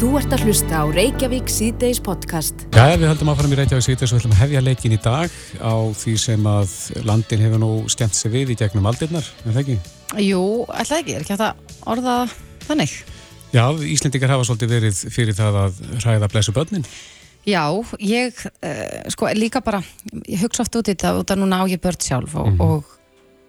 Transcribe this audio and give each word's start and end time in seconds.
Þú 0.00 0.14
ert 0.16 0.32
að 0.32 0.42
hlusta 0.48 0.78
á 0.80 0.84
Reykjavík 0.88 1.50
síðdeis 1.52 1.98
podcast. 2.00 2.62
Já, 2.72 2.96
við 2.96 3.10
höldum 3.10 3.30
áfram 3.34 3.52
í 3.52 3.56
Reykjavík 3.58 3.84
síðdeis 3.84 4.12
og 4.14 4.16
við 4.16 4.22
höldum 4.22 4.32
að 4.32 4.40
hefja 4.40 4.62
leikin 4.64 4.94
í 4.96 4.98
dag 5.04 5.34
á 5.60 5.74
því 6.00 6.14
sem 6.22 6.46
að 6.48 6.72
landin 7.04 7.42
hefur 7.44 7.60
nú 7.60 7.68
skemmt 7.92 8.16
sig 8.16 8.32
við 8.32 8.54
í 8.54 8.56
gegnum 8.62 8.88
aldirnar, 8.88 9.26
er 9.44 9.52
það 9.52 9.60
ekki? 9.60 9.76
Jú, 10.24 10.40
alltaf 10.72 11.02
ekki, 11.02 11.16
er 11.18 11.26
ekki 11.26 11.34
hægt 11.36 11.44
að 11.44 11.76
orða 11.92 12.14
þannig? 12.64 12.94
Já, 13.52 13.64
Íslendikar 13.92 14.32
hafa 14.32 14.46
svolítið 14.48 14.72
verið 14.72 15.02
fyrir 15.12 15.36
það 15.36 15.60
að 15.66 15.82
ræða 16.06 16.30
blessu 16.32 16.56
börnin. 16.56 16.88
Já, 17.44 17.62
ég, 18.00 18.40
uh, 18.64 19.04
sko, 19.12 19.28
líka 19.36 19.60
bara, 19.64 19.82
ég 20.24 20.40
hugsa 20.46 20.64
oft 20.64 20.80
út 20.80 20.88
í 20.88 20.94
þetta, 20.96 21.12
út 21.20 21.36
af 21.36 21.40
núna 21.40 21.60
á 21.60 21.64
ég 21.68 21.80
börn 21.84 22.00
sjálf 22.00 22.40
og, 22.40 22.48
Mhm. 22.48 22.60
og 22.60 22.84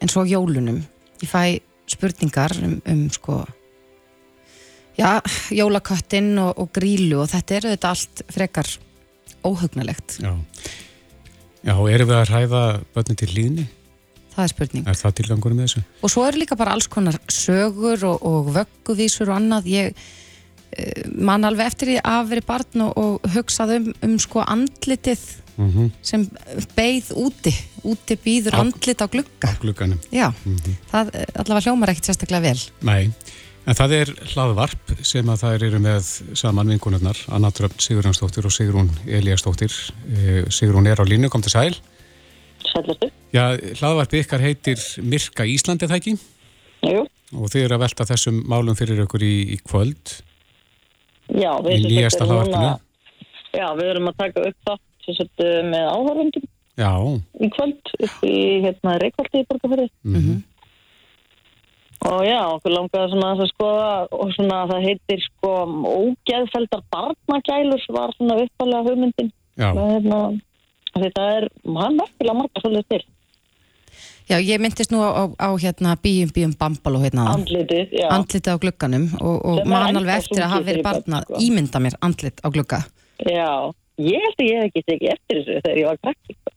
eins 0.03 0.17
og 0.19 0.27
á 0.27 0.31
jólunum, 0.35 0.83
ég 1.23 1.31
fæ 1.31 1.61
spurningar 1.87 2.51
um, 2.63 2.81
um 2.85 3.09
sko, 3.09 3.45
já, 4.97 5.21
jólaköttin 5.51 6.31
og, 6.41 6.53
og 6.61 6.71
grílu 6.75 7.21
og 7.23 7.29
þetta 7.31 7.55
er 7.57 7.67
auðvitað 7.69 7.91
allt 7.95 8.23
frekar 8.31 8.71
óhugnalegt, 9.47 10.19
Já. 10.21 10.33
Já, 11.61 11.75
erum 11.93 12.09
við 12.09 12.17
að 12.17 12.29
ræða 12.31 12.61
börnin 12.95 13.17
til 13.21 13.29
líðni? 13.35 13.67
það 14.31 14.43
er 14.45 14.51
spurning. 14.53 14.85
Er 14.87 14.95
það 14.97 15.13
tilgangur 15.19 15.53
með 15.53 15.65
þessu? 15.67 15.81
Og 16.01 16.09
svo 16.13 16.23
eru 16.25 16.39
líka 16.41 16.55
bara 16.57 16.71
alls 16.73 16.87
konar 16.89 17.17
sögur 17.29 18.05
og, 18.07 18.23
og 18.25 18.47
vögguvísur 18.55 19.27
og 19.29 19.35
annað. 19.35 19.67
Ég 19.69 19.91
uh, 19.91 21.11
man 21.19 21.43
alveg 21.45 21.67
eftir 21.67 21.91
því 21.91 21.97
að 22.07 22.29
veri 22.31 22.43
barn 22.47 22.85
og, 22.87 22.93
og 22.97 23.27
hugsað 23.35 23.75
um, 23.77 23.89
um 24.07 24.17
sko 24.23 24.43
andlitið 24.47 25.25
Mm 25.59 25.89
sem 26.01 26.23
beigð 26.77 27.09
úti. 27.19 27.51
Úti 27.85 28.15
býður 28.17 28.55
andlit 28.61 29.01
á 29.03 29.05
glugga. 29.11 29.51
Á 29.51 29.59
glugganum. 29.61 29.99
Já, 30.09 30.31
Mhm. 30.47 30.77
það 30.89 31.09
eh, 31.13 31.25
allavega 31.35 31.65
hljómar 31.67 31.91
ekkert 31.91 32.07
sérstaklega 32.07 32.41
vel. 32.41 32.61
Nei, 32.87 33.11
en 33.69 33.77
það 33.77 33.95
er 33.99 34.11
hlaðvarp 34.33 34.93
sem 35.05 35.29
að 35.31 35.43
þær 35.43 35.65
eru 35.67 35.79
með 35.83 36.09
saman 36.39 36.71
vinkunarnar, 36.73 37.19
Anna 37.33 37.51
Dröfn 37.53 37.81
Sigurðansdóttir 37.83 38.47
og 38.47 38.53
Sigrún 38.55 38.89
Elíasdóttir. 39.05 39.73
Eh, 40.11 40.43
Sigrún 40.53 40.89
er 40.89 41.01
á 41.01 41.05
línu, 41.05 41.29
kom 41.29 41.43
til 41.45 41.53
sæl. 41.53 41.77
Sællastu? 42.65 43.09
Já, 43.33 43.57
hlaðvarpi 43.79 44.21
ykkar 44.21 44.43
heitir 44.43 44.81
Mirka 45.01 45.47
Íslandi, 45.49 45.89
það 45.89 45.99
ekki? 45.99 46.15
Jú. 46.89 47.05
Og 47.37 47.51
þið 47.53 47.65
eru 47.65 47.77
að 47.77 47.83
velta 47.85 48.07
þessum 48.09 48.41
málum 48.49 48.77
fyrir 48.77 49.03
okkur 49.05 49.23
í, 49.25 49.35
í 49.55 49.59
kvöld. 49.63 50.17
Já, 51.31 51.53
við 51.63 51.77
sagt 51.77 51.87
nýjasta 51.87 52.25
erum 52.25 52.31
hlaðvarpinu. 52.31 52.71
Já, 53.51 53.67
við 53.77 53.91
erum 53.93 54.09
að 54.11 54.17
taka 54.25 54.47
upp 54.49 54.67
það 54.67 54.81
sem 55.05 55.17
sagt, 55.17 55.43
uh, 55.43 55.61
með 55.67 55.87
áhörundum 55.91 56.49
Já, 56.79 56.93
í 57.41 57.49
kvöld 57.51 57.91
upp 57.99 58.23
í 58.25 58.37
hérna 58.63 58.95
Reykjóldi 59.01 59.41
í 59.41 59.47
Borgafjörði. 59.49 59.89
mm 60.07 60.39
Og 62.01 62.23
já, 62.25 62.39
okkur 62.49 62.73
langaði 62.73 63.11
svona 63.11 63.31
að 63.35 63.49
skoða 63.51 63.89
og 64.17 64.31
svona 64.33 64.61
það 64.71 64.85
heitir 64.87 65.19
sko 65.21 65.51
ógeðfeldar 65.85 66.81
barnagælur 66.93 67.83
var 67.93 68.13
svona 68.17 68.39
uppalega 68.41 68.87
hugmyndin. 68.87 69.29
já, 69.59 69.69
hérna, 69.75 70.19
þetta 70.95 71.27
er, 71.37 71.47
hann 71.65 71.99
merkilega 71.99 72.37
margar 72.39 72.63
svolítið 72.63 72.87
til. 72.89 73.03
Já, 74.31 74.37
ég 74.39 74.61
myndist 74.63 74.93
nú 74.93 75.01
á, 75.03 75.27
á 75.27 75.49
hérna 75.59 75.97
bíum 75.99 76.31
bíum 76.33 76.53
bambaló 76.57 77.01
hérna. 77.03 77.27
Andlitið, 77.35 77.91
já. 77.91 78.07
andlitið 78.15 78.53
á 78.55 78.57
glugganum 78.63 79.07
og, 79.19 79.37
og 79.45 79.59
ennþá 79.65 79.81
alveg 79.91 80.15
eftir 80.15 80.43
að 80.45 80.53
hafa 80.53 80.63
verið 80.63 80.71
fyrir 80.71 80.85
barn 80.87 81.03
börn, 81.03 81.17
að 81.17 81.25
sko. 81.27 81.41
ímynda 81.45 81.81
mér 81.83 81.97
andlit 82.07 82.41
á 82.41 82.47
glugga. 82.55 82.79
Já, 83.27 83.49
ég 84.01 84.25
held 84.25 84.39
að 84.39 84.47
ég 84.47 84.61
hef 84.61 84.69
ekki 84.69 84.85
tekið 84.87 85.13
eftir 85.15 85.41
þessu 85.41 85.57
þegar 85.65 85.81
ég 85.81 85.89
var 85.91 85.99
krakki. 86.05 86.37
sko. 86.37 86.55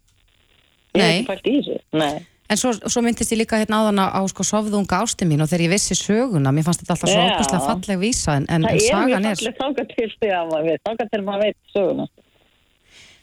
Ég 0.95 1.03
hef 1.03 1.17
ekki 1.17 1.29
fælt 1.33 1.51
í 1.51 1.57
þessu, 1.59 1.81
nei. 2.01 2.15
En 2.53 2.61
svo, 2.61 2.75
svo 2.77 3.01
myndist 3.01 3.33
ég 3.33 3.41
líka 3.41 3.57
hérna 3.57 3.79
áðan 3.81 4.03
á, 4.05 4.07
á 4.15 4.21
sko 4.29 4.45
sofðunga 4.45 4.99
ásti 5.01 5.25
mín 5.25 5.41
og 5.41 5.49
þegar 5.49 5.65
ég 5.65 5.73
vissi 5.73 5.97
söguna, 5.97 6.53
mér 6.53 6.67
fannst 6.67 6.83
þetta 6.83 6.93
alltaf 6.93 7.13
svo 7.15 7.23
óbúslega 7.25 7.63
falleg 7.65 8.03
vísa 8.03 8.35
en, 8.37 8.45
en, 8.53 8.67
en 8.69 8.69
Það 8.69 8.75
er 8.75 8.77
mjög 8.77 8.91
sagan 8.91 9.25
er... 9.31 9.41
fallið 9.41 9.57
þáka 9.63 9.87
til 9.95 10.11
því 10.13 10.33
að 10.37 10.53
maður 10.53 10.69
veit, 10.69 10.83
þáka 10.85 11.07
til 11.15 11.23
maður 11.25 11.45
veit 11.47 11.59
söguna. 11.73 12.07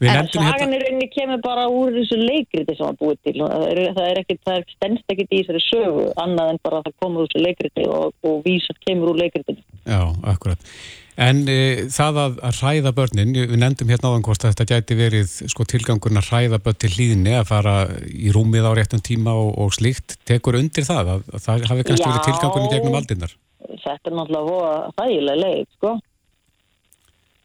við 0.02 0.10
En 0.10 0.18
nefndum 0.18 0.48
sagan 0.48 0.58
hérna... 0.58 0.74
í 0.74 0.82
rauninni 0.82 1.10
kemur 1.14 1.44
bara 1.46 1.68
úr 1.70 1.94
þessu 2.00 2.18
leikriti 2.18 2.78
sem 2.80 2.88
var 2.88 2.98
búið 3.04 3.20
til. 3.28 3.36
Það 3.44 3.68
er, 3.68 3.84
það 4.00 4.08
er 4.08 4.22
ekkit, 4.24 4.42
það 4.48 4.58
er 4.58 4.66
stendst 4.74 5.14
ekkit 5.14 5.30
í 5.38 5.44
þessari 5.44 5.62
sögu 5.68 6.08
annað 6.26 6.54
en 6.56 6.62
bara 6.66 6.82
að 6.82 6.90
það 6.90 6.98
komur 7.06 7.22
úr 7.22 7.30
þessu 7.30 7.46
leikriti 7.46 7.86
og, 7.94 8.18
og 8.26 8.42
vísat 8.48 8.82
kemur 8.88 9.14
úr 9.14 9.22
leikritinu. 9.22 9.62
Já, 9.86 10.02
akkurat. 10.34 10.74
En 11.22 11.42
e, 11.46 11.58
það 11.94 12.18
að, 12.18 12.38
að 12.48 12.60
hræða 12.64 12.92
börnin, 12.98 13.34
við 13.36 13.58
nefndum 13.62 13.92
hérna 13.94 14.10
áðan 14.10 14.24
hvort 14.26 14.46
að 14.46 14.56
þetta 14.56 14.68
gæti 14.72 14.98
verið 14.98 15.34
sko, 15.52 15.66
tilgangurinn 15.70 16.22
að 16.22 16.30
hræða 16.32 16.60
börn 16.66 16.80
til 16.82 16.92
hlýðinni, 16.96 17.36
að 17.38 17.50
fara 17.52 17.76
í 18.10 18.34
rúmið 18.34 18.66
á 18.66 18.72
réttum 18.80 19.04
tíma 19.06 19.36
og, 19.38 19.52
og 19.62 19.76
slíkt. 19.78 20.18
Tekur 20.26 20.58
undir 20.58 20.88
það, 20.88 21.14
að, 21.16 21.28
að 21.30 21.46
það 21.46 21.68
hafi 21.70 21.86
kannski 21.92 22.08
Já. 22.08 22.10
verið 22.10 22.28
tilgangurinn 22.30 22.74
gegnum 22.74 22.98
aldinnar? 23.02 23.36
Þetta 23.72 24.10
er 24.10 24.18
náttúrulega 24.18 24.48
voða 24.48 24.74
þægilega 24.98 25.42
leið, 25.44 25.68
sko. 25.78 25.94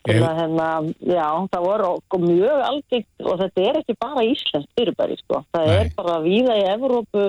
Ég-. 0.07 0.23
Hérna, 0.39 0.67
já, 1.03 1.27
það 1.53 1.65
voru 1.67 1.87
okkur 1.97 2.21
mjög 2.23 2.61
algengt 2.69 3.25
og 3.27 3.39
þetta 3.41 3.65
er 3.67 3.79
ekki 3.81 3.97
bara 4.01 4.25
íslensk 4.27 4.69
fyrirbæri, 4.79 5.17
sko. 5.23 5.41
Það 5.57 5.71
er 5.73 5.83
Nei. 5.89 5.93
bara 5.99 6.17
víða 6.25 6.57
í 6.61 6.65
Evrópu 6.73 7.25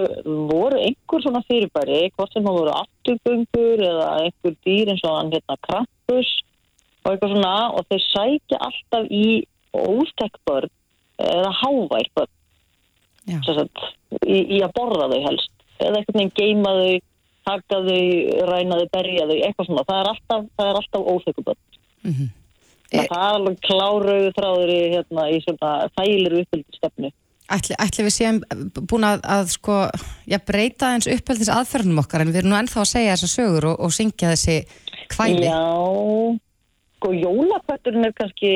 voru 0.52 0.78
einhver 0.82 1.24
svona 1.26 1.42
fyrirbæri, 1.50 2.02
hvort 2.16 2.34
sem 2.36 2.46
það 2.46 2.60
voru 2.60 2.76
afturgöngur 2.78 3.84
eða 3.90 4.08
einhver 4.24 4.56
dýr 4.68 4.92
eins 4.94 5.04
og 5.08 5.18
hann 5.18 5.34
hérna 5.34 5.58
krampus 5.68 6.32
og 7.04 7.12
eitthvað 7.14 7.34
svona 7.36 7.54
og 7.74 7.86
þeir 7.90 8.04
sækja 8.12 8.62
alltaf 8.70 9.12
í 9.12 9.26
óstekk 9.78 10.40
börn 10.48 10.72
eða 11.18 11.52
hávær 11.62 12.10
börn 12.18 12.34
Já. 13.28 13.40
sem 13.44 13.56
sagt, 13.58 13.86
í, 14.24 14.38
í 14.58 14.62
að 14.64 14.74
borða 14.78 15.10
þau 15.12 15.22
helst 15.26 15.52
eða 15.84 16.00
einhvern 16.00 16.20
veginn 16.22 16.36
geima 16.38 16.72
þau 16.78 16.98
taka 17.48 17.80
þau, 17.88 18.02
ræna 18.52 18.78
þau, 18.82 18.88
berja 18.94 19.26
þau 19.30 19.38
eitthvað 19.38 19.68
svona, 19.70 19.84
það 19.88 20.00
er 20.04 20.10
alltaf, 20.12 20.46
er 20.64 20.80
alltaf 20.82 21.10
óþekku 21.16 21.44
börn 21.48 21.64
Mhm. 22.08 22.28
Það 22.92 23.06
er 23.06 23.16
alveg 23.20 23.64
klárauðu 23.68 24.34
þráður 24.38 24.74
í, 24.74 24.81
hérna, 24.96 25.25
í 25.31 25.40
svona 25.44 25.72
þægilir 25.98 26.38
uppbyldi 26.42 26.80
stefnu. 26.80 27.12
Ætli, 27.48 27.75
ætli 27.80 28.03
við 28.03 28.12
séum 28.12 28.40
búin 28.75 29.06
að, 29.08 29.22
að 29.24 29.52
sko, 29.53 29.75
já, 30.28 30.36
breyta 30.44 30.90
eins 30.96 31.08
uppeldis 31.12 31.52
aðferðnum 31.52 32.02
okkar 32.02 32.25
en 32.25 32.34
við 32.34 32.42
erum 32.42 32.52
nú 32.52 32.58
ennþá 32.59 32.81
að 32.84 32.90
segja 32.92 33.14
þessar 33.16 33.31
sögur 33.31 33.68
og, 33.70 33.78
og 33.88 33.94
syngja 33.96 34.34
þessi 34.34 34.58
kvæli. 35.14 35.46
Já, 35.48 35.62
sko 36.98 37.14
jólapötturinn 37.16 38.09
er 38.09 38.16
kannski 38.18 38.52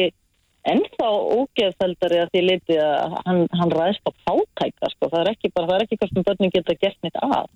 ennþá 0.67 1.07
ógeðfeldari 1.37 2.19
að 2.21 2.33
því 2.33 2.43
liti 2.49 2.77
að 2.83 3.15
hann, 3.25 3.41
hann 3.57 3.73
ræðst 3.73 4.03
á 4.05 4.11
fátæka, 4.27 4.91
sko. 4.93 5.07
Það 5.07 5.19
er 5.21 5.31
ekki 5.33 5.53
bara, 5.55 5.69
það 5.69 5.77
er 5.77 5.85
ekki 5.85 5.99
hvað 6.01 6.11
sem 6.11 6.27
börnin 6.27 6.53
geta 6.53 6.77
gert 6.83 6.99
neitt 7.05 7.21
að. 7.23 7.47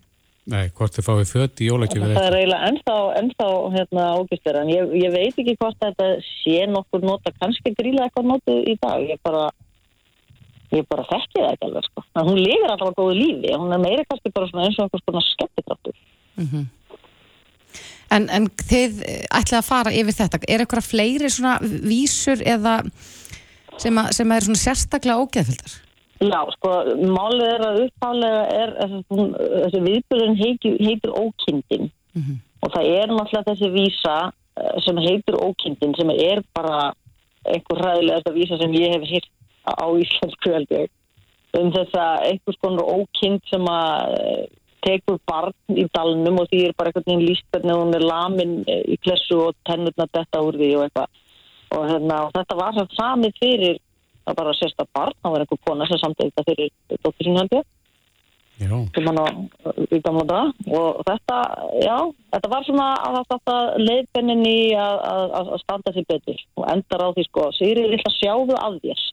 Nei, 0.45 0.69
hvort 0.77 0.93
þið 0.93 1.05
fáið 1.07 1.29
fött 1.31 1.61
í 1.63 1.67
jólagjöfið 1.71 2.11
Það 2.13 2.27
er 2.27 2.35
eiginlega 2.37 2.69
ennþá, 2.69 2.95
ennþá 3.19 3.47
hérna, 3.73 4.03
ógeðslega, 4.19 4.61
en 4.61 4.69
ég, 4.69 4.91
ég 5.01 5.13
veit 5.15 5.39
ekki 5.41 5.55
hvort 5.57 5.79
þetta 5.81 6.09
sé 6.27 6.67
nokkur 6.69 7.05
nota, 7.05 7.33
kannski 7.41 7.73
gríla 7.73 8.05
eitthvað 8.05 8.27
notið 8.29 8.59
í 8.69 8.75
dag. 8.83 9.05
Ég 9.09 9.21
bara, 9.25 9.47
ég 10.75 10.85
bara 10.91 11.05
þekki 11.09 11.39
það 11.39 11.49
ekki 11.49 11.69
alveg, 11.69 11.87
sko. 11.89 12.05
En 12.13 12.29
hún 12.29 12.41
lifir 12.43 12.69
alltaf 12.69 12.93
á 12.93 12.97
góðu 12.99 13.15
lífi, 13.17 13.55
hún 13.57 13.73
er 13.73 13.81
meira 13.81 14.05
kannski 14.05 14.33
bara 14.37 14.51
svona 14.51 14.67
eins 14.67 14.77
og 14.77 14.85
einhvers 14.85 15.07
konar 15.09 15.25
skemmtikraftur. 15.31 15.97
Mhm. 16.37 16.65
En, 18.13 18.29
en 18.29 18.45
þið 18.69 19.01
ætlið 19.33 19.57
að 19.57 19.65
fara 19.65 19.95
yfir 19.97 20.13
þetta. 20.19 20.43
Er 20.45 20.61
eitthvað 20.61 20.85
fleiri 20.91 21.31
svona 21.33 21.57
vísur 21.63 22.43
eða 22.45 22.77
sem, 23.81 23.97
að, 23.97 24.11
sem 24.13 24.29
að 24.29 24.37
er 24.37 24.47
svona 24.47 24.61
sérstaklega 24.61 25.25
ógeðfildar? 25.25 25.79
Já, 26.23 26.39
sko, 26.55 26.71
málið 27.11 27.49
er 27.49 27.63
að 27.65 27.77
upphálega 27.85 28.43
er, 28.55 28.73
þessi 29.09 29.81
viðbjörðin 29.83 30.37
heitir, 30.39 31.11
ókindin. 31.11 31.89
Mhm. 32.15 32.41
og 32.63 32.71
það 32.71 32.85
er 32.97 33.11
náttúrulega 33.11 33.51
þessi 33.51 33.69
vísa 33.73 34.15
eh, 34.57 34.75
sem 34.85 34.97
heitir 35.03 35.35
ókindin 35.35 35.95
sem 35.97 36.09
er 36.15 36.41
bara 36.55 36.93
einhver 37.45 37.81
ræðilegasta 37.83 38.31
vísa 38.33 38.57
sem 38.57 38.73
ég 38.73 38.95
hef 38.95 39.03
hýrt 39.09 39.27
á 39.67 39.85
íslensku 39.99 40.53
held 40.53 40.71
ég. 40.73 40.89
Um 41.59 41.71
þessa 41.75 42.05
einhvers 42.25 42.57
konar 42.63 42.87
ókind 42.95 43.43
sem 43.51 43.67
að 43.69 44.15
eh, 44.15 44.45
tekur 44.85 45.19
barn 45.29 45.77
í 45.77 45.85
dalnum 45.93 46.41
og 46.41 46.49
því 46.51 46.63
er 46.69 46.75
bara 46.77 46.91
einhvern 46.91 47.07
veginn 47.09 47.27
líst 47.27 47.45
hvernig 47.51 47.79
hún 47.79 47.95
er 47.97 48.05
lamin 48.05 48.57
eh, 48.67 48.81
í 48.93 48.97
klessu 49.03 49.39
og 49.49 49.59
tennurna 49.67 50.07
detta 50.11 50.41
úr 50.45 50.57
því 50.59 50.71
og 50.79 50.87
eitthvað. 50.87 51.21
Og, 51.75 51.83
hérna, 51.89 52.17
og 52.27 52.33
þetta 52.35 52.57
var 52.59 52.75
svo 52.75 52.85
samið 52.95 53.39
fyrir 53.41 53.79
það 54.25 54.37
bara 54.41 54.57
sérst 54.57 54.81
að 54.81 54.91
barn, 54.97 55.17
það 55.21 55.33
var 55.33 55.45
einhver 55.45 55.63
kona 55.67 55.87
sem 55.89 56.01
samtið 56.01 56.31
þetta 56.31 56.45
fyrir 56.49 56.71
dóttir 57.03 57.27
sín 57.27 57.39
held 57.39 57.57
ég. 57.59 57.65
Já, 58.55 58.71
sem 58.95 59.07
hann 59.09 59.17
á 59.19 59.27
í 59.91 59.97
gamla 59.99 60.23
dag 60.29 60.67
og 60.71 61.01
þetta, 61.03 61.39
já, 61.83 61.95
þetta 62.31 62.51
var 62.53 62.63
svona 62.63 62.85
að 63.03 63.17
þetta 63.33 63.55
leiðbennin 63.81 64.45
í 64.47 64.59
að, 64.79 65.49
standa 65.65 65.91
sér 65.91 66.07
betur 66.07 66.39
og 66.55 66.69
endar 66.71 67.03
á 67.03 67.07
því 67.17 67.25
sko, 67.27 67.49
Sigri 67.57 67.83
vil 67.91 67.99
að 67.99 68.15
sjáðu 68.15 68.55
að 68.55 68.79
þér. 68.85 69.03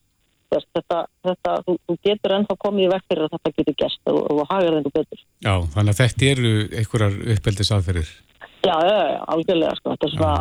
Þetta, 0.52 0.98
þetta, 1.24 1.52
þú, 1.66 1.74
þú 1.88 1.94
getur 2.04 2.34
ennþá 2.36 2.56
komið 2.60 2.84
í 2.84 2.88
vekk 2.92 3.06
fyrir 3.08 3.24
að 3.24 3.34
þetta 3.34 3.52
getur 3.56 3.76
gæst 3.82 4.10
og, 4.12 4.18
og 4.30 4.42
hagar 4.50 4.76
þengu 4.76 4.92
betur. 4.94 5.22
Já, 5.40 5.54
þannig 5.74 5.94
að 5.94 6.00
þetta 6.02 6.28
eru 6.28 6.52
einhverjar 6.68 7.18
uppeldis 7.34 7.72
aðferðir. 7.72 8.12
Já, 8.62 8.74
já, 8.86 8.98
já, 9.10 9.20
algjörlega 9.32 9.74
sko, 9.80 9.96
þetta 9.96 10.06
er 10.06 10.14
svona 10.14 10.34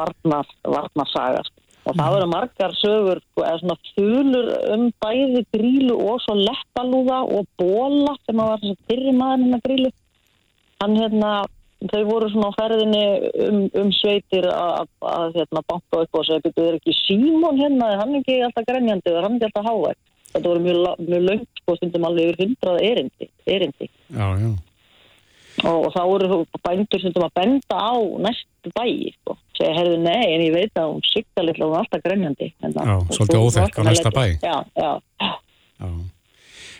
varnar, 0.00 0.52
varnarsaga 0.66 1.44
sko. 1.46 1.57
Og 1.88 1.96
það 1.96 2.14
verður 2.14 2.30
margar 2.32 2.74
sögur 2.76 3.20
sko, 3.22 3.44
eða 3.44 3.60
svona 3.62 3.76
þulur 3.94 4.50
um 4.74 4.88
bæði 5.00 5.44
grílu 5.54 6.00
og 6.04 6.18
svo 6.24 6.34
leppalúða 6.36 7.22
og 7.38 7.46
bóla 7.60 8.16
sem 8.26 8.42
að 8.42 8.50
var 8.52 8.64
þess 8.64 8.74
að 8.74 8.90
fyrri 8.90 9.14
maður 9.16 9.44
hennar 9.44 9.64
grílu 9.64 9.92
hann 10.82 10.98
hérna 10.98 11.32
þau 11.86 12.02
voru 12.08 12.28
svona 12.32 12.50
á 12.50 12.58
ferðinni 12.58 13.02
um, 13.46 13.58
um 13.80 13.90
sveitir 13.94 14.46
að, 14.50 14.88
hérna, 15.36 15.62
banka 15.62 16.02
upp 16.02 16.20
og 16.20 16.26
segja, 16.26 16.42
betur 16.44 16.72
þau 16.72 16.78
ekki 16.80 16.94
Símon 17.04 17.60
hérna, 17.60 17.92
er 17.92 18.02
hann 18.02 18.16
ekki 18.18 18.40
alltaf 18.42 18.66
grenjandi, 18.66 19.14
er 19.14 19.26
hann 19.26 19.38
ekki 19.38 19.50
alltaf 19.50 19.68
hávægt? 19.68 20.00
Þetta 20.28 20.50
voru 20.50 20.64
mjög, 20.64 21.04
mjög 21.06 21.22
löng, 21.24 21.44
sko, 21.62 21.76
stundum 21.78 22.08
alveg 22.08 22.32
yfir 22.32 22.42
hundrað 22.44 22.80
erindi, 22.84 23.30
erindi. 23.48 23.88
Já, 24.10 24.26
já. 24.42 24.50
Og, 25.66 25.88
og 25.88 25.92
þá 25.94 26.02
þú 26.30 26.60
bændur 26.68 27.00
stundum 27.02 27.24
að 27.26 27.32
benda 27.40 27.78
á 27.82 27.92
næstu 28.26 28.70
bæi, 28.76 29.10
sko. 29.16 29.34
Segja, 29.58 29.72
herðu, 29.74 29.96
nei, 30.04 30.20
en 30.36 30.44
ég 30.44 30.52
veit 30.54 30.78
að 30.78 30.92
hún 30.92 31.02
sigta 31.08 31.42
litla, 31.42 31.66
hún 31.66 31.74
er 31.74 31.80
alltaf 31.82 32.04
Já, 32.86 32.94
Og 32.98 33.10
svolítið 33.16 33.38
þú- 33.38 33.48
óþekk 33.48 33.78
á 33.78 33.82
næsta 33.88 34.12
bæ. 34.14 34.24
Já, 34.38 34.56
já, 34.78 34.90
já. 35.18 35.32
já. 35.82 35.90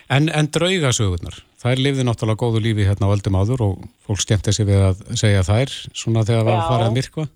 En, 0.09 0.29
en 0.33 0.47
draugasögurnar, 0.55 1.41
þær 1.61 1.83
lifði 1.85 2.07
náttúrulega 2.07 2.41
góðu 2.41 2.63
lífi 2.65 2.87
hérna 2.87 3.11
á 3.11 3.15
öldum 3.17 3.37
áður 3.43 3.65
og 3.67 3.83
fólk 4.07 4.23
skemmti 4.23 4.55
sig 4.57 4.65
við 4.71 4.85
að 4.87 5.03
segja 5.21 5.43
þær, 5.45 5.75
svona 5.93 6.23
þegar 6.25 6.41
það 6.41 6.49
var 6.49 6.55
að 6.55 6.63
Já. 6.63 6.69
fara 6.71 6.87
að 6.89 6.97
myrkva, 7.01 7.27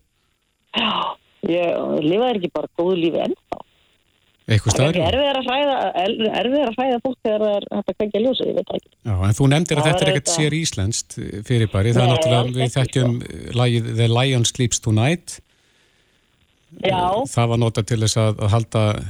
Ég 1.43 2.03
lifaði 2.07 2.39
ekki 2.39 2.51
bara 2.55 2.69
góðu 2.79 2.97
lífi 3.03 3.19
ennþá. 3.27 3.59
Eitthvað 4.57 4.77
Það 4.79 4.89
er 4.89 4.99
erfiðar 5.09 5.39
að 5.39 5.47
hræða, 5.49 5.77
að 6.69 6.77
hræða 6.77 6.99
fólk 7.07 7.19
þegar 7.27 7.45
það 7.45 7.55
er 7.59 7.67
hægt 7.77 7.93
að 7.93 7.97
kveikja 7.99 8.23
ljósið, 8.25 8.47
ég 8.51 8.57
veit 8.59 8.69
það 8.71 8.79
ekki. 8.81 8.91
Já, 9.09 9.15
en 9.29 9.37
þú 9.39 9.49
nefndir 9.53 9.79
að 9.79 9.83
Það 9.83 9.93
þetta 9.93 10.05
er 10.07 10.13
auðvitað- 10.13 10.37
sér 10.39 10.57
íslenskt 10.59 11.17
fyrirbæri, 11.49 11.95
það 11.97 12.03
er 12.05 12.13
náttúrulega, 12.13 12.55
við 12.59 12.77
þekkjum 12.77 13.13
lagið 13.61 13.91
The 13.97 14.09
Lion 14.13 14.45
Sleeps 14.49 14.81
Tonight, 14.85 15.39
Já, 16.83 17.03
það 17.29 17.51
var 17.53 17.61
notað 17.61 17.87
til 17.91 18.01
þess 18.01 18.17
að, 18.23 18.39
að 18.47 18.53
halda 18.55 18.83
eh, 18.97 19.07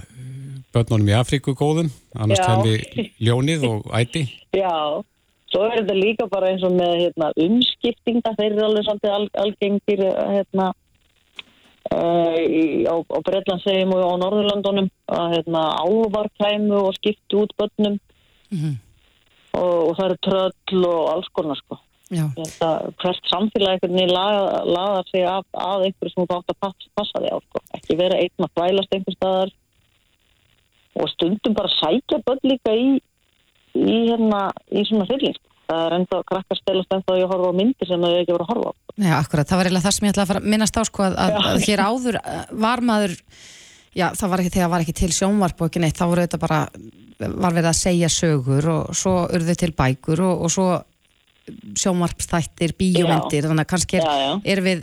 börnunum 0.74 1.10
í 1.12 1.14
Afríku 1.14 1.54
góðum, 1.58 1.92
annars 2.18 2.40
Já. 2.42 2.46
kemur 2.50 3.10
ljónið 3.22 3.66
og 3.70 3.90
æti. 3.94 4.24
já. 4.56 4.74
Svo 5.52 5.66
er 5.68 5.82
þetta 5.82 5.94
líka 5.98 6.24
bara 6.32 6.48
eins 6.48 6.62
og 6.64 6.72
með 6.72 6.92
hérna, 7.02 7.26
umskiptinga, 7.44 8.30
þeir 8.38 8.54
eru 8.54 8.62
alveg 8.70 8.86
svolítið 8.86 9.10
al, 9.12 9.26
algengir 9.42 10.00
hérna, 10.08 10.70
uh, 10.72 10.78
í, 11.92 12.62
á, 12.88 12.94
á 12.96 13.18
Breitlandsegjum 13.26 13.94
og 13.96 14.02
á 14.02 14.14
Norðurlandunum 14.22 14.88
að 15.12 15.36
hérna, 15.36 15.62
álvar 15.84 16.28
kæmu 16.40 16.78
og 16.88 16.96
skiptu 16.98 17.44
út 17.44 17.54
börnum 17.58 17.98
Mhm. 18.52 18.76
og, 19.54 19.88
og 19.88 19.96
það 19.96 20.04
eru 20.04 20.16
tröll 20.26 20.84
og 20.88 21.10
alls 21.12 21.28
konar 21.32 21.56
sko. 21.56 21.78
Þetta, 22.36 22.68
hvert 23.00 23.28
samfélag 23.32 23.86
laga, 24.12 24.64
laga 24.68 25.02
sig 25.08 25.24
af, 25.24 25.44
af 25.54 25.80
einhverju 25.80 26.12
sem 26.12 26.26
þú 26.26 26.36
átt 26.36 26.52
að 26.52 26.60
passa, 26.60 26.90
passa 26.94 27.22
þig 27.22 27.32
á 27.32 27.38
sko. 27.40 27.62
ekki 27.78 27.96
vera 27.96 28.18
einn 28.20 28.44
að 28.44 28.52
þvælast 28.56 28.92
einhver 28.92 29.16
staðar 29.16 29.52
og 31.00 31.08
stundum 31.08 31.54
bara 31.56 31.72
sækja 31.80 32.20
börn 32.26 32.44
líka 32.44 32.74
í 32.76 33.00
í, 33.72 33.96
hérna, 34.10 34.50
í 34.68 34.84
svona 34.84 35.06
fylling 35.08 35.32
sko. 35.38 35.48
Það 35.72 35.86
er 35.88 35.96
enda 35.98 36.20
krakkar 36.30 36.60
stelast 36.60 36.94
enda 36.96 37.14
að 37.16 37.20
ég 37.22 37.32
horfa 37.32 37.50
á 37.50 37.58
myndir 37.60 37.90
sem 37.90 38.04
þau 38.06 38.12
ekki 38.20 38.36
voru 38.36 38.46
að 38.46 38.52
horfa 38.52 38.70
á. 38.70 38.74
Já, 39.02 39.14
akkurat, 39.19 39.48
það 39.50 39.60
var 39.62 39.69
eiginlega 39.70 39.86
það 39.88 39.96
sem 39.98 40.06
ég 40.08 40.14
ætla 40.14 40.24
að 40.26 40.30
fara 40.32 40.42
að 40.44 40.50
minnast 40.54 40.78
á 40.78 40.82
sko 40.88 41.04
að, 41.08 41.19
að, 41.24 41.36
að 41.52 41.66
hér 41.66 41.82
áður 41.88 42.19
uh, 42.22 42.40
var 42.66 42.84
maður 42.92 43.14
já, 43.96 44.06
það 44.20 44.32
var 44.32 44.42
ekki 44.44 44.54
þegar 44.56 44.72
var 44.76 44.84
ekki 44.86 44.96
til 45.02 45.12
sjónvarp 45.16 45.62
og 45.64 45.70
ekki 45.72 45.82
neitt, 45.84 45.98
þá 45.98 46.06
voru 46.12 46.26
þetta 46.26 46.42
bara 46.42 46.60
var 47.22 47.54
verið 47.54 47.70
að 47.70 47.78
segja 47.78 48.08
sögur 48.10 48.69
og 48.72 48.94
svo 48.98 49.16
urðu 49.36 49.54
til 49.62 49.70
bækur 49.78 50.22
og, 50.26 50.46
og 50.46 50.50
svo 50.52 50.69
sjónvarpstættir, 51.78 52.72
bíómyndir 52.78 53.48
þannig 53.48 53.64
að 53.66 53.70
kannski 53.72 53.98
er, 53.98 54.06
Já, 54.06 54.14
já. 54.22 54.32
er 54.52 54.62
við 54.64 54.82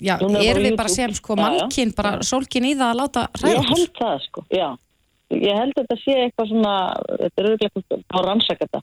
já, 0.00 0.14
er 0.16 0.44
er 0.44 0.60
á 0.60 0.64
við 0.64 0.76
bara 0.80 0.92
sem 0.92 1.14
sko 1.16 1.36
mannkinn 1.38 1.92
bara 1.96 2.12
sólkinn 2.26 2.68
í 2.70 2.74
það 2.76 2.92
að 2.92 3.00
láta 3.00 3.24
ég 3.26 3.42
hræða 3.42 3.60
okkur. 3.62 3.74
held 3.76 4.00
það 4.00 4.22
sko, 4.26 4.44
já. 4.56 4.68
Ég 5.30 5.54
held 5.60 5.76
að 5.76 5.84
þetta 5.84 5.96
sé 6.02 6.14
eitthvað 6.24 6.48
svona 6.50 6.74
þetta 7.20 7.42
er 7.44 7.48
auðvitað 7.50 8.00
á 8.10 8.18
rannsakata 8.26 8.80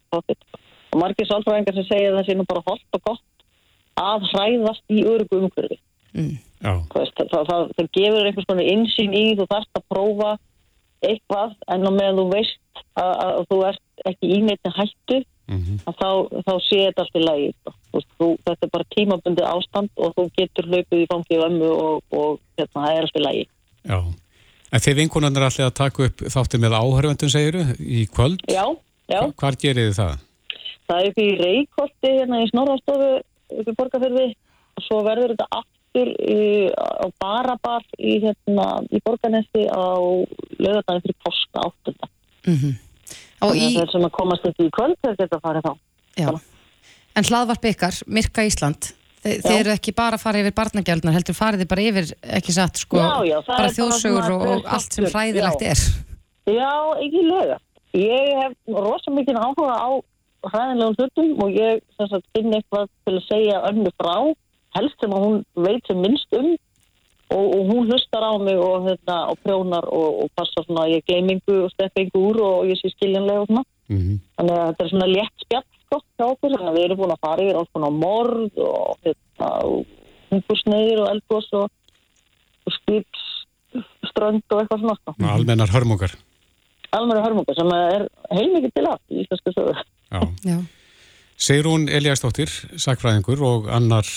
og 0.98 1.04
margir 1.04 1.30
sálfræðingar 1.30 1.78
sem 1.78 1.88
segja 1.88 2.12
að 2.12 2.20
það 2.20 2.28
sé 2.28 2.36
nú 2.38 2.48
bara 2.50 2.66
holdt 2.66 2.98
og 2.98 3.06
gott 3.06 3.46
að 4.02 4.28
hræðast 4.34 4.94
í 4.94 5.06
örugu 5.06 5.42
umhverfi 5.44 5.80
mm. 6.18 6.36
Já, 6.58 6.74
Þú 6.90 7.02
veist, 7.04 7.20
það, 7.20 7.42
það, 7.46 7.72
það 7.78 7.90
gefur 7.94 8.28
einhvers 8.28 8.48
konar 8.50 8.70
insýn 8.72 9.12
í 9.14 9.26
þú 9.38 9.46
þarfst 9.52 9.78
að 9.78 9.84
prófa 9.94 10.30
eitthvað 11.06 11.52
en 11.70 11.86
á 11.86 11.92
meðan 11.94 12.18
þú 12.18 12.24
veist 12.32 12.82
að, 12.98 13.12
að 13.14 13.42
þú 13.52 13.60
ert 13.68 14.08
ekki 14.10 14.30
í 14.34 14.40
neitt 14.42 14.72
hættu 14.74 15.20
mhm, 15.54 15.76
að 15.86 16.00
þá, 16.00 16.10
þá 16.48 16.54
sé 16.66 16.80
þetta 16.88 17.04
allt 17.04 17.20
í 17.20 17.24
lagi 17.26 17.52
sko. 17.54 17.76
Þú 18.18 18.30
þetta 18.48 18.66
er 18.66 18.74
bara 18.74 18.90
tímabundi 18.96 19.46
ástand 19.46 20.02
og 20.02 20.16
þú 20.18 20.26
getur 20.40 20.72
hlaupið 20.72 21.04
í 21.04 21.10
fangið 21.14 21.46
ömmu 21.52 21.70
og, 21.76 22.02
og 22.10 22.42
hérna, 22.58 22.74
það 22.74 22.90
er 22.96 23.06
allt 23.06 23.22
í 23.22 23.26
lagi 23.28 23.46
já. 23.46 24.00
En 24.68 24.84
þeir 24.84 24.98
vinkunarnir 24.98 25.46
er 25.46 25.48
alltaf 25.48 25.70
að 25.70 25.78
taka 25.78 26.08
upp 26.10 26.24
þáttir 26.34 26.60
með 26.60 26.74
áhörvendum, 26.76 27.30
segiru, 27.32 27.62
í 27.80 28.02
kvöld. 28.12 28.42
Já, 28.52 28.66
já, 29.08 29.22
Hvar 29.40 29.56
gerir 29.62 29.94
þið 29.94 30.00
það? 30.02 30.26
Það 30.88 31.00
er 31.02 31.10
upp 31.12 31.22
í 31.24 31.30
Reykholti 31.42 32.14
hérna 32.20 32.42
í 32.44 32.50
Snorrastofu 32.52 33.12
upp 33.58 33.72
í 33.72 33.78
Borgarfyrði 33.78 34.28
og 34.78 34.86
svo 34.86 35.04
verður 35.06 35.34
þetta 35.36 35.62
aftur 35.62 36.12
í, 36.14 36.42
á 36.74 37.08
Barabar 37.22 37.86
í, 37.98 38.18
hérna, 38.26 38.68
í 38.92 39.02
Borgarnesti 39.06 39.66
á 39.72 39.88
lögadaginn 40.60 41.06
fyrir 41.06 41.18
posta 41.26 41.66
áttunda. 41.70 42.12
Mm 42.48 42.76
og 43.42 43.54
Þannig 43.54 43.64
í, 43.64 43.66
að 43.68 43.82
þeir 43.82 43.92
sem 43.94 44.06
að 44.08 44.14
komast 44.18 44.46
upp 44.50 44.62
í 44.62 44.70
kvöld 44.74 44.96
þeir 45.04 45.18
geta 45.20 45.40
farið 45.44 45.68
þá. 45.68 45.74
en 47.18 47.28
hlaðvarp 47.28 47.68
ykkar, 47.72 48.00
Myrka 48.10 48.46
Ísland 48.48 48.90
Þe, 49.18 49.32
þeir 49.44 49.60
eru 49.60 49.74
ekki 49.74 49.94
bara 49.98 50.18
að 50.18 50.24
fara 50.24 50.42
yfir 50.44 50.54
barnagjaldnar 50.56 51.16
heldur 51.18 51.36
farið 51.36 51.64
þið 51.64 51.70
bara 51.72 51.86
yfir, 51.90 52.10
ekki 52.38 52.54
satt 52.56 52.82
sko, 52.84 53.00
Já, 53.02 53.10
já, 53.28 53.38
bara 53.48 53.72
þjóðsögur 53.74 54.28
og, 54.36 54.44
og 54.54 54.68
allt 54.78 54.94
sem 54.98 55.08
fræðilegt 55.10 55.66
já. 55.66 55.72
er. 55.74 55.82
Já, 56.54 56.70
ekki 57.02 57.24
löga. 57.26 57.58
Ég 57.98 58.30
hef 58.38 58.54
rosa 58.78 59.12
mikið 59.12 59.40
áhuga 59.42 59.74
á 59.74 59.90
hræðinlegum 60.46 60.98
hlutum 60.98 61.44
og 61.44 61.58
ég 61.58 61.82
sagt, 61.98 62.28
finn 62.36 62.54
eitthvað 62.54 62.90
til 63.08 63.16
að 63.18 63.28
segja 63.28 63.64
önnu 63.70 63.92
frá, 63.98 64.16
helst 64.78 65.02
sem 65.02 65.14
að 65.16 65.26
hún 65.26 65.38
veit 65.66 65.90
sem 65.90 66.02
minnst 66.04 66.38
um 66.38 66.54
og, 67.28 67.46
og 67.56 67.64
hún 67.68 67.90
hlustar 67.90 68.24
á 68.24 68.34
mig 68.40 68.56
og, 68.56 68.88
hérna, 68.88 69.18
og 69.32 69.40
prjónar 69.44 69.88
og, 69.92 70.22
og 70.24 70.30
passa 70.38 70.64
svona 70.64 70.86
að 70.86 70.98
ég 70.98 71.08
gleymingu 71.10 71.58
og 71.66 71.72
einhver 71.84 72.22
úr 72.22 72.42
og 72.46 72.70
ég 72.70 72.80
sé 72.80 72.92
skiljanlega 72.94 73.44
og 73.44 73.50
svona. 73.52 73.66
Mm 73.88 74.20
Þannig 74.38 74.54
að 74.54 74.68
þetta 74.68 74.84
er 74.84 74.92
svona 74.92 75.10
létt 75.12 75.44
spjall 75.44 75.66
sko, 75.88 76.00
hjá 76.18 76.26
okkur, 76.28 76.54
þannig 76.54 76.70
að 76.70 76.78
við 76.78 76.86
erum 76.86 77.02
búin 77.02 77.16
að 77.16 77.24
fara 77.26 77.44
yfir 77.44 77.60
alls 77.60 77.74
konar 77.74 77.94
morð 77.96 78.62
og, 78.64 78.98
hérna, 79.08 79.50
og 79.66 79.86
hungursneiðir 80.32 81.04
og 81.04 81.12
eldgós 81.12 81.50
og, 81.58 81.68
og 82.68 82.76
skipsströnd 82.78 84.44
og 84.52 84.62
eitthvað 84.62 84.84
svona 84.84 84.98
sko. 85.02 85.16
Almennar 85.34 85.74
hörmungar. 85.74 86.16
Almenna 86.96 87.24
hörmungar 87.26 87.58
sem 87.58 87.72
er 87.76 88.08
heilmikið 88.32 88.76
til 88.76 88.86
að 88.88 89.00
í 89.12 89.24
íslenska 89.24 89.56
sögu. 89.56 89.76
Já. 90.12 90.22
já, 90.48 90.58
Sigrún 91.38 91.86
Eliastóttir, 91.92 92.50
sakfræðingur 92.82 93.42
og 93.46 93.68
annar 93.70 94.08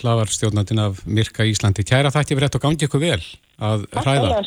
hlaðarstjórnandinn 0.00 0.80
af 0.82 1.02
Myrka 1.06 1.44
Íslandi. 1.46 1.84
Kæra 1.86 2.10
þætti 2.10 2.34
fyrir 2.34 2.48
þetta 2.48 2.58
og 2.58 2.64
gangi 2.64 2.88
ykkur 2.88 3.02
vel 3.04 3.20
að 3.62 3.84
hræða. 4.00 4.40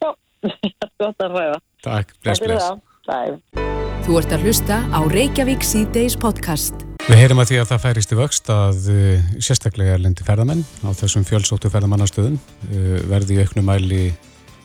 Já, 0.00 0.10
gott 1.02 1.20
að 1.26 1.34
hræða. 1.36 1.58
Takk, 1.84 2.14
bless, 2.22 2.40
Takk 2.40 2.46
fyrir 2.46 2.54
bless. 2.54 2.70
það. 2.70 2.86
Bye. 3.10 3.66
Þú 4.06 4.16
ert 4.22 4.32
að 4.32 4.46
hlusta 4.46 4.78
á 4.88 5.00
Reykjavík 5.12 5.66
C-Days 5.66 6.16
podcast. 6.20 6.86
Við 7.10 7.20
heyrim 7.20 7.40
að 7.42 7.50
því 7.50 7.58
að 7.60 7.68
það 7.74 7.82
færist 7.84 8.12
í 8.14 8.18
vöxt 8.18 8.50
að 8.54 8.88
uh, 8.94 9.28
sérstaklega 9.42 9.98
erlendi 9.98 10.24
ferðamenn 10.26 10.64
á 10.86 10.90
þessum 10.96 11.24
fjölsóttu 11.28 11.70
ferðamannastöðum 11.72 12.38
uh, 12.38 12.96
verði 13.10 13.36
í 13.36 13.44
auknum 13.44 13.68
mæli 13.68 14.02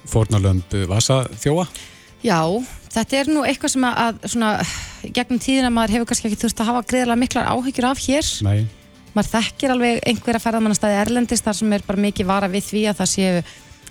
fórnalömb 0.08 0.76
vasa 0.92 1.24
þjóa. 1.42 1.66
já, 2.24 2.40
þetta 2.96 3.20
er 3.20 3.30
nú 3.32 3.44
eitthvað 3.46 3.74
sem 3.76 3.86
að, 3.90 4.20
svona, 4.32 4.50
gegnum 5.16 5.42
tíðina 5.44 5.72
maður 5.74 5.98
hefur 5.98 6.10
kannski 6.12 6.30
ekki 6.30 6.42
þurft 6.46 6.64
að 6.64 6.70
hafa 6.72 6.84
greiðlega 6.90 7.22
miklar 7.22 7.50
áhyggjur 7.52 7.88
af 7.90 8.04
hér 8.06 8.30
Nei, 8.48 8.68
maður 9.16 9.32
þekkir 9.36 9.74
alveg 9.76 10.04
einhverja 10.12 10.44
ferðamannastæði 10.44 11.00
erlendist 11.04 11.48
þar 11.48 11.60
sem 11.60 11.74
er 11.76 11.88
bara 11.88 12.06
mikið 12.06 12.30
vara 12.30 12.52
við 12.52 12.70
því 12.70 12.86
að 12.92 13.02
það 13.02 13.12
séu 13.14 13.42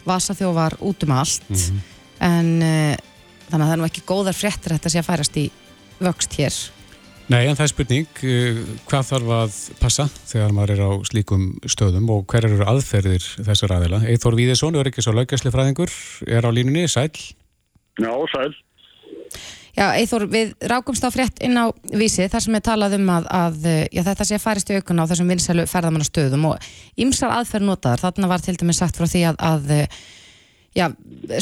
vasaþjófar 0.04 0.78
út 0.84 1.04
um 1.06 1.16
allt 1.16 1.44
en 2.24 2.50
uh, 2.60 2.94
þannig 3.50 3.60
að 3.60 3.66
það 3.66 3.74
er 3.74 3.82
nú 3.82 3.88
ekki 3.90 4.06
góðar 4.08 4.38
fréttir 4.38 4.72
að 4.72 4.80
þetta 4.80 4.94
sé 4.94 5.02
að 5.02 5.10
færast 5.10 5.38
í 5.40 5.44
vöxt 6.04 6.40
hér 6.40 6.62
Nei 7.32 7.46
en 7.48 7.56
það 7.56 7.64
er 7.64 7.70
spurning, 7.72 8.18
uh, 8.28 8.58
hvað 8.90 9.06
þarf 9.08 9.30
að 9.38 9.54
passa 9.80 10.04
þegar 10.28 10.52
maður 10.52 10.74
er 10.74 10.82
á 10.84 10.90
slíkum 11.08 11.46
stöðum 11.64 12.10
og 12.12 12.26
hver 12.28 12.50
eru 12.50 12.66
aðferðir 12.68 13.24
þessar 13.46 13.78
aðila? 13.78 14.02
Eithor 14.12 14.36
Víðesson, 14.36 14.76
öryggis 14.76 15.08
og 15.08 15.16
laugjæsli 15.16 15.52
fræðingur, 15.54 15.94
er 16.28 16.44
á 16.44 16.52
línunni, 16.52 16.84
sæl. 16.84 17.08
Já, 17.96 18.12
sæl. 18.34 18.52
Já, 19.74 19.88
Eithor, 19.98 20.28
við 20.30 20.52
rákumst 20.70 21.02
á 21.02 21.10
frétt 21.10 21.40
inn 21.42 21.58
á 21.58 21.66
vísi 21.98 22.28
þar 22.30 22.44
sem 22.44 22.54
er 22.54 22.62
talað 22.62 22.94
um 23.00 23.08
að, 23.10 23.24
að 23.34 23.64
já, 23.90 24.02
þetta 24.06 24.26
sé 24.28 24.36
að 24.38 24.44
færist 24.44 24.70
í 24.70 24.76
aukuna 24.78 25.02
á 25.02 25.10
þessum 25.10 25.32
vinsælu 25.32 25.64
ferðamannastöðum 25.66 26.46
og 26.52 26.68
ymsar 27.02 27.34
aðferð 27.34 27.66
notaðar. 27.66 28.04
Þarna 28.04 28.30
var 28.30 28.44
til 28.44 28.54
dæmis 28.60 28.78
sagt 28.78 29.00
frá 29.00 29.08
því 29.10 29.24
að, 29.32 29.40
að 29.50 29.72
já, 30.78 30.86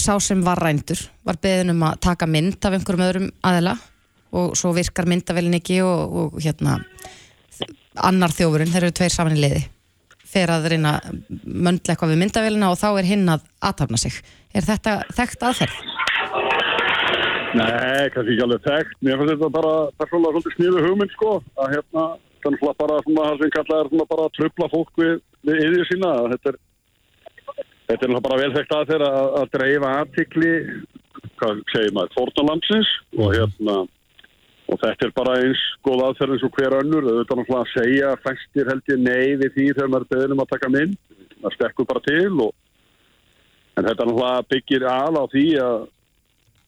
sá 0.01 0.15
sem 0.21 0.41
var 0.45 0.65
rændur 0.65 1.03
var 1.29 1.41
beðin 1.45 1.75
um 1.75 1.85
að 1.91 2.01
taka 2.09 2.29
mynd 2.31 2.57
af 2.57 2.79
einhverjum 2.79 3.07
öðrum 3.09 3.29
aðila 3.45 3.77
og 4.33 4.57
svo 4.57 4.73
virkar 4.73 5.09
myndavelin 5.13 5.61
ekki 5.61 5.83
og, 5.85 6.17
og 6.23 6.41
hérna 6.41 6.79
annar 8.01 8.33
þjófurinn, 8.33 8.73
þeir 8.73 8.87
eru 8.87 8.97
tveir 8.97 9.13
saman 9.13 9.37
í 9.37 9.43
liði 9.45 9.65
fer 10.33 10.53
að 10.53 10.71
reyna 10.73 10.95
eitthvað 11.05 12.15
við 12.15 12.23
myndavelina 12.23 12.71
og 12.73 12.79
þá 12.81 12.89
er 12.95 13.09
hinn 13.11 13.29
að 13.29 13.45
aðtapna 13.61 14.01
sig. 14.01 14.17
Er 14.57 14.65
þetta 14.65 15.03
þekkt 15.13 15.45
aðferð? 15.49 15.83
Nei, 17.53 18.09
kannski 18.13 18.35
ekki 18.35 18.45
alveg 18.47 18.67
þekkt. 18.67 18.99
Mér 19.05 19.19
finnst 19.21 19.35
þetta 19.35 19.53
bara 19.53 19.73
persónulega 20.01 20.41
svolítið 20.41 20.55
sniðu 20.57 20.85
hugmynd, 20.87 21.15
sko, 21.17 21.33
að 21.61 21.75
hérna 21.77 22.05
er 22.13 22.55
náttúrulega 22.55 22.79
bara 22.83 23.01
svona 23.07 23.27
það 23.29 23.43
sem 23.43 23.55
kallaði 23.57 23.91
svona 23.93 24.07
bara 24.13 24.27
að 24.27 24.37
tröfla 24.39 24.69
fólk 24.73 25.03
við, 25.03 25.13
við 25.49 25.65
yfir 25.67 25.89
sína. 25.91 26.13
Þetta 26.33 26.53
er 26.53 26.61
þetta 27.93 28.07
er 28.07 28.13
náttúrulega 28.13 28.27
bara 28.29 28.41
velþekkt 28.43 28.77
að 28.77 28.91
þeirra 28.93 29.11
að, 29.21 29.31
að 29.41 29.51
dreifa 29.57 29.93
aðtikli 30.01 30.53
hvað 31.43 31.63
segir 31.73 31.95
maður, 31.97 32.15
fórnalandsins 32.17 32.93
og 33.19 33.35
hérna 33.37 33.77
og 34.73 34.79
þetta 34.81 35.07
er 35.07 35.15
bara 35.17 35.39
eins 35.43 35.63
góð 35.85 36.05
aðferð 36.07 36.37
eins 36.37 36.45
og 36.47 36.55
hver 36.57 36.77
önnur. 36.79 37.09
Þetta 37.21 37.35
er 37.35 37.41
náttúrulega 37.43 37.63
að 37.63 37.73
segja 37.77 38.13
fæstir 38.25 38.71
held 38.73 38.93
ég 38.93 39.03
nei 39.03 39.37
við 39.43 39.57
því 39.57 39.67
þegar 39.75 39.93
maður 39.93 40.13
beðnum 40.15 40.45
að 40.45 40.53
taka 40.55 40.71
minn 40.73 40.95
það 41.43 41.57
stekkur 41.57 41.89
bara 41.91 42.05
til 42.07 42.31
og 42.47 42.53
en 43.77 43.89
þetta 43.89 44.07
náttúrulega 44.07 44.47
byggir 44.53 44.87
al 44.89 45.21
á 45.21 45.25
því 45.33 45.47
að 45.67 45.77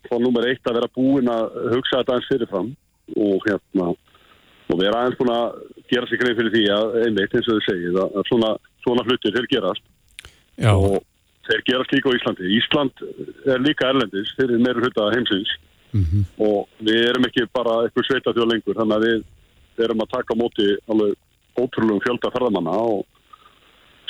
þá 0.09 0.17
nummer 0.23 0.49
eitt 0.49 0.69
að 0.69 0.79
vera 0.79 0.95
búin 0.97 1.31
að 1.33 1.57
hugsa 1.75 2.01
þetta 2.01 2.19
eins 2.19 2.29
fyrirfram 2.31 2.71
og 3.15 3.49
hérna 3.49 3.89
og 4.73 4.79
vera 4.81 5.01
aðeins 5.01 5.19
búin 5.21 5.35
að 5.35 5.59
gera 5.93 6.09
sig 6.09 6.21
greið 6.21 6.39
fyrir 6.41 6.55
því 6.55 6.65
að 6.75 6.95
einmitt 7.03 7.35
eins 7.37 7.49
og 7.49 7.59
þau 7.59 7.67
segið 7.69 7.99
að 8.05 8.23
svona, 8.31 8.53
svona 8.85 9.05
hlutir 9.09 9.37
þeir 9.37 9.51
gerast. 9.53 9.85
Já. 10.55 10.71
og 10.71 11.03
þeir 11.49 11.63
gerast 11.69 11.93
líka 11.93 12.11
á 12.11 12.17
Íslandi. 12.17 12.51
Ísland 12.59 13.05
er 13.53 13.65
líka 13.65 13.89
erlendis 13.91 14.33
þeir 14.39 14.49
eru 14.49 14.61
meira 14.65 14.85
hluta 14.85 15.11
heimsins. 15.15 15.57
Mm 15.95 16.25
og 16.43 16.69
við 16.83 17.05
erum 17.09 17.27
ekki 17.29 17.45
bara 17.55 17.85
eitthvað 17.85 18.07
sveita 18.09 18.33
þjóð 18.35 18.49
lengur 18.51 18.79
þannig 18.79 18.97
að 18.97 19.05
við 19.05 19.85
erum 19.85 20.01
að 20.03 20.15
taka 20.17 20.35
móti 20.35 20.67
alveg 20.91 21.13
ótrúlegum 21.55 22.03
fjölda 22.03 22.31
ferðamanna 22.35 22.75
og 22.83 23.05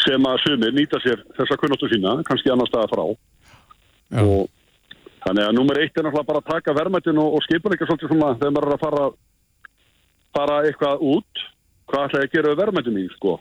sem 0.05 0.27
að 0.29 0.41
sumir 0.45 0.73
nýta 0.73 1.01
sér 1.05 1.21
þessa 1.37 1.59
kunnáttu 1.61 1.89
sína, 1.93 2.17
kannski 2.25 2.53
annar 2.53 2.69
staða 2.69 2.89
frá. 2.93 3.05
Já. 4.15 4.23
og 4.23 4.49
þannig 5.25 5.47
að 5.49 5.57
nummer 5.57 5.81
eitt 5.81 5.97
er 5.97 6.05
náttúrulega 6.07 6.29
bara 6.31 6.43
að 6.43 6.51
taka 6.53 6.77
verðmættin 6.77 7.21
og, 7.23 7.35
og 7.39 7.45
skipuleika 7.47 7.89
svolítið 7.89 8.13
svona 8.13 8.35
þegar 8.39 8.55
maður 8.57 8.69
er 8.71 8.77
að 8.77 8.85
fara 8.85 9.05
fara 10.35 10.61
eitthvað 10.69 11.05
út 11.15 11.45
hvað 11.91 12.07
ætlaði 12.09 12.27
að 12.29 12.33
gera 12.35 12.53
við 12.55 12.63
verðmættin 12.63 13.03
í 13.03 13.09
sko 13.17 13.35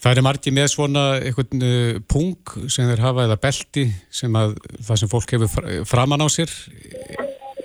Það 0.00 0.16
er 0.16 0.24
margir 0.24 0.54
með 0.56 0.68
svona 0.72 1.00
einhvern 1.20 1.60
uh, 1.66 1.96
pung 2.08 2.52
sem 2.72 2.88
þeir 2.88 3.02
hafa 3.04 3.26
eða 3.26 3.36
belti 3.42 3.82
sem 4.08 4.38
að 4.40 4.54
það 4.86 5.00
sem 5.02 5.10
fólk 5.12 5.34
hefur 5.36 5.50
fra- 5.52 5.74
framan 5.90 6.24
á 6.24 6.28
sér. 6.32 6.54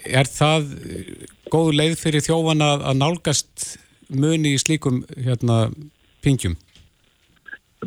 Er 0.04 0.27
það 0.27 0.65
góð 1.48 1.70
leið 1.80 1.96
fyrir 2.01 2.25
þjófan 2.25 2.65
að 2.65 2.84
nálgast 3.00 3.70
muni 4.12 4.51
í 4.51 4.60
slíkum 4.60 5.00
hérna 5.15 5.70
pingjum? 6.25 6.58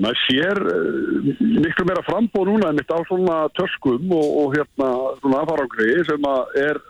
Maður 0.02 0.20
sér 0.26 0.60
uh, 0.72 1.32
miklu 1.64 1.88
meira 1.88 2.04
frambóð 2.06 2.52
núna 2.52 2.70
en 2.70 2.78
mitt 2.78 2.94
á 2.94 2.98
svona 3.08 3.40
töskum 3.58 4.14
og, 4.14 4.28
og 4.42 4.54
hérna 4.56 4.92
svona 5.22 5.42
aðfarangri 5.42 5.98
sem 6.08 6.30
að 6.30 6.60
er 6.62 6.80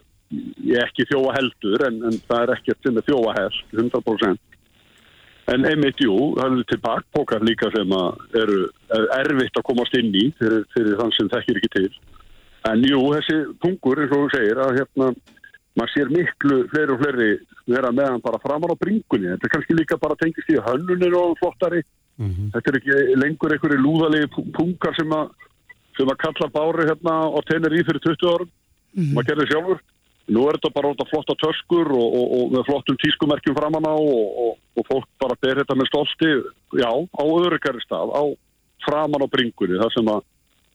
ekki 0.84 1.08
þjóa 1.08 1.32
heldur 1.38 1.86
en, 1.88 2.02
en 2.04 2.20
það 2.28 2.42
er 2.42 2.54
ekkert 2.58 2.84
sem 2.84 3.00
er 3.00 3.06
þjóa 3.06 3.34
held 3.38 3.62
100% 3.72 4.44
en 5.52 5.64
einmitt 5.68 6.00
jú, 6.02 6.14
það 6.36 6.46
eru 6.50 6.64
til 6.68 6.80
bakpókar 6.84 7.44
líka 7.46 7.70
sem 7.72 7.92
að 7.96 8.38
eru 8.42 8.60
er 8.94 9.06
erfitt 9.22 9.56
að 9.56 9.66
komast 9.70 9.96
inn 9.96 10.12
í 10.12 10.28
fyrir, 10.40 10.64
fyrir 10.74 10.98
þann 11.00 11.14
sem 11.16 11.30
þekkir 11.32 11.60
ekki 11.60 11.70
til. 11.76 11.90
En 12.68 12.84
jú, 12.84 13.00
þessi 13.16 13.38
pungur 13.62 14.02
eins 14.02 14.12
og 14.12 14.26
þú 14.26 14.30
segir 14.34 14.60
að 14.64 14.80
hérna 14.80 15.10
maður 15.78 15.92
sér 15.94 16.12
miklu 16.12 16.58
fleiri 16.72 16.94
og 16.94 17.02
fleiri 17.02 17.30
vera 17.70 17.92
meðan 17.94 18.24
bara 18.24 18.42
framar 18.42 18.74
á 18.74 18.82
bringunni. 18.82 19.30
Þetta 19.32 19.48
er 19.48 19.54
kannski 19.54 19.78
líka 19.78 20.00
bara 20.00 20.18
tengist 20.20 20.52
í 20.52 20.58
hönnunir 20.68 21.16
og 21.16 21.36
flottari 21.40 21.84
Þetta 22.18 22.70
er 22.72 22.78
ekki 22.80 22.96
lengur 23.20 23.52
einhverju 23.54 23.78
lúðalegi 23.82 24.30
pu- 24.34 24.46
pungar 24.56 24.96
sem 24.98 25.12
að, 25.14 25.28
sem 25.96 26.08
að 26.10 26.18
kalla 26.24 26.48
bári 26.54 26.88
hérna 26.88 27.14
á 27.30 27.38
tenir 27.46 27.76
í 27.78 27.84
fyrir 27.86 28.02
20 28.02 28.32
árum. 28.32 28.50
Maður 29.14 29.28
gerði 29.30 29.46
sjálfur. 29.52 29.80
Nú 30.28 30.42
er 30.44 30.58
þetta 30.58 30.70
bara 30.74 30.90
út 30.92 31.00
af 31.00 31.08
flotta 31.08 31.34
töskur 31.40 31.88
og, 31.88 32.08
og, 32.18 32.26
og 32.38 32.50
með 32.52 32.66
flottum 32.68 32.96
tískumerkjum 33.00 33.54
framan 33.56 33.86
á 33.88 33.94
og, 33.96 34.26
og, 34.44 34.58
og 34.76 34.84
fólk 34.90 35.06
bara 35.22 35.36
ber 35.40 35.62
þetta 35.62 35.76
með 35.78 35.88
stolti, 35.88 36.32
já, 36.76 36.90
á 36.92 37.22
öðrugari 37.24 37.80
stað, 37.80 38.12
á 38.12 38.22
framan 38.84 39.24
á 39.24 39.28
bringunni, 39.32 39.78
þar 39.80 39.94
sem 39.94 40.10
að 40.12 40.20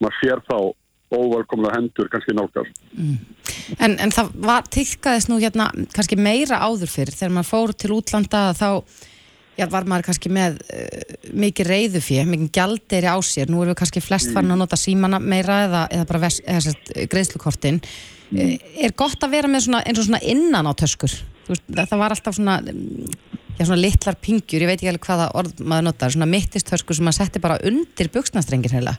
maður 0.02 0.18
sér 0.24 0.42
þá 0.48 0.58
óvelkomlega 1.14 1.76
hendur 1.78 2.10
kannski 2.10 2.34
nálgast. 2.34 2.80
En, 3.78 3.94
en 4.02 4.12
það 4.16 4.32
var, 4.42 4.66
tilkaðist 4.74 5.30
nú 5.30 5.38
hérna 5.44 5.70
kannski 5.94 6.18
meira 6.18 6.58
áður 6.66 6.90
fyrir 6.90 7.14
þegar 7.14 7.36
maður 7.38 7.52
fór 7.52 7.74
til 7.78 7.92
útlanda 7.94 8.42
þá 8.58 8.68
já, 9.58 9.68
var 9.72 9.88
maður 9.90 10.08
kannski 10.10 10.32
með 10.34 10.58
uh, 10.64 11.20
mikið 11.44 11.70
reyðufé, 11.70 12.24
mikið 12.30 12.50
gjaldeyri 12.58 13.12
á 13.12 13.18
sér. 13.26 13.52
Nú 13.52 13.62
erum 13.62 13.74
við 13.74 13.80
kannski 13.84 14.04
flest 14.04 14.34
farin 14.36 14.56
að 14.56 14.64
nota 14.64 14.80
símana 14.80 15.22
meira 15.22 15.62
eða, 15.68 15.86
eða 15.94 16.10
bara 16.10 16.34
sest, 16.34 16.94
greiðslukortin. 17.12 17.82
Mm. 18.34 18.58
er 18.82 18.94
gott 18.98 19.22
að 19.22 19.36
vera 19.36 19.50
með 19.52 19.68
svona, 19.68 19.84
eins 19.86 20.00
og 20.02 20.08
svona 20.08 20.24
innan 20.26 20.66
á 20.66 20.74
töskur? 20.74 21.14
Þú 21.46 21.54
veist, 21.54 21.66
það, 21.76 21.98
var 22.02 22.16
alltaf 22.16 22.38
svona 22.38 22.56
mm, 22.64 23.16
já, 23.60 23.66
svona 23.68 23.82
litlar 23.82 24.18
pingjur, 24.18 24.64
ég 24.64 24.72
veit 24.72 24.80
ekki 24.80 24.90
alveg 24.90 25.06
hvaða 25.06 25.28
orð 25.38 25.62
maður 25.62 25.88
notar, 25.90 26.14
svona 26.16 26.30
mittistöskur 26.32 26.98
sem 26.98 27.06
maður 27.06 27.20
setti 27.20 27.42
bara 27.44 27.60
undir 27.70 28.10
buksnastrengir 28.14 28.74
heila. 28.74 28.96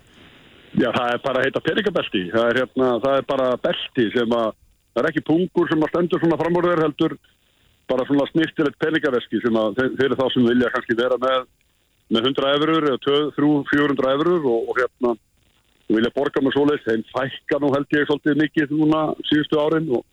Já, 0.75 0.89
það 0.91 1.09
er 1.09 1.23
bara 1.25 1.41
að 1.41 1.49
heita 1.49 1.63
peningabelti. 1.65 2.23
Það 2.35 2.49
er, 2.51 2.61
hérna, 2.63 2.91
það 3.03 3.19
er 3.19 3.27
bara 3.31 3.49
belti 3.63 4.07
sem 4.15 4.37
að, 4.39 4.57
það 4.93 5.03
er 5.03 5.11
ekki 5.11 5.27
pungur 5.31 5.71
sem 5.71 5.85
að 5.87 5.93
stendur 5.93 6.23
svona 6.23 6.39
framúrður 6.41 6.85
heldur 6.85 7.17
bara 7.91 8.07
svona 8.09 8.27
snirtilegt 8.31 8.79
peningaveski 8.81 9.41
sem 9.45 9.57
að 9.61 9.77
þe- 9.79 9.93
fyrir 10.01 10.17
þá 10.21 10.25
sem 10.33 10.47
vilja 10.49 10.71
kannski 10.75 10.97
vera 10.99 11.19
með, 11.21 11.45
með 12.15 12.27
100 12.31 12.51
efurur 12.57 12.89
eða 12.91 13.03
300-400 13.07 14.15
efurur 14.15 14.49
og, 14.55 14.69
og 14.71 14.81
hérna 14.81 15.15
vilja 15.93 16.11
borga 16.17 16.41
með 16.41 16.55
svoleiðis, 16.57 16.85
þeim 16.89 17.03
fækka 17.13 17.61
nú 17.61 17.71
held 17.75 17.97
ég 17.99 18.07
svolítið 18.09 18.39
mikið 18.41 18.71
núna 18.79 19.01
síðustu 19.29 19.61
árin 19.61 19.91
og, 19.99 20.05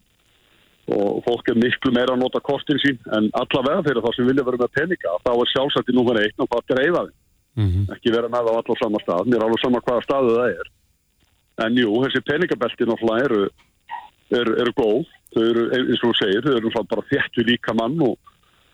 og 0.92 1.22
fólk 1.28 1.48
er 1.54 1.60
miklu 1.62 1.94
meira 1.96 2.12
að 2.18 2.24
nota 2.26 2.42
kostin 2.44 2.82
sín. 2.84 2.98
En 3.16 3.30
allavega 3.40 3.86
fyrir 3.88 4.04
þá 4.04 4.12
sem 4.18 4.28
vilja 4.28 4.44
vera 4.50 4.60
með 4.66 4.74
peninga 4.76 5.16
þá 5.24 5.32
er 5.38 5.52
sjálfsagt 5.54 5.92
í 5.94 5.96
númer 5.96 6.20
eitt 6.26 6.44
og 6.44 6.50
hvað 6.52 6.68
greiða 6.74 7.06
þeim. 7.08 7.18
Mm 7.60 7.68
ekki 7.96 8.12
vera 8.16 8.30
með 8.32 8.48
á 8.48 8.54
allar 8.60 8.78
sama 8.80 9.00
stað 9.04 9.26
mér 9.28 9.40
er 9.42 9.44
alveg 9.48 9.60
sama 9.64 9.80
hvaða 9.84 10.04
staðu 10.06 10.36
það 10.38 10.54
er. 10.60 10.68
En 11.66 11.76
jú, 11.80 11.90
þessi 12.04 12.22
peningabelti 12.28 12.86
náttúrulega 12.88 13.26
eru, 13.28 13.42
eru, 14.40 14.54
eru 14.64 14.74
góð 14.78 15.10
þau 15.36 15.44
eru, 15.46 15.66
eins 15.78 16.02
og 16.02 16.10
þú 16.10 16.14
segir, 16.20 16.46
þau 16.46 16.58
eru 16.60 16.74
bara 16.92 17.08
við 17.12 17.50
líka 17.50 17.76
mann 17.78 17.98
og 18.06 18.18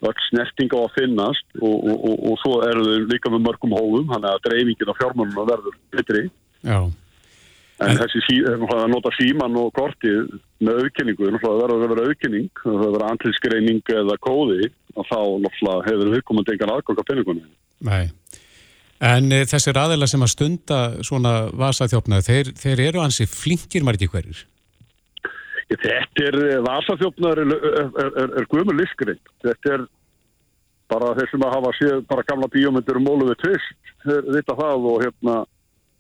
öll 0.06 0.22
snerting 0.28 0.70
á 0.78 0.80
að 0.84 0.94
finnast 1.00 1.46
og, 1.58 1.74
og, 1.74 1.98
og, 1.98 2.16
og 2.32 2.40
svo 2.44 2.62
eru 2.68 2.86
þau 2.86 3.10
líka 3.10 3.34
með 3.34 3.46
mörgum 3.48 3.76
hófum 3.78 4.10
þannig 4.12 4.30
að 4.32 4.44
dreifingin 4.46 4.94
á 4.94 5.00
fjármannuna 5.00 5.46
verður 5.50 5.78
betri 5.96 6.24
Já. 6.62 6.80
en 6.86 7.92
En- 7.94 8.02
þessi 8.02 8.22
sí, 8.28 8.38
að 8.46 8.86
nota 8.94 9.14
síman 9.18 9.58
og 9.58 9.72
kortið 9.78 10.38
með 10.62 10.84
auðkenningu, 10.84 11.32
náttúrulega 11.34 11.64
verður 11.64 11.86
að 11.88 11.94
vera 11.96 12.08
auðkenning 12.12 12.50
það 12.62 12.74
verður 12.74 12.88
að 12.88 12.98
vera 12.98 13.12
andlýsgreining 13.14 13.94
eða 13.96 14.20
kóði 14.22 14.70
og 14.98 15.10
þá 15.10 15.20
hefur 15.90 16.14
viðkomandi 16.14 16.56
engan 16.56 16.76
aðgang 16.78 17.02
á 17.02 17.10
peningunni 17.10 17.48
Nei. 17.86 18.10
En 18.98 19.30
e, 19.30 19.44
þessir 19.46 19.78
aðeila 19.78 20.08
sem 20.10 20.24
að 20.26 20.32
stunda 20.34 20.78
svona 21.06 21.34
vasaþjófnaði, 21.54 22.26
þeir, 22.26 22.48
þeir 22.58 22.80
eru 22.88 23.04
ansi 23.04 23.28
flinkir 23.30 23.86
margir 23.86 24.10
hverjir. 24.10 24.40
Þetta 25.68 26.24
er 26.24 26.38
vasaþjófnaður 26.64 27.42
er, 27.44 27.54
er, 27.68 27.90
er, 28.24 28.34
er 28.40 28.46
guðmur 28.52 28.78
liskring. 28.78 29.20
Þetta 29.44 29.74
er 29.76 29.86
bara 30.88 31.12
þeir 31.18 31.30
sem 31.34 31.44
að 31.44 31.56
hafa 31.58 31.74
séð 31.76 32.02
bara 32.08 32.26
gamla 32.30 32.48
bíómyndir 32.54 33.00
um 33.00 33.10
við 33.26 33.36
tvist, 33.42 33.94
þeir 34.06 34.30
vita 34.38 34.56
það 34.56 34.88
og 34.92 35.02
hérna 35.04 35.36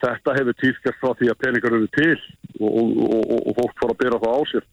þetta 0.03 0.35
hefur 0.37 0.57
týrkast 0.61 1.01
frá 1.01 1.13
því 1.19 1.31
að 1.31 1.39
peningar 1.43 1.75
eru 1.75 1.89
til 1.97 2.15
og, 2.61 2.69
og, 2.69 2.91
og, 3.17 3.41
og 3.49 3.57
fólk 3.59 3.81
fór 3.81 3.93
að 3.93 3.99
byrja 4.03 4.21
það 4.23 4.37
á 4.37 4.41
sér. 4.51 4.67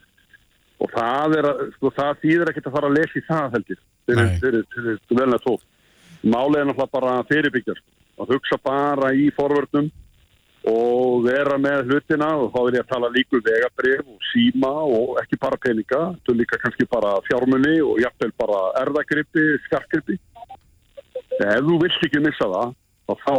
Og 0.84 0.92
það 0.92 1.36
er 1.40 1.48
sko, 1.74 1.92
það 1.98 2.22
þýðir 2.22 2.52
ekkert 2.52 2.70
að 2.70 2.76
fara 2.76 2.90
að 2.90 2.96
lesa 2.98 3.18
í 3.18 3.26
það 3.26 3.56
heldur, 3.56 3.82
fyrir, 4.04 4.28
Nei. 4.28 4.38
fyrir, 4.42 4.64
fyrir, 4.74 5.02
fyrir 5.08 5.20
velna 5.22 5.40
tótt. 5.42 5.66
Málið 6.24 6.60
er 6.60 6.68
náttúrulega 6.70 6.94
bara 6.94 7.18
að 7.18 7.28
fyrirbyggja, 7.32 7.76
sko, 7.80 7.94
að 8.22 8.34
hugsa 8.36 8.60
bara 8.62 9.12
í 9.16 9.26
forvörnum 9.34 9.90
og 10.70 11.24
vera 11.26 11.58
með 11.60 11.90
hlutina 11.90 12.28
og 12.40 12.52
þá 12.54 12.60
er 12.62 12.76
ég 12.78 12.84
að 12.86 12.92
tala 12.94 13.10
líku 13.12 13.40
vegabrif 13.44 14.06
og 14.08 14.22
síma 14.30 14.70
og 14.86 15.18
ekki 15.20 15.36
bara 15.42 15.58
peninga, 15.60 16.00
er 16.16 16.38
líka 16.38 16.56
kannski 16.62 16.86
bara 16.88 17.18
fjármunni 17.26 17.74
og 17.84 18.00
jafnvel 18.00 18.32
bara 18.40 18.60
erðagrippi, 18.80 19.44
skarkrippi. 19.66 20.16
Ef 21.40 21.60
þú 21.66 21.76
vilt 21.82 22.06
ekki 22.08 22.22
missa 22.24 22.48
það, 22.48 22.72
þá 23.26 23.34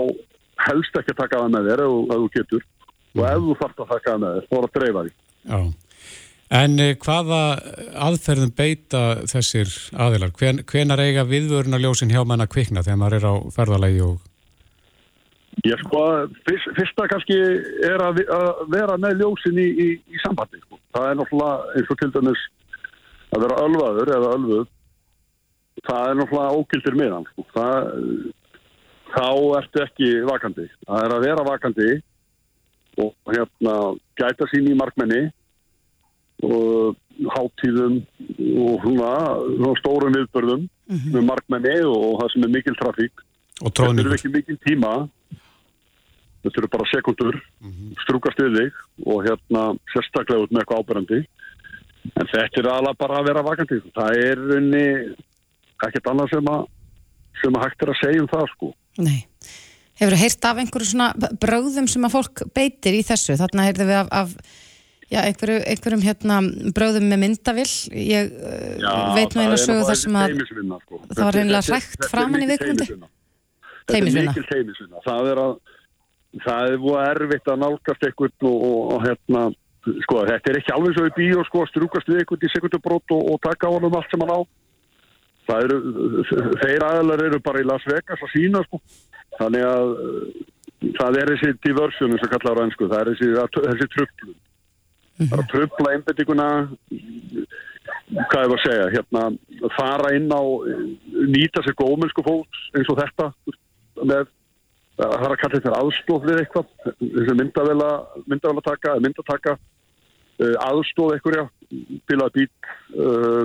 helst 0.67 0.99
ekki 1.01 1.15
að 1.15 1.21
taka 1.23 1.41
það 1.41 1.55
með 1.55 1.71
þér 1.71 1.83
ef, 1.85 1.95
þú- 1.95 2.19
þú 2.19 2.29
getur 2.35 2.67
og 3.15 3.25
ef 3.31 3.41
þú 3.47 3.57
þarft 3.63 3.81
að 3.81 3.91
taka 3.95 4.11
það 4.11 4.21
með 4.25 4.37
þér, 4.37 4.47
þá 4.51 4.55
er 4.59 4.67
að 4.69 4.77
dreifa 4.77 5.03
því. 5.07 5.15
Já. 5.49 5.59
En 6.55 6.77
e, 6.79 6.87
hvaða 7.01 7.39
aðferðum 8.05 8.51
beita 8.55 8.99
þessir 9.25 9.71
aðeilar? 9.97 10.29
Hven, 10.37 10.61
hvenar 10.69 11.01
eiga 11.01 11.23
viðvörunarljósin 11.25 12.13
hjá 12.13 12.21
manna 12.27 12.45
kvikna 12.45 12.83
þegar 12.85 12.99
maður 13.01 13.17
er 13.17 13.25
á 13.25 13.35
ferðalagi 13.55 14.03
og... 14.05 14.19
Ég 15.63 15.79
sko, 15.85 16.01
fyrst, 16.45 16.67
fyrsta 16.77 17.07
kannski 17.09 17.35
er 17.87 18.01
að, 18.03 18.19
að 18.35 18.49
vera 18.73 18.97
með 19.01 19.21
ljósin 19.23 19.59
í, 19.61 19.67
í, 19.71 19.87
í 20.11 20.19
sambandi. 20.21 20.59
Sko. 20.65 20.79
Það 20.93 21.07
er 21.09 21.19
náttúrulega 21.21 21.77
eins 21.79 21.91
og 21.93 21.99
til 22.01 22.09
dæmis 22.15 22.41
að 23.35 23.45
vera 23.45 23.61
ölvaður 23.63 24.11
eða 24.17 24.33
ölvuð. 24.35 24.65
Það 25.85 26.09
er 26.09 26.19
náttúrulega 26.19 26.59
ógildir 26.59 26.99
miðan. 26.99 27.29
Sko. 27.31 27.47
Það, 27.55 27.87
þá 29.15 29.25
ertu 29.61 29.83
ekki 29.85 30.11
vakandi. 30.27 30.67
Það 30.85 31.07
er 31.07 31.15
að 31.15 31.25
vera 31.29 31.47
vakandi 31.47 31.89
og 33.05 33.33
hérna 33.35 33.73
gæta 34.19 34.47
sín 34.51 34.69
í 34.71 34.77
markmenni 34.79 35.23
og 36.45 36.95
hátíðum 37.31 38.01
og 38.59 38.81
svona, 38.83 39.11
svona 39.55 39.75
stórum 39.79 40.15
viðbörðum 40.15 40.65
með 41.15 41.23
markmenni 41.31 41.75
og 41.87 42.19
það 42.21 42.31
sem 42.33 42.45
er 42.47 42.53
mikil 42.57 42.75
trafík. 42.79 43.23
Og 43.63 43.69
Þetta 43.71 43.85
eru 43.85 43.87
tróðningur. 43.87 44.15
ekki 44.17 44.31
mikil 44.33 44.57
tíma, 44.67 44.93
þetta 46.45 46.61
eru 46.61 46.71
bara 46.75 46.89
sekundur, 46.91 47.37
strúkast 48.03 48.41
við 48.43 48.57
þig 48.59 48.81
og 49.05 49.23
hérna 49.25 49.63
sérstaklega 49.93 50.45
út 50.45 50.53
með 50.53 50.63
eitthvað 50.63 50.83
ábærandi. 50.83 51.21
En 52.13 52.29
þetta 52.29 52.61
er 52.61 52.69
alveg 52.69 52.99
bara 53.01 53.19
að 53.19 53.29
vera 53.31 53.45
vakandi. 53.45 53.79
Það 53.95 54.19
er 54.21 54.43
unni 54.59 54.83
ekkert 55.85 56.11
annað 56.11 56.35
sem 56.35 56.51
að, 56.53 56.67
sem 57.41 57.57
að 57.57 57.65
hægt 57.65 57.85
er 57.85 57.91
að 57.93 57.99
segja 58.03 58.21
um 58.23 58.29
það 58.31 58.45
sko. 58.53 58.71
Nei. 59.01 59.17
Hefur 59.95 60.15
þú 60.15 60.21
heyrt 60.21 60.45
af 60.49 60.61
einhverju 60.61 60.91
svona 60.91 61.09
bröðum 61.41 61.89
sem 61.91 62.05
að 62.05 62.15
fólk 62.17 62.45
beitir 62.55 62.97
í 62.97 63.03
þessu? 63.07 63.37
Þarna 63.39 63.67
heyrðum 63.69 63.91
við 63.91 63.99
af, 64.01 64.09
af 64.11 64.33
já, 65.07 65.19
einhverju, 65.23 65.59
einhverjum 65.71 66.03
hérna, 66.03 66.39
bröðum 66.75 67.07
með 67.11 67.21
myndavill. 67.23 67.69
Ég 67.95 68.33
uh, 68.35 69.13
veit 69.15 69.35
nú 69.35 69.45
einu 69.45 69.59
sögu 69.61 69.85
þar 69.87 70.01
sem 70.01 70.17
að 70.19 70.35
sko. 70.83 71.01
það 71.09 71.23
var 71.23 71.39
reynilega 71.39 71.63
Þetta 71.63 71.71
er- 71.71 71.77
hrækt 71.77 71.95
þetta 71.95 72.09
er 72.09 72.13
framan 72.13 72.43
í. 72.45 72.49
Teymisvinna. 72.59 73.09
Þetta 73.85 73.97
er 73.97 74.27
mikil 74.29 74.45
teimisvinna. 74.51 75.03
Það 75.05 75.31
er 75.31 75.41
að 75.45 75.55
það 76.43 76.71
er 76.71 76.81
búið 76.83 77.01
erfitt 77.05 77.51
að 77.51 77.61
nálgast 77.61 78.05
eitthvað 78.07 78.49
og, 78.49 78.57
og, 78.69 78.79
og 78.95 79.05
hérna 79.05 79.43
sko, 80.03 80.21
þetta 80.29 80.51
er 80.51 80.59
ekki 80.59 80.75
alveg 80.75 80.95
svo 80.97 81.07
í 81.07 81.15
bíó 81.15 81.43
sko, 81.47 81.65
strúkast 81.69 82.09
við 82.11 82.21
eitthvað 82.21 82.47
í 82.47 82.53
sekundubrót 82.53 83.15
og, 83.15 83.27
og 83.33 83.41
taka 83.45 83.69
á 83.69 83.75
honum 83.75 83.97
allt 83.97 84.11
sem 84.11 84.25
hann 84.25 84.33
á. 84.33 84.39
Það 85.45 85.67
eru, 85.67 86.23
þeir 86.63 86.87
aðlar 86.87 87.21
eru 87.27 87.39
bara 87.45 87.61
í 87.61 87.67
Las 87.67 87.85
Vegas 87.85 88.23
að 88.25 88.31
sína 88.33 88.63
sko. 88.65 88.79
Þannig 89.37 89.67
að 89.67 89.91
uh, 89.93 90.39
það 90.97 91.19
er 91.21 91.31
þessi 91.33 91.51
diversion 91.67 92.15
eins 92.15 92.25
og 92.25 92.33
kallar 92.33 92.61
á 92.61 92.63
ennsku, 92.65 92.89
það 92.89 93.03
er 93.03 93.11
þessi, 93.13 93.29
þessi 93.69 93.89
tröflun 93.93 94.41
það 95.15 95.35
er 95.37 95.41
að 95.43 95.51
tröfla 95.53 95.93
einbettinguna 95.95 96.47
hvað 98.29 98.41
ég 98.43 98.51
var 98.51 98.57
að 98.57 98.63
segja 98.65 98.87
hérna, 98.93 99.21
fara 99.75 100.11
inn 100.17 100.27
á 100.31 100.43
nýta 101.31 101.63
sér 101.63 101.77
góðmennsku 101.79 102.25
fólks 102.25 102.65
eins 102.75 102.89
og 102.91 102.99
þetta 102.99 103.29
með 104.03 104.27
það 104.95 105.25
er 105.25 105.33
að 105.33 105.39
kalla 105.41 105.57
þetta 105.59 105.79
aðstóð 105.81 106.27
við 106.29 106.41
eitthvað 106.41 106.67
þessi 107.01 107.35
myndavela, 107.39 107.89
myndavela 108.25 108.63
taka 108.63 108.95
myndataka 109.03 109.55
uh, 109.57 110.55
aðstóð 110.69 111.15
eitthvað 111.15 111.49
til 112.07 112.19
að 112.21 112.33
být 112.37 112.69
uh, 112.95 113.43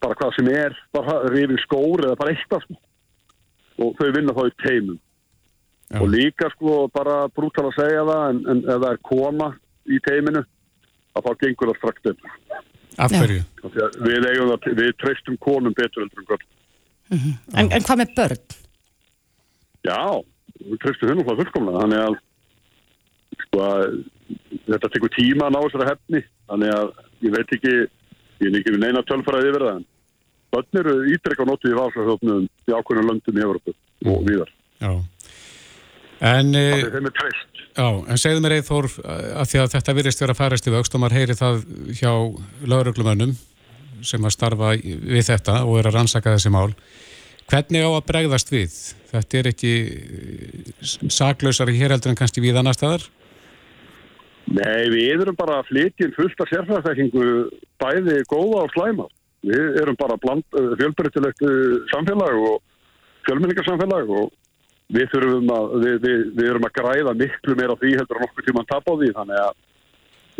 bara 0.00 0.18
hvað 0.20 0.36
sem 0.38 0.50
er 0.54 0.76
bara 0.94 1.18
rifin 1.32 1.60
skór 1.64 2.06
eða 2.06 2.18
bara 2.20 2.34
eitthvað 2.34 2.64
sko. 2.66 2.78
og 3.80 3.96
þau 3.98 4.10
vinna 4.16 4.36
þá 4.36 4.42
í 4.46 4.54
teimum 4.62 5.00
Já. 5.90 5.98
og 5.98 6.08
líka 6.12 6.50
sko 6.54 6.76
bara 6.94 7.24
brútal 7.34 7.66
að 7.66 7.78
segja 7.80 8.06
það 8.06 8.24
en, 8.28 8.40
en 8.52 8.62
ef 8.62 8.82
það 8.84 8.90
er 8.92 9.04
koma 9.10 9.50
í 9.90 9.98
teiminu 10.06 10.44
að 11.18 11.26
þá 11.26 11.30
gengur 11.44 11.72
það 11.72 11.80
strax 11.82 12.06
betur 12.08 12.38
Af 13.00 13.12
hverju? 13.14 13.42
Af 13.64 13.76
við, 14.04 14.24
við 14.76 14.90
treystum 15.00 15.38
konum 15.42 15.74
betur 15.74 16.04
en 16.04 16.12
kvöld 16.14 16.46
en, 17.10 17.66
en 17.66 17.82
hvað 17.82 18.02
með 18.04 18.14
börn? 18.14 18.58
Já, 19.80 20.02
treystum 20.82 21.08
þau 21.08 21.14
náttúrulega 21.14 21.40
fullkomlega 21.44 21.84
þannig 21.84 22.02
að 22.06 22.18
sko 23.44 23.62
að 23.66 23.86
þetta 24.66 24.92
tekur 24.94 25.14
tíma 25.16 25.46
að 25.48 25.54
ná 25.54 25.60
þessari 25.64 25.90
hefni 25.90 26.22
þannig 26.50 26.74
að 26.76 26.92
ég 27.26 27.34
veit 27.36 27.56
ekki 27.56 27.74
ég 28.40 28.46
er 28.50 28.60
ekki 28.60 28.74
við 28.74 28.82
neina 28.84 29.06
tölfræði 29.08 29.52
yfir 29.52 29.66
það 29.68 29.80
börn 30.50 30.80
eru 30.82 30.94
ítrekka 31.14 31.46
notið 31.46 31.74
í 31.74 31.78
valsarhjófnum 31.78 32.46
í 32.46 32.74
ákveðnum 32.74 33.10
löndum 33.10 33.38
í 33.38 33.44
Evropu 33.44 33.74
og 34.10 34.22
víðar. 34.26 34.50
Já. 34.80 34.92
En, 36.20 36.54
e, 36.54 36.64
er 36.76 36.96
er 36.98 37.12
treyst. 37.16 37.60
já, 37.76 37.88
en 38.12 38.18
segðu 38.20 38.42
mér 38.44 38.58
Eithór 38.58 38.88
að 39.00 39.46
því 39.52 39.60
að 39.62 39.70
þetta 39.76 39.94
virðist 39.96 40.20
vera 40.20 40.34
að 40.34 40.40
færast 40.42 40.66
í 40.68 40.74
vöxt 40.74 40.96
og 40.96 41.00
maður 41.00 41.16
heyri 41.16 41.36
það 41.38 41.62
hjá 41.96 42.12
lauruglumönnum 42.72 43.36
sem 44.04 44.24
að 44.24 44.34
starfa 44.34 44.74
við 44.80 45.24
þetta 45.30 45.62
og 45.64 45.78
er 45.80 45.88
að 45.88 45.96
rannsaka 45.96 46.34
þessi 46.36 46.52
mál. 46.52 46.74
Hvernig 47.50 47.82
á 47.82 47.90
að 47.90 48.06
bregðast 48.06 48.52
við? 48.52 48.74
Þetta 49.10 49.38
er 49.40 49.48
ekki 49.50 49.72
eh, 49.90 50.84
saklausari 51.10 51.74
hér 51.78 51.96
heldur 51.96 52.12
en 52.12 52.18
kannski 52.20 52.42
við 52.44 52.60
annar 52.60 52.78
staðar? 52.78 53.08
Nei, 54.50 54.90
við 54.90 55.24
erum 55.24 55.38
bara 55.38 55.60
að 55.60 55.70
flytja 55.70 56.10
fullt 56.14 56.42
af 56.42 56.50
sérfræðþekkingu 56.50 57.24
bæði 57.82 58.20
góða 58.30 58.64
og 58.64 58.74
slæma. 58.74 59.06
Við 59.46 59.80
erum 59.80 59.98
bara 59.98 60.18
fjölbreytilegt 60.20 61.44
samfélag 61.90 62.38
og 62.38 62.58
fjölmenningarsamfélag 63.26 64.10
og 64.20 64.30
við 64.90 65.16
að, 65.16 65.74
við, 65.82 65.96
við, 66.04 66.22
við 66.36 66.48
erum 66.50 66.66
að 66.66 66.76
græða 66.78 67.16
miklu 67.18 67.56
meira 67.58 67.76
því 67.80 67.92
heldur 67.98 68.20
en 68.20 68.26
okkur 68.26 68.46
tíma 68.46 68.64
að 68.64 68.70
tapa 68.72 68.94
á 68.94 68.98
því 69.00 69.10
þannig 69.18 69.42
að 69.44 69.58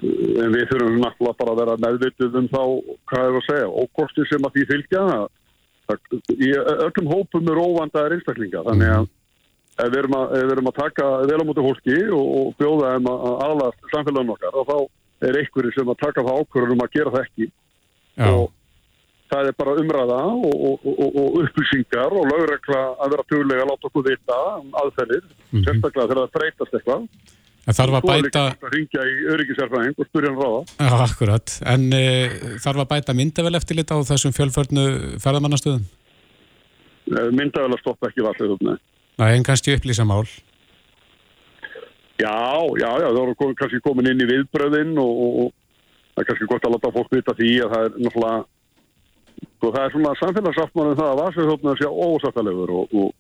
við 0.01 0.65
þurfum 0.71 0.99
náttúrulega 1.03 1.39
bara 1.41 1.55
að 1.55 1.61
vera 1.61 1.77
meðvituð 1.85 2.39
um 2.41 2.49
þá, 2.51 2.63
hvað 3.11 3.27
er 3.29 3.39
að 3.39 3.47
segja, 3.47 3.69
ókosti 3.83 4.27
sem 4.31 4.47
að 4.47 4.57
því 4.57 4.67
fylgja 4.71 5.05
það 5.11 5.25
í 6.37 6.51
öllum 6.57 7.11
hópum 7.15 7.51
er 7.53 7.61
óvandaðir 7.65 8.17
einstaklinga 8.19 8.63
þannig 8.69 8.95
að 8.99 9.09
ef 9.81 9.89
við 9.95 9.99
erum 10.03 10.17
að, 10.21 10.33
við 10.37 10.51
erum 10.55 10.71
að 10.71 10.79
taka 10.81 11.09
vel 11.31 11.41
á 11.41 11.45
móti 11.49 11.67
fólki 11.67 11.99
og, 12.13 12.25
og 12.41 12.49
bjóða 12.61 12.95
þeim 12.95 13.11
að 13.13 13.27
að 13.31 13.45
aðlast 13.49 13.85
samfélagum 13.95 14.33
okkar 14.37 14.59
og 14.61 14.67
þá 14.71 14.77
er 15.29 15.39
einhverju 15.41 15.73
sem 15.77 15.93
að 15.93 16.01
taka 16.05 16.25
það 16.27 16.41
ákvörður 16.43 16.75
um 16.77 16.85
að 16.85 16.93
gera 16.97 17.13
það 17.15 17.25
ekki 17.27 17.47
Já. 18.21 18.29
og 18.35 18.49
það 19.31 19.49
er 19.51 19.57
bara 19.63 19.75
umræða 19.81 20.21
og, 20.27 20.55
og, 20.69 20.87
og, 20.91 21.19
og 21.23 21.37
upplýsingar 21.45 22.17
og 22.19 22.25
lögregla 22.33 22.81
að 23.05 23.13
vera 23.15 23.27
tuglega 23.31 23.63
að 23.65 23.71
láta 23.71 23.89
okkur 23.91 24.07
vita 24.11 24.39
um 24.59 24.73
aðferðir, 24.83 25.25
Mhm. 25.51 25.63
sérstaklega 25.67 26.09
þegar 26.11 26.21
það 26.27 26.35
breytast 26.39 26.75
eitthvað. 26.79 27.07
En 27.69 27.77
þarf 27.77 27.97
að 27.99 28.05
Svo 28.05 28.13
er 28.13 28.23
líka 28.25 28.31
bæta, 28.31 28.43
hægt 28.49 28.67
að 28.67 28.75
ringja 28.75 29.03
í 29.05 29.17
öryggisærfræðing 29.35 29.99
og 30.01 30.07
spyrja 30.09 30.31
hann 30.31 30.39
ráða. 30.41 30.61
já, 30.81 30.95
akkurat, 31.05 31.57
en 31.75 31.83
e, 31.93 32.05
þarf 32.65 32.85
að 32.85 32.91
bæta 32.95 33.17
myndavel 33.19 33.59
eftirlit 33.59 33.93
á 33.93 33.97
þessum 34.09 34.33
fjölförnu 34.37 34.85
ferðamannastöðum? 35.21 35.85
Myndavel 37.11 37.75
að 37.75 37.83
stoppa 37.83 38.09
ekki 38.09 38.25
vallið 38.25 38.55
upp 38.57 38.65
með. 38.65 38.81
Nei, 39.21 39.29
en 39.35 39.45
kannski 39.45 39.77
upplýsa 39.77 40.07
mál. 40.09 40.25
Já, 42.21 42.33
já, 42.81 42.91
já, 43.01 43.09
það 43.09 43.21
voru 43.21 43.55
kannski 43.59 43.83
komin 43.85 44.09
inn 44.09 44.25
í 44.25 44.29
viðbröðin 44.29 44.97
og, 45.01 45.21
og, 45.25 45.37
og 45.45 45.53
það 46.15 46.25
er 46.25 46.31
kannski 46.31 46.49
gott 46.51 46.67
að 46.67 46.75
láta 46.77 46.95
fólk 46.97 47.15
vita 47.15 47.37
því 47.37 47.53
að 47.65 47.75
það 47.75 47.87
er 47.87 47.95
náttúrulega 48.01 48.41
sko, 49.61 49.71
það 49.71 49.83
er 49.85 49.95
svona 49.95 50.13
samfélagsáttmálum 50.21 50.99
það 50.99 51.11
að 51.13 51.21
vasarhjófna 51.21 51.75
sé 51.79 51.89
ósættalegur 52.09 52.75
og, 52.77 52.93
og, 53.01 53.15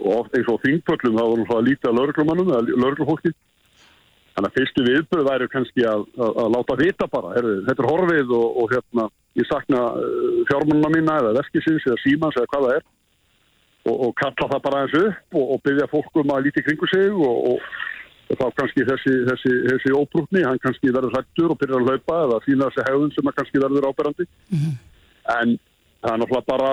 og 0.00 0.10
oft 0.18 0.36
eins 0.36 0.50
og 0.52 0.60
þingpöllum 0.64 1.16
það 1.18 1.30
voru 1.30 1.42
náttúrulega 1.42 1.68
lítið 1.68 1.90
að 1.90 1.98
lauruglumannum 2.00 2.52
eða 2.52 2.76
lauruglufólki 2.82 3.32
þannig 4.32 4.48
að 4.48 4.56
fyrstu 4.56 4.84
viðbröð 4.86 5.28
væri 5.28 5.48
kannski 5.52 5.84
að, 5.88 6.04
að, 6.16 6.32
að 6.42 6.50
láta 6.56 6.78
vita 6.80 7.08
bara, 7.12 7.34
herri, 7.36 7.54
þetta 7.68 7.84
er 7.84 7.90
horfið 7.90 8.34
og, 8.38 8.58
og 8.62 8.74
hérna, 8.74 9.06
ég 9.38 9.48
sakna 9.48 9.84
uh, 10.00 10.42
fjármannina 10.50 10.90
mína 10.94 11.16
eða 11.20 11.36
veskisins 11.40 11.88
eða 11.88 12.02
símans 12.04 12.38
eða 12.40 12.50
hvað 12.52 12.66
það 12.66 12.76
er. 12.78 12.86
Og, 13.82 13.96
og 14.06 14.12
kalla 14.20 14.48
það 14.52 14.62
bara 14.68 14.84
eins 14.84 14.92
upp 14.94 15.36
og, 15.40 15.46
og 15.56 15.64
byggja 15.66 15.88
fólk 15.90 16.20
um 16.22 16.32
að 16.32 16.46
líti 16.46 16.62
kringu 16.62 16.88
sig 16.90 17.16
og, 17.18 17.66
þá 18.32 18.44
kannski 18.56 18.84
þessi, 18.88 19.12
þessi, 19.28 19.50
þessi 19.66 19.92
óbrúkni, 19.92 20.44
hann 20.46 20.60
kannski 20.62 20.92
verður 20.94 21.12
hlættur 21.16 21.52
og 21.52 21.58
byrjar 21.60 21.82
að 21.82 21.90
hlaupa 21.90 22.20
eða 22.26 22.38
sína 22.46 22.68
þessi 22.70 22.86
hegðun 22.88 23.12
sem 23.12 23.30
kannski 23.36 23.60
verður 23.60 23.88
áberandi. 23.90 24.28
En 25.36 25.56
það 26.00 26.14
er 26.14 26.22
náttúrulega 26.22 26.48
bara 26.48 26.70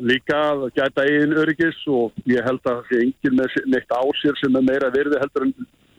líka 0.00 0.38
að 0.52 0.62
gæta 0.78 1.04
eigin 1.04 1.36
öryggis 1.42 1.82
og 1.92 2.14
ég 2.30 2.46
held 2.46 2.62
að 2.64 2.78
það 2.78 2.88
sé 2.88 3.02
engin 3.02 3.36
með 3.38 3.58
neitt 3.74 3.92
á 3.92 4.02
sér 4.22 4.38
sem 4.40 4.56
er 4.56 4.64
meira 4.66 4.90
virði 4.94 5.20
heldur 5.20 5.46
en 5.46 5.52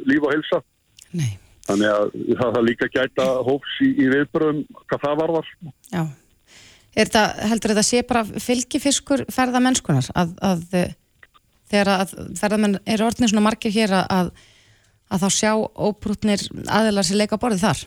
líf 0.10 0.26
og 0.26 0.34
helsa 0.34 0.62
Nei, 1.14 1.38
þannig 1.68 1.92
að 1.94 2.14
það 2.16 2.54
þarf 2.58 2.68
líka 2.70 2.92
gæta 2.94 3.26
hófs 3.46 3.80
í, 3.86 3.90
í 3.94 4.12
viðbröðum 4.12 4.62
hvað 4.86 5.04
það 5.06 5.18
varvar 5.24 5.50
já. 5.92 6.04
Er 6.96 7.10
þetta, 7.10 7.24
heldur 7.52 7.74
þetta 7.74 7.84
sé 7.84 8.04
bara 8.08 8.24
fylgifiskur 8.24 9.26
ferðamennskunar 9.36 10.08
að, 10.16 10.30
að 10.48 10.78
eh, 10.80 10.94
þegar 11.72 11.92
að 11.92 12.14
ferðamenn 12.40 12.78
eru 12.86 13.08
orðnir 13.08 13.32
svona 13.32 13.44
margir 13.44 13.74
hér 13.76 13.94
að, 14.00 14.32
að, 15.10 15.26
þá 15.26 15.28
sjá 15.36 15.52
óbrútnir 15.60 16.46
aðilar 16.72 17.08
sem 17.08 17.20
leika 17.20 17.40
borðið 17.42 17.66
þar? 17.66 17.84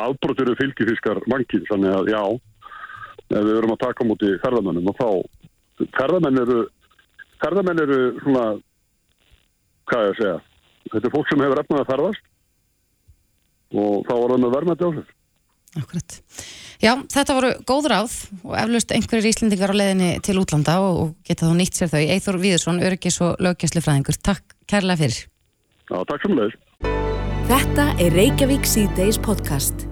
Afbrotur 0.00 0.48
eru 0.48 0.58
fylgifiskar 0.58 1.20
mannkinn, 1.30 1.66
þannig 1.68 1.94
að 1.94 2.10
já, 2.14 2.22
ef 3.28 3.36
við 3.36 3.52
verum 3.52 3.74
að 3.74 3.82
taka 3.84 4.06
móti 4.08 4.30
ferðamennum 4.42 4.90
og 4.90 4.98
þá, 4.98 5.08
ferðamenn 6.00 6.42
eru, 6.42 6.60
ferðamenn 7.44 7.82
eru 7.84 8.00
svona, 8.24 8.46
hvað 9.90 10.06
ég 10.08 10.14
að 10.14 10.20
segja, 10.22 10.38
þetta 10.88 11.06
er 11.08 11.14
fólk 11.14 11.30
sem 11.30 11.44
hefur 11.44 11.62
efnað 11.62 11.84
að 11.84 11.90
ferðast 11.92 12.28
og 13.72 14.06
þá 14.08 14.14
var 14.14 14.34
það 14.34 14.42
með 14.42 14.54
verðmætti 14.56 14.88
á 14.88 14.90
sér. 14.96 15.12
Akkurat. 15.80 16.18
Já, 16.82 16.92
þetta 17.14 17.36
voru 17.38 17.50
góð 17.68 17.86
ráð 17.92 18.14
og 18.42 18.56
eflaust 18.58 18.92
einhverjir 18.92 19.30
Íslendingar 19.30 19.72
á 19.72 19.76
leiðinni 19.78 20.10
til 20.26 20.34
útlanda 20.40 20.74
og, 20.84 21.14
geta 21.24 21.46
þá 21.48 21.54
nýtt 21.56 21.78
sér 21.78 21.92
þau. 21.92 22.02
Eithor 22.02 22.40
Víðursson, 22.42 22.82
öryggis 22.84 23.20
og 23.24 23.40
löggjæslufræðingur. 23.46 24.18
Takk 24.20 24.56
kærlega 24.68 25.00
fyrir. 25.04 25.22
Já, 25.88 25.96
takk 26.10 26.26
sem 26.26 26.36
leiðis. 26.36 26.58
Þetta 27.48 27.86
er 28.02 28.18
Reykjavík 28.18 28.68
C-Days 28.68 29.20
podcast. 29.22 29.86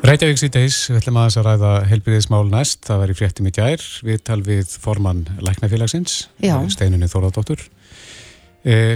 Reykjavík 0.00 0.38
síðdeis, 0.40 0.78
við 0.88 1.00
ætlum 1.02 1.18
aðeins 1.20 1.40
að 1.40 1.46
ræða 1.48 1.72
helbriðismál 1.90 2.46
næst, 2.48 2.84
það 2.86 3.02
var 3.02 3.10
í 3.12 3.16
fréttum 3.18 3.48
í 3.50 3.52
gær, 3.52 3.82
við 4.06 4.22
tal 4.24 4.38
við 4.46 4.76
formann 4.80 5.26
Læknafélagsins. 5.44 6.14
Steinunni 6.72 7.08
Þóradóttur, 7.10 7.60
eh, 7.60 7.79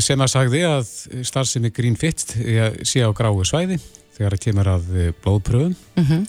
sem 0.05 0.21
að 0.21 0.33
sagði 0.33 0.63
að 0.69 0.89
starfsemi 1.25 1.73
Green 1.73 1.97
Fit 1.97 2.37
eh, 2.43 2.71
sé 2.85 3.05
á 3.05 3.09
gráu 3.17 3.45
svæði, 3.49 3.79
þegar 4.17 4.37
það 4.37 4.47
kemur 4.47 4.73
að 4.77 4.91
eh, 4.95 5.13
blóðpröfum 5.25 5.77
mm 6.01 6.25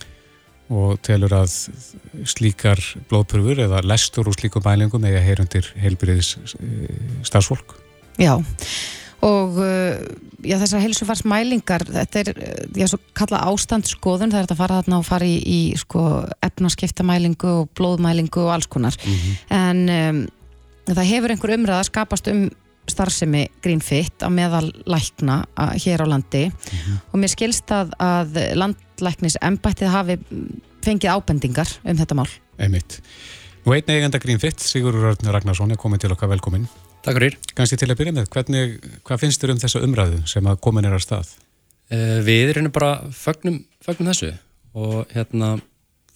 og 0.74 0.96
telur 1.06 1.30
að 1.38 1.52
slíkar 2.26 2.80
blóðpröfur 3.06 3.60
eða 3.68 3.84
lestur 3.86 4.26
úr 4.26 4.34
slíkum 4.34 4.64
mælingum 4.66 5.04
eða 5.06 5.20
heyrundir 5.22 5.68
heilbriðis 5.78 6.32
starfsfólk. 7.22 7.76
Já, 8.18 8.34
og 9.22 9.60
já, 9.62 10.56
þessar 10.62 10.82
heilsufarsmælingar, 10.82 11.86
þetta 11.86 12.24
er, 12.24 12.42
já, 12.82 12.88
svo 12.90 13.00
kalla 13.18 13.44
ástandsskoðun, 13.52 14.34
það 14.34 14.42
er 14.42 14.56
að 14.56 14.62
fara 14.64 14.80
þarna 14.80 15.00
og 15.04 15.08
fara 15.08 15.30
í, 15.30 15.38
í 15.38 15.60
sko, 15.78 16.06
efnaskiptamælingu 16.50 17.54
og 17.62 17.72
blóðmælingu 17.78 18.48
og 18.48 18.56
alls 18.56 18.70
konar. 18.72 18.98
En 19.54 19.86
um, 19.86 20.22
það 20.90 21.10
hefur 21.14 21.36
einhver 21.36 21.58
umræð 21.60 21.82
að 21.84 21.90
skapast 21.92 22.34
um 22.34 22.48
starfsemi 22.92 23.46
Greenfit 23.64 24.24
á 24.26 24.30
meðal 24.34 24.70
lækna 24.90 25.42
hér 25.82 26.06
á 26.06 26.08
landi 26.10 26.46
og 27.12 27.18
mér 27.22 27.32
skilst 27.34 27.72
að, 27.74 27.94
að 28.02 28.40
landlæknis 28.58 29.40
embættið 29.42 29.94
hafi 29.94 30.18
fengið 30.86 31.16
ábendingar 31.16 31.72
um 31.84 31.98
þetta 31.98 32.18
mál. 32.18 32.30
Einmitt. 32.62 33.00
Nú 33.66 33.74
einn 33.74 33.90
eigenda 33.90 34.22
Greenfit, 34.22 34.62
Sigurður 34.62 35.16
Örn 35.16 35.32
Ragnarsson 35.34 35.74
er 35.74 35.80
komin 35.82 36.02
til 36.02 36.14
okkar 36.14 36.30
velkomin. 36.30 36.68
Takk 37.06 37.18
fyrir. 37.18 37.38
Ganski 37.58 37.78
til 37.82 37.90
að 37.90 38.00
byrja 38.00 38.14
með, 38.14 38.28
hvernig, 38.34 38.76
hvað 39.06 39.22
finnst 39.24 39.42
þér 39.42 39.56
um 39.56 39.62
þessa 39.62 39.82
umræðu 39.86 40.22
sem 40.30 40.50
að 40.50 40.60
komin 40.66 40.86
er 40.86 40.98
á 40.98 41.02
stað? 41.02 41.32
Uh, 41.90 42.20
við 42.26 42.54
erum 42.54 42.72
bara 42.74 42.96
fögnum, 43.14 43.60
fögnum 43.86 44.10
þessu 44.10 44.32
og 44.76 45.12
hérna 45.14 45.56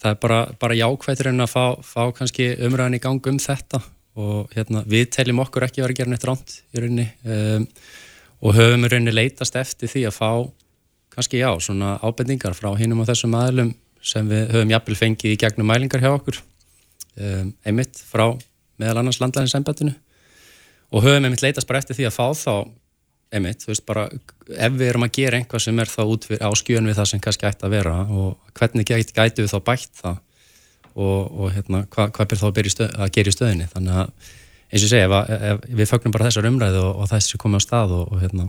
það 0.00 0.10
er 0.12 0.18
bara, 0.22 0.40
bara 0.60 0.78
jákvæðir 0.78 1.30
en 1.30 1.44
að 1.44 1.52
fá, 1.52 1.64
fá 1.84 2.02
kannski 2.16 2.52
umræðin 2.66 2.98
í 2.98 3.02
gang 3.02 3.28
um 3.30 3.38
þetta 3.40 3.82
og 4.20 4.54
hérna 4.54 4.82
við 4.88 5.08
teljum 5.16 5.42
okkur 5.44 5.66
ekki 5.66 5.80
að 5.80 5.86
vera 5.86 5.94
að 5.94 6.00
gera 6.00 6.12
neitt 6.12 6.26
ránt 6.28 6.56
í 6.60 6.82
rauninni 6.82 7.06
um, 7.24 7.66
og 8.40 8.56
höfum 8.56 8.86
í 8.86 8.90
rauninni 8.92 9.14
leitast 9.14 9.56
eftir 9.60 9.90
því 9.92 10.06
að 10.08 10.16
fá 10.16 10.30
kannski 11.10 11.40
já, 11.40 11.50
svona 11.60 11.96
ábendingar 12.04 12.54
frá 12.56 12.70
hinnum 12.78 13.02
og 13.02 13.08
þessum 13.10 13.34
aðlum 13.38 13.72
sem 14.00 14.28
við 14.30 14.52
höfum 14.54 14.74
jafnvel 14.74 14.98
fengið 15.00 15.34
í 15.34 15.40
gegnum 15.40 15.68
mælingar 15.68 16.04
hjá 16.04 16.12
okkur 16.12 16.38
um, 16.40 17.50
einmitt 17.66 18.00
frá 18.10 18.28
meðal 18.80 19.02
annars 19.02 19.20
landlæðinsembættinu 19.22 19.96
og 20.90 21.04
höfum 21.06 21.26
einmitt 21.26 21.44
leitast 21.44 21.68
bara 21.68 21.82
eftir 21.82 21.98
því 21.98 22.08
að 22.08 22.16
fá 22.16 22.26
þá 22.36 22.54
einmitt, 23.30 23.62
þú 23.62 23.70
veist 23.70 23.86
bara 23.86 24.08
ef 24.10 24.74
við 24.74 24.88
erum 24.88 25.06
að 25.06 25.14
gera 25.20 25.38
einhvað 25.38 25.62
sem 25.66 25.78
er 25.82 25.90
þá 25.90 26.00
út 26.02 26.26
á 26.34 26.50
skjön 26.58 26.88
við 26.90 26.98
það 26.98 27.10
sem 27.12 27.22
kannski 27.22 27.46
ætti 27.46 27.66
að 27.66 27.76
vera 27.76 28.00
og 28.08 28.56
hvernig 28.58 28.88
gæti, 28.88 29.14
gæti 29.14 29.44
við 29.44 29.52
þá 29.52 29.60
bætt 29.68 30.00
það 30.00 30.18
og, 30.94 31.30
og 31.30 31.52
hérna, 31.54 31.84
hvað 31.90 32.14
hva 32.16 32.26
ber 32.30 32.40
þá 32.40 32.46
að, 32.50 32.70
stöð, 32.74 32.94
að 32.96 33.12
gera 33.16 33.32
í 33.32 33.36
stöðinni 33.36 33.68
þannig 33.74 34.00
að 34.02 34.30
eins 34.70 34.86
og 34.86 34.90
segja, 34.92 35.06
ef, 35.10 35.36
ef, 35.50 35.62
við 35.80 35.90
fögnum 35.90 36.14
bara 36.14 36.28
þessar 36.28 36.48
umræðu 36.50 36.82
og, 36.84 36.98
og 37.02 37.10
þessi 37.10 37.40
komið 37.42 37.62
á 37.62 37.66
stað 37.66 37.94
og, 37.96 38.10
og 38.14 38.22
hérna, 38.22 38.48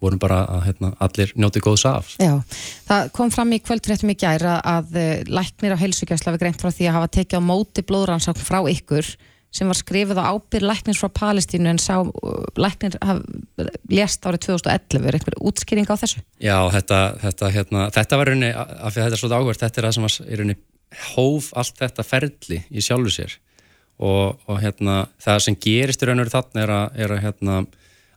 vorum 0.00 0.20
bara 0.20 0.42
að 0.48 0.62
hérna, 0.68 0.92
allir 1.04 1.32
njóti 1.36 1.62
góðs 1.64 1.84
af. 1.88 2.14
Já, 2.20 2.38
það 2.88 3.10
kom 3.16 3.32
fram 3.34 3.52
í 3.52 3.60
kvöldfréttum 3.62 4.12
í 4.12 4.16
gæra 4.18 4.58
að 4.64 4.94
uh, 4.96 5.10
læknir 5.28 5.76
á 5.76 5.82
heilsugjastla 5.82 6.34
við 6.36 6.46
greint 6.46 6.62
frá 6.62 6.72
því 6.72 6.88
að 6.88 6.96
hafa 6.98 7.10
tekið 7.18 7.44
á 7.44 7.48
móti 7.50 7.84
blóðrannsakn 7.84 8.46
frá 8.46 8.62
ykkur 8.72 9.12
sem 9.50 9.66
var 9.66 9.76
skrifið 9.76 10.20
á 10.22 10.30
ábyrð 10.30 10.68
læknins 10.70 11.00
frá 11.02 11.10
Palestínu 11.10 11.72
en 11.72 11.82
sá 11.82 11.98
uh, 12.00 12.10
læknir 12.56 12.96
lést 13.90 14.24
árið 14.24 14.46
2011 14.46 15.08
er 15.10 15.18
einhver 15.18 15.38
útskýring 15.42 15.90
á 15.90 16.00
þessu? 16.00 16.24
Já, 16.40 16.56
þetta, 16.72 17.00
þetta, 17.26 17.54
hérna, 17.58 17.86
þetta 17.92 18.20
var 18.20 18.32
rauninni, 18.32 18.52
af 18.56 18.94
því 18.94 19.02
að 19.02 19.08
þetta 19.08 19.18
er 19.18 19.22
svolítið 19.24 19.40
áhverð, 19.40 19.64
þetta 19.64 19.82
er 19.82 19.88
það 19.88 19.96
sem 19.98 20.08
var 20.08 20.18
rauninni 20.40 20.60
hóf 21.14 21.52
allt 21.58 21.78
þetta 21.78 22.06
ferli 22.06 22.62
í 22.70 22.82
sjálfu 22.84 23.12
sér. 23.14 23.36
Og, 24.00 24.38
og 24.48 24.62
hérna, 24.62 25.04
það 25.20 25.42
sem 25.44 25.56
gerist 25.60 26.02
í 26.02 26.08
raun 26.08 26.22
og 26.22 26.24
veru 26.24 26.32
þarna 26.32 26.62
er 26.62 26.70
að, 26.72 26.86
er 27.04 27.12
að 27.12 27.22
hérna, 27.26 27.56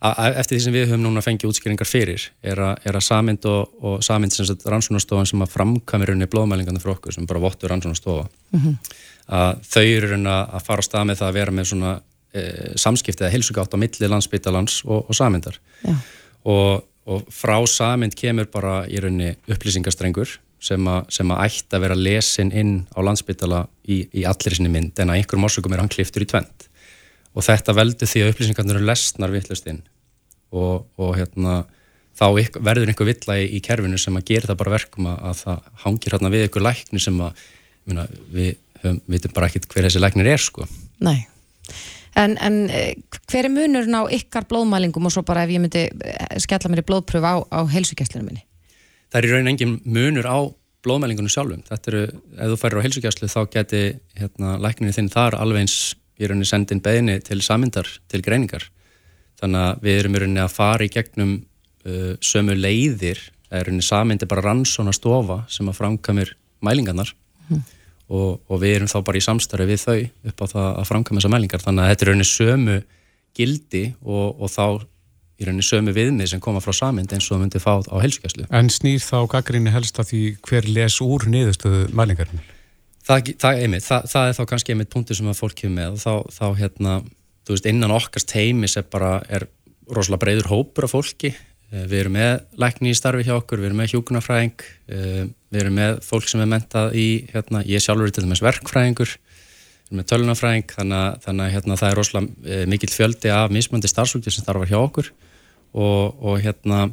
eftir 0.03 0.57
því 0.57 0.61
sem 0.65 0.75
við 0.75 0.85
höfum 0.89 1.03
núna 1.05 1.23
fengið 1.23 1.51
útskýringar 1.51 1.87
fyrir 1.87 2.25
er 2.43 2.59
að, 2.59 2.73
er 2.87 2.97
að 2.99 3.05
samind 3.05 3.45
og, 3.47 3.75
og 3.83 4.01
samind 4.03 4.35
sem 4.35 4.47
rannsónastofan 4.67 5.29
sem 5.29 5.43
að 5.43 5.53
framkvæmi 5.53 6.09
raunni 6.09 6.27
blóðmælingarna 6.31 6.81
frá 6.83 6.91
okkur 6.95 7.15
sem 7.15 7.27
bara 7.29 7.41
vottur 7.43 7.71
rannsónastofa 7.71 8.25
mm 8.27 8.59
-hmm. 8.59 8.95
að 9.39 9.61
þau 9.69 9.83
eru 9.83 10.17
að 10.27 10.65
fara 10.65 10.83
á 10.83 10.87
stað 10.87 11.05
með 11.07 11.19
það 11.19 11.27
að 11.27 11.37
vera 11.39 11.51
með 11.51 11.69
svona 11.71 11.93
e, 12.33 12.41
samskiptið 12.75 13.27
að 13.27 13.33
hilsugátt 13.37 13.75
á 13.75 13.77
milli 13.79 14.07
landsbytalans 14.07 14.81
og, 14.85 15.05
og 15.09 15.15
samindar 15.15 15.59
og 16.43 17.27
frá 17.31 17.57
samind 17.67 18.15
kemur 18.15 18.45
bara 18.51 18.83
í 18.87 18.99
raunni 18.99 19.35
upplýsingastrengur 19.47 20.39
sem, 20.63 20.87
a, 20.87 21.01
sem 21.11 21.31
að 21.33 21.45
ætti 21.47 21.77
að 21.77 21.85
vera 21.85 21.97
lesin 21.99 22.51
inn 22.55 22.75
á 22.95 22.99
landsbytala 23.03 23.65
í, 23.83 24.03
í 24.15 24.25
allir 24.27 24.55
sinni 24.55 24.71
mynd 24.71 24.99
en 24.99 25.11
að 25.11 25.19
einhverjum 25.21 25.47
orsökum 25.49 25.75
er 25.75 25.83
hann 25.83 25.91
kliftur 25.91 26.23
í 26.23 26.29
tvent 26.29 26.67
og 27.33 27.45
þetta 27.47 27.75
veldur 27.75 28.09
því 28.09 28.23
að 28.23 28.33
upplýsingarnir 28.33 28.79
eru 28.79 28.89
lesnar 28.89 29.33
vittlust 29.33 29.67
inn 29.71 29.81
og, 30.53 30.85
og 31.01 31.15
hérna 31.17 31.63
þá 32.13 32.25
verður 32.61 32.91
einhver 32.91 33.09
vittla 33.09 33.39
í, 33.41 33.47
í 33.57 33.63
kerfinu 33.65 33.99
sem 33.99 34.15
að 34.19 34.27
gera 34.29 34.51
það 34.51 34.61
bara 34.61 34.75
verkum 34.75 35.09
að, 35.09 35.19
að 35.29 35.41
það 35.41 35.69
hangir 35.85 36.15
hérna 36.15 36.33
við 36.33 36.45
einhver 36.47 36.65
lækni 36.67 37.01
sem 37.01 37.19
að 37.25 37.43
myrna, 37.89 38.07
við 38.31 38.53
vitum 39.07 39.33
bara 39.35 39.49
ekkert 39.49 39.67
hver 39.71 39.87
þessi 39.87 40.01
læknir 40.01 40.29
er 40.33 40.41
sko. 40.43 40.67
Nei, 41.03 41.25
en, 42.19 42.35
en 42.37 42.57
eh, 42.69 42.95
hver 43.31 43.47
er 43.47 43.53
munurinn 43.53 43.97
á 43.97 44.03
ykkar 44.13 44.47
blóðmælingum 44.49 45.07
og 45.07 45.15
svo 45.15 45.23
bara 45.27 45.45
ef 45.47 45.53
ég 45.55 45.63
myndi 45.63 45.85
eh, 45.87 46.35
skella 46.43 46.71
mér 46.71 46.83
í 46.83 46.87
blóðpröfu 46.89 47.23
á, 47.23 47.35
á 47.47 47.59
heilsugjastlunum 47.71 48.29
minni? 48.29 48.43
Það 49.13 49.19
er 49.19 49.27
í 49.27 49.33
raunin 49.33 49.51
engin 49.53 49.73
munur 49.85 50.25
á 50.25 50.37
blóðmælingunum 50.83 51.31
sjálfum. 51.31 51.61
Þetta 51.67 51.91
eru, 51.91 52.03
ef 52.35 52.51
þú 52.51 52.59
færir 52.59 52.79
á 52.81 52.85
helsugjastlu 52.87 53.29
þá 53.31 53.41
geti 53.53 53.81
hérna, 54.17 54.55
lækninni 54.59 54.95
þinn 54.95 55.11
þar 55.13 55.37
alveg 55.39 55.63
eins 55.63 55.75
í 56.19 56.27
rauninni 56.27 56.49
sendin 56.49 56.81
beðinni 56.83 57.19
til 57.23 57.39
samindar, 57.45 57.87
til 58.11 58.23
greiningar. 58.25 58.65
Þannig 59.39 59.67
að 59.67 59.85
við 59.85 59.99
erum 60.01 60.17
í 60.17 60.23
rauninni 60.23 60.43
að 60.43 60.55
fara 60.55 60.87
í 60.87 60.91
gegnum 60.91 61.35
uh, 61.39 62.13
sömu 62.23 62.57
leiðir, 62.57 63.21
það 63.47 63.59
er 63.59 63.69
rauninni 63.69 63.87
samindi 63.87 64.29
bara 64.29 64.45
rannsóna 64.47 64.95
stofa 64.95 65.43
sem 65.51 65.69
að 65.69 65.79
framkamir 65.79 66.33
mælingarnar 66.63 67.13
mm. 67.49 67.63
og, 68.09 68.41
og 68.49 68.61
við 68.61 68.79
erum 68.79 68.91
þá 68.91 68.97
bara 69.05 69.19
í 69.19 69.25
samstarfi 69.25 69.69
við 69.69 69.83
þau 69.85 69.99
upp 70.31 70.43
á 70.43 70.45
það 70.55 70.69
að 70.71 70.89
framkama 70.91 71.21
þessa 71.21 71.33
mælingar. 71.35 71.63
Þannig 71.63 71.85
að 71.85 71.93
þetta 71.93 72.05
er 72.05 72.11
rauninni 72.11 72.29
sömu 72.29 72.79
gildi 73.33 73.85
og, 74.03 74.41
og 74.43 74.51
þá 74.51 74.65
í 75.39 75.47
rauninni 75.47 75.65
sömu 75.65 75.93
viðmið 75.95 76.33
sem 76.33 76.41
koma 76.43 76.61
frá 76.63 76.73
samind 76.77 77.13
eins 77.13 77.29
og 77.33 77.41
myndi 77.41 77.61
fá 77.61 77.79
á 77.81 77.95
helskjæslu. 78.03 78.47
En 78.53 78.69
snýr 78.73 79.01
þá 79.03 79.17
gaggrinni 79.33 79.73
helst 79.73 79.99
að 80.01 80.11
því 80.11 80.23
hver 80.45 80.69
les 80.69 80.99
úr 81.03 81.25
niðurstöðu 81.29 81.87
mælingarinn? 81.95 82.43
Það, 83.03 83.33
það, 83.41 83.63
einmitt, 83.65 83.83
það, 83.87 84.05
það 84.13 84.29
er 84.29 84.37
þá 84.37 84.43
kannski 84.51 84.73
einmitt 84.73 84.93
punktur 84.93 85.19
sem 85.19 85.31
að 85.31 85.39
fólk 85.41 85.57
kemur 85.59 85.75
með 85.79 85.95
og 85.97 86.03
þá, 86.03 86.35
þá 86.37 86.45
hérna, 86.61 86.99
þú 87.43 87.55
veist, 87.55 87.71
innan 87.73 87.95
okkast 87.95 88.35
heimis 88.37 88.77
er 88.79 88.85
bara, 88.93 89.17
er 89.27 89.47
rosalega 89.91 90.23
breyður 90.23 90.51
hópur 90.53 90.87
af 90.87 90.93
fólki. 90.93 91.33
Eh, 91.73 91.83
við 91.89 92.03
erum 92.03 92.15
með 92.15 92.31
lækni 92.61 92.93
í 92.93 92.97
starfi 92.97 93.25
hjá 93.27 93.35
okkur, 93.35 93.59
við 93.59 93.71
erum 93.71 93.81
með 93.81 93.95
hjókunarfræðing, 93.95 94.65
eh, 94.93 95.23
við 95.51 95.63
erum 95.65 95.77
með 95.81 95.99
fólk 96.05 96.29
sem 96.29 96.43
er 96.45 96.51
mentað 96.53 96.95
í, 96.95 97.07
hérna, 97.33 97.65
ég 97.67 97.83
sjálfur 97.83 98.07
er 98.07 98.15
til 98.15 98.23
dæmis 98.23 98.43
verkfræðingur, 98.45 99.17
með 99.97 100.09
tölunafræðing 100.11 100.73
þannig, 100.73 101.23
þannig 101.23 101.45
að 101.45 101.55
hérna, 101.55 101.77
það 101.79 101.89
er 101.89 101.99
rosalega 101.99 102.53
e, 102.55 102.59
mikill 102.69 102.91
fjöldi 102.93 103.31
af 103.33 103.53
mismöndi 103.53 103.91
starfsfólki 103.91 104.33
sem 104.33 104.45
starfar 104.45 104.71
hjá 104.71 104.79
okkur 104.79 105.09
og, 105.73 106.23
og 106.23 106.39
hérna 106.43 106.85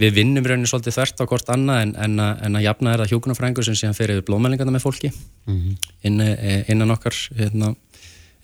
við 0.00 0.16
vinnum 0.18 0.46
rauninni 0.46 0.70
svolítið 0.70 0.96
þvert 0.96 1.22
á 1.22 1.24
hvort 1.30 1.52
annað 1.54 1.82
en, 1.86 1.94
en, 2.04 2.20
að, 2.22 2.44
en 2.46 2.58
að 2.58 2.66
jafna 2.66 2.92
er 2.92 3.02
það 3.02 3.12
hjókunarfræðingur 3.12 3.66
sem 3.68 3.78
síðan 3.78 3.98
fer 3.98 4.14
yfir 4.14 4.26
blóðmælingarna 4.28 4.74
með 4.74 4.84
fólki 4.86 5.12
mm 5.12 5.58
-hmm. 5.58 5.90
inn, 6.08 6.20
e, 6.24 6.56
innan 6.72 6.94
okkar 6.94 7.16
hérna, 7.38 7.74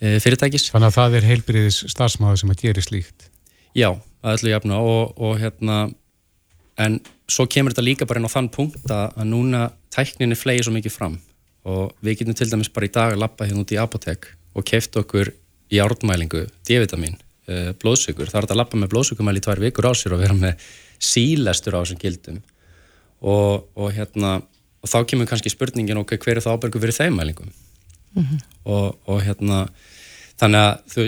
e, 0.01 0.19
fyrirtækis. 0.23 0.69
Þannig 0.75 0.93
að 0.93 0.99
það 0.99 1.17
er 1.19 1.29
heilbriðis 1.33 1.81
starfsmáður 1.95 2.43
sem 2.43 2.53
að 2.53 2.63
gera 2.63 2.85
slíkt? 2.85 3.31
Já, 3.75 3.91
að 4.23 4.39
öllu 4.39 4.53
jafna 4.53 4.83
og, 4.83 5.15
og 5.17 5.41
hérna 5.41 5.79
en 6.79 7.01
svo 7.29 7.47
kemur 7.51 7.75
þetta 7.75 7.87
líka 7.87 8.07
bara 8.09 8.21
inn 8.21 8.29
á 8.29 8.37
þann 8.37 8.53
punkt 8.55 8.91
að, 8.91 9.07
að 9.17 9.27
núna 9.33 9.65
tækninni 9.95 10.39
flegir 10.39 10.69
svo 10.69 10.75
mikið 10.77 10.95
fram 10.95 11.19
og 11.65 11.95
við 12.05 12.21
getum 12.21 12.37
til 12.39 12.51
dæmis 12.51 12.71
bara 12.73 12.89
í 12.89 12.93
dag 12.95 13.15
að 13.15 13.23
lappa 13.25 13.47
hérna 13.49 13.65
út 13.65 13.73
í 13.75 13.81
apotek 13.81 14.31
og 14.55 14.67
kefta 14.69 15.03
okkur 15.03 15.33
í 15.73 15.81
ártmælingu 15.83 16.47
D-vitamin, 16.67 17.19
uh, 17.51 17.73
blóðsökur 17.81 18.31
það 18.31 18.45
er 18.45 18.53
að 18.53 18.61
lappa 18.63 18.81
með 18.81 18.93
blóðsökumæli 18.95 19.43
í 19.43 19.45
tvær 19.45 19.65
vikur 19.65 19.91
á 19.91 19.93
sér 19.99 20.17
og 20.17 20.23
vera 20.23 20.37
með 20.37 20.69
sílestur 20.99 21.77
á 21.77 21.83
þessum 21.83 22.01
gildum. 22.03 22.41
Og, 23.19 23.67
og 23.75 23.93
hérna 23.95 24.39
og 24.79 24.91
þá 24.91 24.99
kemur 25.11 25.29
kannski 25.29 25.51
spurningin 25.53 26.01
ok, 26.01 26.17
hver 26.23 26.39
er 26.39 26.45
það 26.45 26.59
ábyrgu 26.59 26.83
fyrir 26.83 26.97
þeim 26.97 27.17
mælingum? 27.19 27.51
Mm 28.15 28.25
-hmm. 28.25 28.43
og, 28.65 28.99
og 29.07 29.23
hérna 29.23 29.67
þannig 30.39 30.61
að 30.65 30.75
þau, 30.93 31.05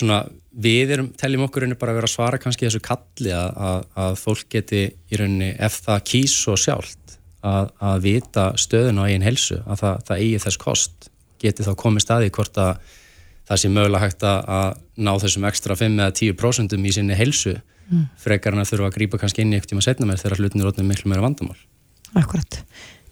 svona, 0.00 0.18
við 0.50 0.94
erum, 0.96 1.10
teljum 1.20 1.44
okkur 1.46 1.62
rauninni 1.62 1.78
bara 1.78 1.92
að 1.92 2.00
vera 2.00 2.08
að 2.08 2.14
svara 2.14 2.40
kannski 2.42 2.66
þessu 2.66 2.80
kalli 2.84 3.32
að, 3.36 3.50
að, 3.68 3.84
að 4.04 4.16
fólk 4.24 4.48
geti 4.56 4.82
í 4.88 5.20
rauninni 5.20 5.50
ef 5.58 5.80
það 5.84 6.04
kýs 6.10 6.36
svo 6.42 6.56
sjálft 6.56 6.99
að, 7.46 7.70
að 7.80 8.02
vita 8.04 8.46
stöðun 8.60 9.00
á 9.00 9.04
einn 9.08 9.24
helsu 9.24 9.60
að 9.64 9.82
það, 9.82 10.04
það 10.08 10.24
eigi 10.24 10.42
þess 10.44 10.60
kost 10.60 11.10
geti 11.40 11.66
þá 11.66 11.72
komið 11.80 12.04
staði 12.04 12.32
hvort 12.36 12.60
að 12.60 12.96
það 13.50 13.62
sé 13.62 13.72
mögulega 13.72 14.04
hægt 14.04 14.26
að 14.28 14.78
ná 15.00 15.12
þessum 15.22 15.46
ekstra 15.48 15.76
5 15.78 15.98
eða 15.98 16.14
10% 16.20 16.76
í 16.76 16.94
sinni 16.94 17.16
helsu 17.18 17.56
mm. 17.56 18.04
frekar 18.20 18.54
en 18.54 18.62
að 18.62 18.74
þurfa 18.74 18.90
að 18.90 18.98
grípa 18.98 19.20
kannski 19.22 19.44
inn 19.44 19.54
í 19.54 19.58
ekkert 19.58 19.72
tíma 19.72 19.84
setna 19.84 20.08
með 20.10 20.24
þegar 20.24 20.42
hlutin 20.44 20.62
er 20.62 20.70
ótrúin 20.70 20.90
miklu 20.90 21.10
meira 21.10 21.24
vandamál 21.24 21.58
Akkurat. 22.18 22.60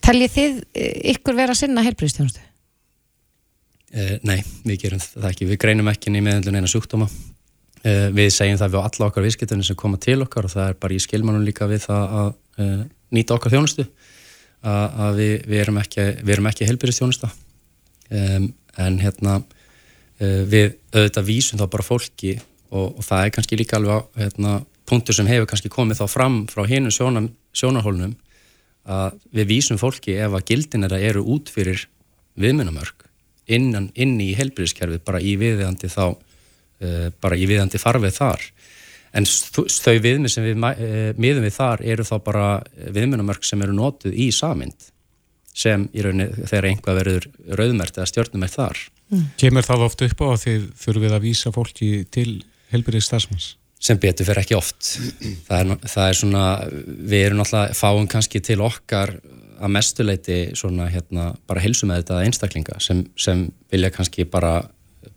Teljið 0.02 0.34
þið 0.34 0.60
eh, 0.74 0.92
ykkur 1.14 1.36
vera 1.38 1.54
sinna 1.54 1.84
helbriðstjónustu? 1.86 2.42
Eh, 3.94 4.16
nei, 4.26 4.40
við 4.66 4.82
gerum 4.84 5.02
það 5.02 5.28
ekki. 5.30 5.48
Við 5.48 5.60
greinum 5.62 5.90
ekki 5.92 6.12
meðanlega 6.12 6.54
neina 6.56 6.70
sjúkdóma 6.70 7.06
uh, 7.08 8.08
við 8.14 8.30
segjum 8.34 8.58
það 8.60 8.74
við 8.74 8.86
alla 8.88 9.08
okkar 9.08 9.26
viðskiptunni 9.26 9.66
sem 9.66 9.78
koma 9.78 10.00
til 10.02 10.18
okkar 10.24 10.48
og 10.48 10.54
það 10.54 10.72
er 10.72 10.78
bara 10.82 10.96
í 10.96 11.02
skilmannum 11.02 11.46
líka 11.46 11.68
við 11.70 11.86
það 11.86 12.16
að 12.20 12.30
uh, 12.64 12.82
nýta 13.14 13.36
okkar 13.38 13.54
þjónustu 13.54 13.86
að, 14.62 15.18
við, 15.18 15.34
við 15.46 15.62
erum 15.62 15.80
ekki, 15.82 16.06
ekki 16.50 16.68
helbyrjastjónusta 16.68 17.30
um, 18.10 18.48
en 18.78 18.98
hérna 19.02 19.38
uh, 19.38 20.42
við 20.48 20.74
auðvitað 20.92 21.28
vísum 21.28 21.60
þá 21.60 21.66
bara 21.70 21.86
fólki 21.86 22.38
og, 22.70 22.98
og 22.98 23.04
það 23.06 23.24
er 23.24 23.34
kannski 23.36 23.58
líka 23.58 23.78
alveg 23.78 24.08
hérna, 24.18 24.60
punktur 24.88 25.16
sem 25.16 25.28
hefur 25.30 25.48
kannski 25.50 25.72
komið 25.72 26.02
þá 26.02 26.06
fram 26.10 26.40
frá 26.50 26.64
hinu 26.68 26.92
sjónarhólnum 26.92 28.16
að 28.88 29.18
við 29.36 29.50
vísum 29.52 29.80
fólki 29.80 30.16
ef 30.16 30.32
að 30.32 30.46
gildinera 30.48 31.00
eru 31.04 31.24
út 31.28 31.50
fyrir 31.52 31.84
viðmjönamörk 32.40 33.04
innan, 33.48 33.90
inn 33.94 34.16
í 34.20 34.32
helbriðskerfið 34.36 35.04
bara 35.04 35.20
í 35.20 35.36
viðeigandi 35.40 35.90
þá 35.92 36.04
uh, 36.08 37.08
bara 37.20 37.38
í 37.38 37.46
viðeigandi 37.46 37.80
farfið 37.82 38.16
þar 38.18 38.48
en 39.16 39.26
þau 39.28 39.96
viðmið 40.04 40.34
sem 40.34 40.46
við 40.46 40.58
uh, 40.58 40.98
miðum 41.20 41.46
við 41.46 41.56
þar 41.56 41.84
eru 41.94 42.06
þá 42.06 42.14
bara 42.26 42.46
viðmjönamörk 42.76 43.46
sem 43.48 43.62
eru 43.64 43.76
nótuð 43.76 44.16
í 44.16 44.30
samind 44.34 44.90
sem 45.58 45.88
í 45.92 46.04
rauninni 46.04 46.46
þegar 46.46 46.68
einhvað 46.70 47.00
verður 47.02 47.30
rauðmert 47.58 47.96
eða 47.98 48.10
stjórnumert 48.12 48.54
þar 48.54 48.82
mm. 49.10 49.24
Kemur 49.40 49.66
það 49.66 49.86
oft 49.88 50.04
upp 50.06 50.20
á 50.22 50.26
að 50.28 50.42
þið 50.44 50.68
fyrir 50.84 51.04
við 51.06 51.16
að 51.16 51.24
vísa 51.26 51.54
fólki 51.54 51.90
til 52.14 52.30
helbriðstarfsmanns? 52.72 53.54
sem 53.82 53.98
betur 54.02 54.26
fyrir 54.26 54.42
ekki 54.42 54.56
oft 54.58 54.96
það 55.46 55.58
er, 55.60 55.68
það 55.86 56.04
er 56.04 56.16
svona, 56.18 56.44
við 56.98 57.24
erum 57.28 57.42
náttúrulega 57.42 57.76
fáum 57.78 58.08
kannski 58.10 58.40
til 58.42 58.58
okkar 58.66 59.14
að 59.58 59.74
mestuleiti 59.74 60.38
svona 60.58 60.88
hérna 60.90 61.30
bara 61.50 61.62
hilsum 61.62 61.90
með 61.90 62.02
þetta 62.02 62.24
einstaklinga 62.26 62.78
sem, 62.82 63.04
sem 63.18 63.46
vilja 63.72 63.92
kannski 63.94 64.26
bara 64.30 64.60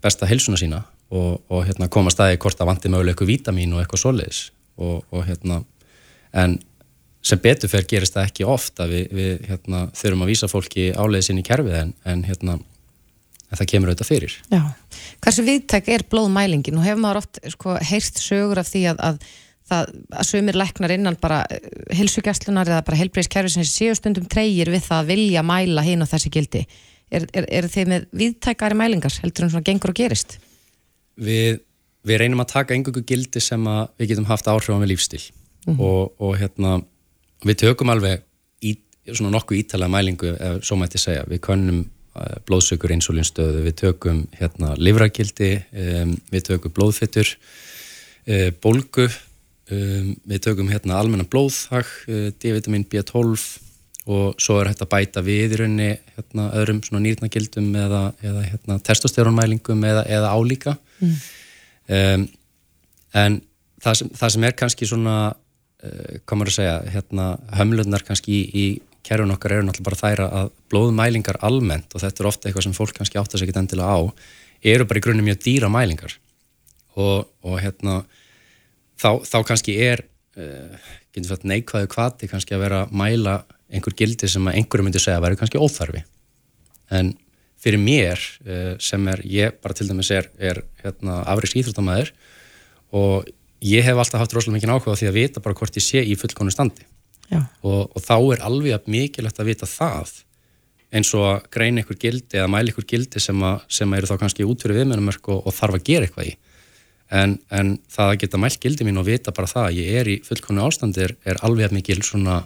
besta 0.01 0.30
hilsuna 0.30 0.60
sína 0.62 0.84
og, 1.12 1.41
og 1.52 1.63
hérna 1.67 1.89
koma 1.91 2.12
staði 2.13 2.39
hvort 2.41 2.60
að 2.62 2.71
vandi 2.71 2.91
möguleg 2.91 3.15
eitthvað 3.15 3.32
vítamin 3.34 3.76
og 3.76 3.84
eitthvað 3.84 4.04
soliðis 4.06 4.41
og, 4.80 5.04
og 5.12 5.26
hérna 5.28 5.62
en 6.32 6.58
sem 7.21 7.39
betur 7.41 7.69
fyrir 7.69 7.88
gerist 7.89 8.15
það 8.15 8.28
ekki 8.30 8.47
oft 8.50 8.80
að 8.82 8.95
við, 8.95 9.08
við 9.13 9.47
hérna 9.52 9.86
þurfum 9.97 10.26
að 10.26 10.32
vísa 10.32 10.50
fólki 10.50 10.89
áleiðis 10.95 11.32
inn 11.34 11.41
í 11.41 11.45
kerfið 11.45 11.78
en, 11.84 11.93
en 12.08 12.24
hérna 12.26 12.58
en 13.52 13.60
það 13.60 13.69
kemur 13.74 13.91
auðvitað 13.91 14.10
fyrir. 14.10 14.36
Já, 14.52 14.62
hversu 15.24 15.45
viðtæk 15.45 15.89
er 15.91 16.06
blóðmælingin 16.12 16.78
og 16.80 16.86
hefur 16.88 17.02
maður 17.04 17.21
oft 17.21 17.39
sko, 17.52 17.76
heyrst 17.84 18.21
sögur 18.24 18.62
af 18.62 18.69
því 18.71 18.84
að, 18.93 19.02
að, 19.08 19.26
að, 19.76 19.91
að 20.15 20.30
sömur 20.30 20.60
læknar 20.62 20.93
innan 20.95 21.19
bara 21.21 21.41
hilsugjastlunar 21.97 22.71
eða 22.71 22.86
bara 22.88 23.02
helbreyðskerfi 23.02 23.54
sem 23.58 23.67
séu 23.67 23.97
stundum 23.97 24.30
treyir 24.32 24.71
við 24.71 24.86
það 24.88 25.04
að 25.04 25.12
vilja 25.12 25.43
mæla 25.45 25.84
hinn 25.86 26.06
og 26.06 26.10
þessi 26.13 26.32
gildi. 26.34 26.63
Er, 27.12 27.28
er, 27.36 27.50
er 27.52 27.67
þið 27.67 27.91
með 27.91 28.08
viðtækari 28.21 28.80
mælingar 28.80 29.19
heldur 29.19 29.45
en 29.45 29.54
svona 29.54 29.67
gengur 29.67 29.91
og 29.91 30.00
gerist? 30.00 30.39
Við, 31.15 31.62
við 32.08 32.21
reynum 32.21 32.43
að 32.43 32.54
taka 32.54 32.74
einhverju 32.74 33.04
gildi 33.08 33.41
sem 33.43 33.63
við 34.00 34.13
getum 34.13 34.30
haft 34.30 34.47
áhrif 34.47 34.71
á 34.71 34.80
með 34.80 34.93
lífstil 34.93 35.21
mm 35.21 35.74
-hmm. 35.74 35.80
og, 35.80 36.13
og 36.19 36.38
hérna, 36.39 36.82
við 37.43 37.58
tökum 37.65 37.89
alveg 37.89 38.24
í, 38.63 38.78
svona 39.12 39.34
nokkuð 39.36 39.58
ítalega 39.58 39.91
mælingu, 39.91 40.36
ef 40.39 40.63
svo 40.65 40.78
mætti 40.80 40.97
segja, 40.97 41.26
við 41.28 41.39
könnum 41.39 41.86
Eh, 42.12 42.39
blóðsökur 42.43 42.91
insulinstöðu, 42.91 43.62
við 43.63 43.76
tökum 43.80 44.17
hérna 44.36 44.74
livragildi, 44.76 45.54
um, 45.71 46.10
við 46.28 46.41
tökum 46.50 46.74
blóðfittur, 46.76 47.30
uh, 48.28 48.50
bólgu, 48.60 49.06
um, 49.71 50.10
við 50.28 50.41
tökum 50.43 50.67
hérna 50.67 50.97
almenna 51.00 51.24
blóðhag, 51.24 51.88
uh, 52.12 52.26
D-vitamin 52.36 52.84
B12 52.91 53.45
og 54.09 54.39
svo 54.41 54.57
er 54.61 54.71
hægt 54.71 54.81
að 54.81 54.91
bæta 54.95 55.21
við 55.25 55.55
í 55.55 55.59
rauninni 55.61 55.89
hérna 56.15 56.47
öðrum 56.57 56.81
svona 56.85 57.03
nýrnagildum 57.05 57.69
eða, 57.77 58.01
eða 58.25 58.45
hérna 58.47 58.77
testosterónmælingum 58.87 59.83
eða, 59.85 60.05
eða 60.09 60.31
álíka. 60.33 60.75
Mm. 61.01 61.17
Um, 61.91 62.25
en 63.21 63.41
það 63.83 63.99
sem, 63.99 64.11
það 64.17 64.33
sem 64.35 64.47
er 64.47 64.55
kannski 64.57 64.89
svona, 64.89 65.17
uh, 65.85 66.15
komur 66.25 66.49
að 66.49 66.57
segja, 66.57 66.79
hérna 66.95 67.27
hömlunar 67.59 68.05
kannski 68.07 68.39
í, 68.39 68.45
í 68.51 68.65
kerfin 69.05 69.33
okkar 69.33 69.57
eru 69.57 69.67
náttúrulega 69.67 69.89
bara 69.89 70.01
þæra 70.01 70.27
að 70.39 70.51
blóðmælingar 70.71 71.41
almennt 71.45 71.93
og 71.93 72.03
þetta 72.03 72.23
er 72.23 72.29
ofta 72.29 72.49
eitthvað 72.49 72.67
sem 72.67 72.77
fólk 72.77 72.97
kannski 72.97 73.19
átt 73.21 73.35
að 73.35 73.43
segja 73.43 73.61
endilega 73.61 73.97
á 73.97 73.99
eru 74.73 74.85
bara 74.85 75.01
í 75.01 75.05
grunni 75.05 75.25
mjög 75.25 75.41
dýra 75.45 75.69
mælingar 75.73 76.13
og, 76.95 77.29
og 77.41 77.57
hérna 77.61 78.01
þá, 79.01 79.21
þá 79.25 79.37
kannski 79.49 79.77
er 79.81 80.03
uh, 80.37 81.41
neikvæðu 81.43 81.89
kvati 81.91 82.29
kannski 82.31 82.55
að 82.55 82.63
vera 82.67 82.83
að 82.85 82.93
mæla 83.01 83.39
einhver 83.71 83.95
gildi 83.97 84.29
sem 84.29 84.47
einhverju 84.51 84.86
myndi 84.86 85.01
segja 85.01 85.19
að 85.19 85.27
vera 85.27 85.39
kannski 85.39 85.62
óþarfi. 85.62 86.03
En 86.91 87.13
fyrir 87.62 87.81
mér 87.81 88.19
uh, 88.19 88.73
sem 88.81 89.12
er, 89.12 89.21
ég 89.27 89.60
bara 89.63 89.77
til 89.77 89.89
dæmis 89.89 90.12
er, 90.13 90.29
er 90.39 90.63
hérna, 90.84 91.21
afriks 91.31 91.55
íþróttamæður 91.60 92.12
og 92.97 93.29
ég 93.63 93.86
hef 93.86 94.01
alltaf 94.01 94.23
haft 94.23 94.34
rosalega 94.36 94.60
mikið 94.60 94.73
áhuga 94.73 94.97
því 94.99 95.12
að 95.12 95.19
vita 95.19 95.43
bara 95.43 95.57
hvort 95.57 95.77
ég 95.77 95.86
sé 95.86 96.01
í 96.03 96.17
fullkonu 96.19 96.53
standi. 96.53 96.88
Og, 97.63 97.88
og 97.95 98.03
þá 98.03 98.15
er 98.36 98.43
alveg 98.43 98.89
mikilvægt 98.91 99.39
að 99.39 99.53
vita 99.53 99.69
það 99.69 100.17
eins 100.91 101.12
og 101.15 101.27
að 101.29 101.45
greina 101.55 101.84
ykkur 101.86 101.99
gildi 101.99 102.39
eða 102.39 102.49
mæla 102.51 102.73
ykkur 102.73 102.88
gildi 102.89 103.21
sem, 103.23 103.38
a, 103.47 103.53
sem 103.71 103.93
eru 103.95 104.10
þá 104.10 104.17
kannski 104.25 104.47
út 104.47 104.63
fyrir 104.63 104.81
viðmennumörk 104.81 105.29
og, 105.31 105.45
og 105.47 105.55
þarf 105.55 105.77
að 105.77 105.86
gera 105.88 106.07
eitthvað 106.07 106.34
í. 106.34 106.34
En, 107.12 107.38
en 107.51 107.71
það 107.91 108.12
að 108.12 108.19
geta 108.23 108.39
mælt 108.39 108.60
gildi 108.63 108.88
mín 108.88 108.99
og 108.99 109.07
vita 109.07 109.34
bara 109.36 109.47
það 109.51 109.69
að 109.69 109.79
ég 109.79 110.01
er 110.01 110.10
í 110.12 110.17
fullkonu 110.27 110.65
ástandir 110.65 111.15
er 111.27 111.39
alveg 111.47 111.71
mikil 111.75 112.01
svona 112.07 112.41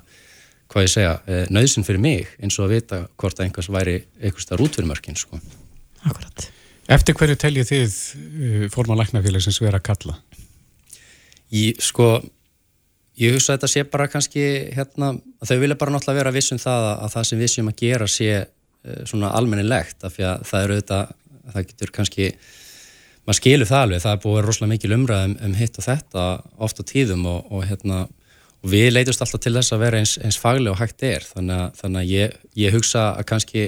hvað 0.75 0.83
ég 0.83 0.91
segja, 0.91 1.13
eh, 1.31 1.45
nöðsinn 1.55 1.85
fyrir 1.87 2.03
mig 2.03 2.27
eins 2.43 2.59
og 2.59 2.67
að 2.67 2.73
vita 2.75 2.97
hvort 3.15 3.39
að 3.39 3.45
einhvers 3.47 3.71
væri 3.71 3.93
einhvers 4.19 4.49
þar 4.49 4.63
út 4.65 4.75
fyrir 4.75 4.89
mörkin 4.89 5.15
sko. 5.15 5.39
Akkurat. 6.03 6.49
Eftir 6.91 7.15
hverju 7.15 7.37
teljið 7.39 7.69
þið 7.71 7.93
uh, 7.95 8.65
forman 8.73 8.99
læknafélagsins 8.99 9.61
vera 9.63 9.79
að 9.79 9.87
kalla? 9.87 10.17
Ég, 11.55 11.79
sko, 11.81 12.19
Ég 13.15 13.31
hugsa 13.31 13.53
að 13.53 13.61
þetta 13.61 13.71
sé 13.71 13.83
bara 13.87 14.09
kannski 14.11 14.41
hérna, 14.75 15.13
að 15.39 15.47
þau 15.53 15.59
vilja 15.61 15.77
bara 15.79 15.93
náttúrulega 15.93 16.19
vera 16.19 16.35
vissum 16.35 16.59
það 16.59 16.87
að, 16.89 16.97
að 17.05 17.13
það 17.13 17.27
sem 17.29 17.39
við 17.39 17.51
séum 17.53 17.69
að 17.71 17.77
gera 17.79 18.07
sé 18.11 18.29
uh, 18.43 18.97
svona 19.07 19.31
almennilegt 19.39 20.03
af 20.03 20.17
því 20.17 20.25
að 20.27 20.43
það 20.49 20.65
eru 20.65 20.75
auðvitað, 20.75 21.13
það 21.53 21.67
getur 21.69 21.93
kannski 21.95 22.27
maður 23.23 23.39
skilur 23.39 23.69
það 23.71 23.85
alveg, 23.85 24.03
það 24.03 24.17
er 24.17 24.21
búið 24.25 24.43
rosalega 24.43 24.73
mikil 24.73 24.97
umræð 24.97 25.23
um, 25.29 25.37
um 25.47 25.55
hitt 25.61 25.79
og 25.79 25.87
þetta 25.87 26.25
oft 26.67 26.83
á 26.83 26.89
tíðum 26.91 27.23
og, 27.31 27.47
og 27.55 27.63
hérna 27.69 28.01
og 28.65 28.71
við 28.73 28.87
leitust 28.95 29.21
alltaf 29.21 29.43
til 29.43 29.53
þess 29.53 29.75
að 29.75 29.83
vera 29.85 30.01
eins, 30.01 30.15
eins 30.25 30.39
fagleg 30.41 30.73
og 30.73 30.79
hægt 30.81 31.03
er, 31.05 31.25
þannig 31.35 31.59
að, 31.61 31.75
þannig 31.81 31.99
að 32.01 32.13
ég, 32.15 32.39
ég 32.65 32.73
hugsa 32.73 33.03
að 33.13 33.27
kannski 33.29 33.65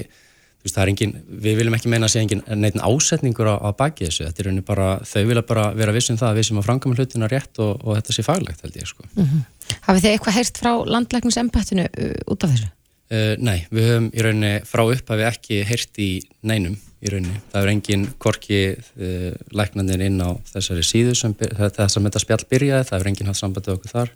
veist, 0.64 0.78
engin, 0.82 1.12
við 1.28 1.60
viljum 1.60 1.76
ekki 1.76 1.90
meina 1.92 2.08
að 2.08 2.16
segja 2.16 2.40
neitin 2.58 2.82
ásetningur 2.82 3.50
á, 3.52 3.54
á 3.62 3.70
baki 3.78 4.08
þessu 4.08 4.26
er 4.26 4.58
bara, 4.66 4.88
þau 5.06 5.22
vilja 5.28 5.44
bara 5.46 5.68
vera 5.78 5.94
vissum 5.94 6.18
það 6.18 6.32
að 6.32 6.40
við 6.40 6.48
sem 6.48 6.58
að 6.58 6.66
framkvæmum 6.66 6.98
hlutina 6.98 7.30
rétt 7.30 7.62
og, 7.62 7.84
og 7.84 8.00
þetta 8.00 8.16
sé 8.16 8.24
faglegt 8.26 8.64
held 8.66 8.80
ég 8.80 8.90
sko. 8.90 9.06
mm 9.14 9.24
-hmm. 9.24 9.46
Hafið 9.86 10.02
þið 10.02 10.10
eitthvað 10.10 10.36
heyrst 10.38 10.58
frá 10.58 10.72
landlækningsembattinu 10.86 11.86
uh, 11.86 12.12
út 12.26 12.44
af 12.44 12.50
þessu? 12.50 12.68
Uh, 13.08 13.34
nei, 13.38 13.66
við 13.70 13.88
höfum 13.88 14.10
í 14.12 14.22
rauninni 14.24 14.54
frá 14.64 14.82
upp 14.84 15.10
að 15.10 15.18
við 15.22 15.28
ekki 15.30 15.64
heyrst 15.64 15.98
í 15.98 16.10
neinum 16.42 16.76
í 16.98 17.12
rauninni, 17.12 17.40
það 17.52 17.62
er 17.62 17.70
engin 17.72 18.08
korki 18.18 18.62
uh, 18.74 19.32
læknandir 19.54 20.02
inn 20.02 20.18
á 20.18 20.34
þessari 20.50 20.82
síðu 20.82 21.14
sem 21.14 21.34
þess 21.38 21.96
að 21.96 22.02
þetta 22.02 22.24
spjall 22.24 22.44
byrjaði, 22.50 22.88
það 22.90 23.00
er 23.00 23.08
engin 23.12 23.30
hatt 23.30 23.38
sambandið 23.38 23.76
okkur 23.78 23.94
þar 23.94 24.10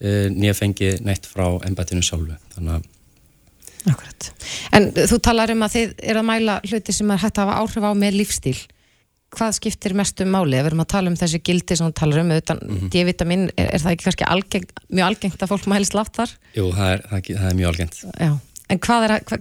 nýja 0.00 0.54
fengið 0.58 1.04
neitt 1.06 1.26
frá 1.30 1.46
embattinu 1.64 2.02
sjálfu, 2.02 2.36
þannig 2.56 2.78
að 2.78 2.90
Akkurat. 3.84 4.30
En 4.72 4.86
þú 4.96 5.18
talar 5.20 5.52
um 5.52 5.64
að 5.66 5.74
þið 5.74 5.90
er 6.08 6.16
að 6.20 6.26
mæla 6.30 6.54
hluti 6.64 6.94
sem 6.96 7.10
er 7.12 7.20
hægt 7.20 7.40
að 7.40 7.50
hafa 7.50 7.58
áhrif 7.60 7.84
á 7.84 7.92
með 7.98 8.16
lífstíl. 8.20 8.56
Hvað 9.34 9.56
skiptir 9.58 9.96
mest 9.98 10.20
um 10.22 10.30
máli? 10.32 10.56
Við 10.56 10.70
erum 10.70 10.84
að 10.84 10.90
tala 10.94 11.10
um 11.10 11.18
þessi 11.18 11.40
gildi 11.44 11.76
sem 11.76 11.90
þú 11.90 11.96
talar 11.98 12.22
um, 12.22 12.30
auðvitað 12.32 12.62
mm 12.62 12.76
-hmm. 12.78 12.92
D-vitamin, 12.94 13.44
er, 13.58 13.68
er 13.74 13.82
það 13.82 13.92
ekki 13.92 14.06
kannski 14.06 14.28
algeng, 14.30 14.68
mjög 14.88 15.06
algengt 15.08 15.42
að 15.42 15.52
fólk 15.52 15.66
mælist 15.68 15.96
látt 15.98 16.14
þar? 16.16 16.30
Jú, 16.54 16.70
það 16.72 16.92
er, 16.92 17.04
það, 17.10 17.30
það 17.40 17.48
er 17.50 17.58
mjög 17.58 17.68
algengt. 17.68 17.98
Já, 18.20 18.32
en 18.70 18.78
hvað 18.86 19.04
er, 19.04 19.16
hvað, 19.28 19.40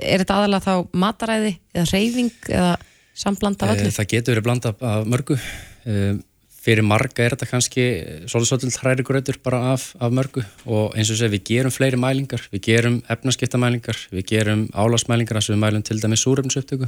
er 0.00 0.18
þetta 0.22 0.36
aðalega 0.38 0.66
þá 0.66 0.74
mataræði 0.92 1.52
eða 1.74 1.86
reyfing 1.92 2.32
eða 2.48 2.76
samblanda 3.14 3.66
af 3.66 3.76
öllu? 3.76 3.90
Það 3.90 4.12
getur 4.14 4.34
verið 4.34 4.46
blanda 4.46 4.74
af 4.80 5.06
mörgu. 5.06 5.38
Um, 5.84 6.22
fyrir 6.62 6.86
marga 6.86 7.24
er 7.24 7.34
þetta 7.34 7.48
kannski 7.50 7.84
svolítið 8.30 8.76
hræri 8.82 9.04
gröður 9.06 9.38
bara 9.42 9.62
af, 9.72 9.88
af 9.98 10.12
mörgu. 10.14 10.44
Og 10.66 10.94
eins 10.96 11.10
og 11.10 11.18
segja 11.18 11.32
við 11.32 11.46
gerum 11.48 11.74
fleiri 11.74 11.98
mælingar, 11.98 12.44
við 12.52 12.62
gerum 12.68 13.00
efnaskiptamælingar, 13.10 13.98
við 14.12 14.28
gerum 14.30 14.68
álagsmælingar 14.70 15.40
þess 15.40 15.50
að 15.50 15.56
við 15.56 15.64
mælum 15.64 15.86
til 15.88 15.98
dæmis 16.02 16.22
súröfnsupptöku 16.22 16.86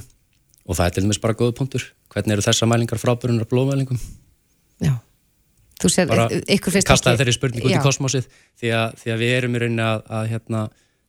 og 0.65 0.79
það 0.79 0.87
er 0.87 0.95
til 0.95 1.05
dæmis 1.07 1.21
bara 1.23 1.37
góða 1.39 1.57
punktur. 1.59 1.89
Hvernig 2.15 2.37
eru 2.37 2.47
þessa 2.47 2.71
mælingar 2.71 3.03
frábærunar 3.03 3.51
blóðmælingum? 3.51 3.99
Já, 4.85 4.95
þú 5.83 5.91
sér 5.93 6.09
bara 6.11 6.29
ykkur 6.31 6.79
fyrst 6.79 6.89
kastaði 6.89 7.23
þeirri 7.23 7.37
spurningu 7.37 7.69
út 7.69 7.75
í 7.75 7.83
kosmosið 7.83 8.31
því 8.63 8.73
að, 8.79 8.97
því 9.03 9.13
að 9.15 9.21
við 9.25 9.37
erum 9.41 9.55
í 9.55 9.63
rauninni 9.63 9.85
að, 9.85 10.09
að 10.19 10.33
hérna, 10.33 10.65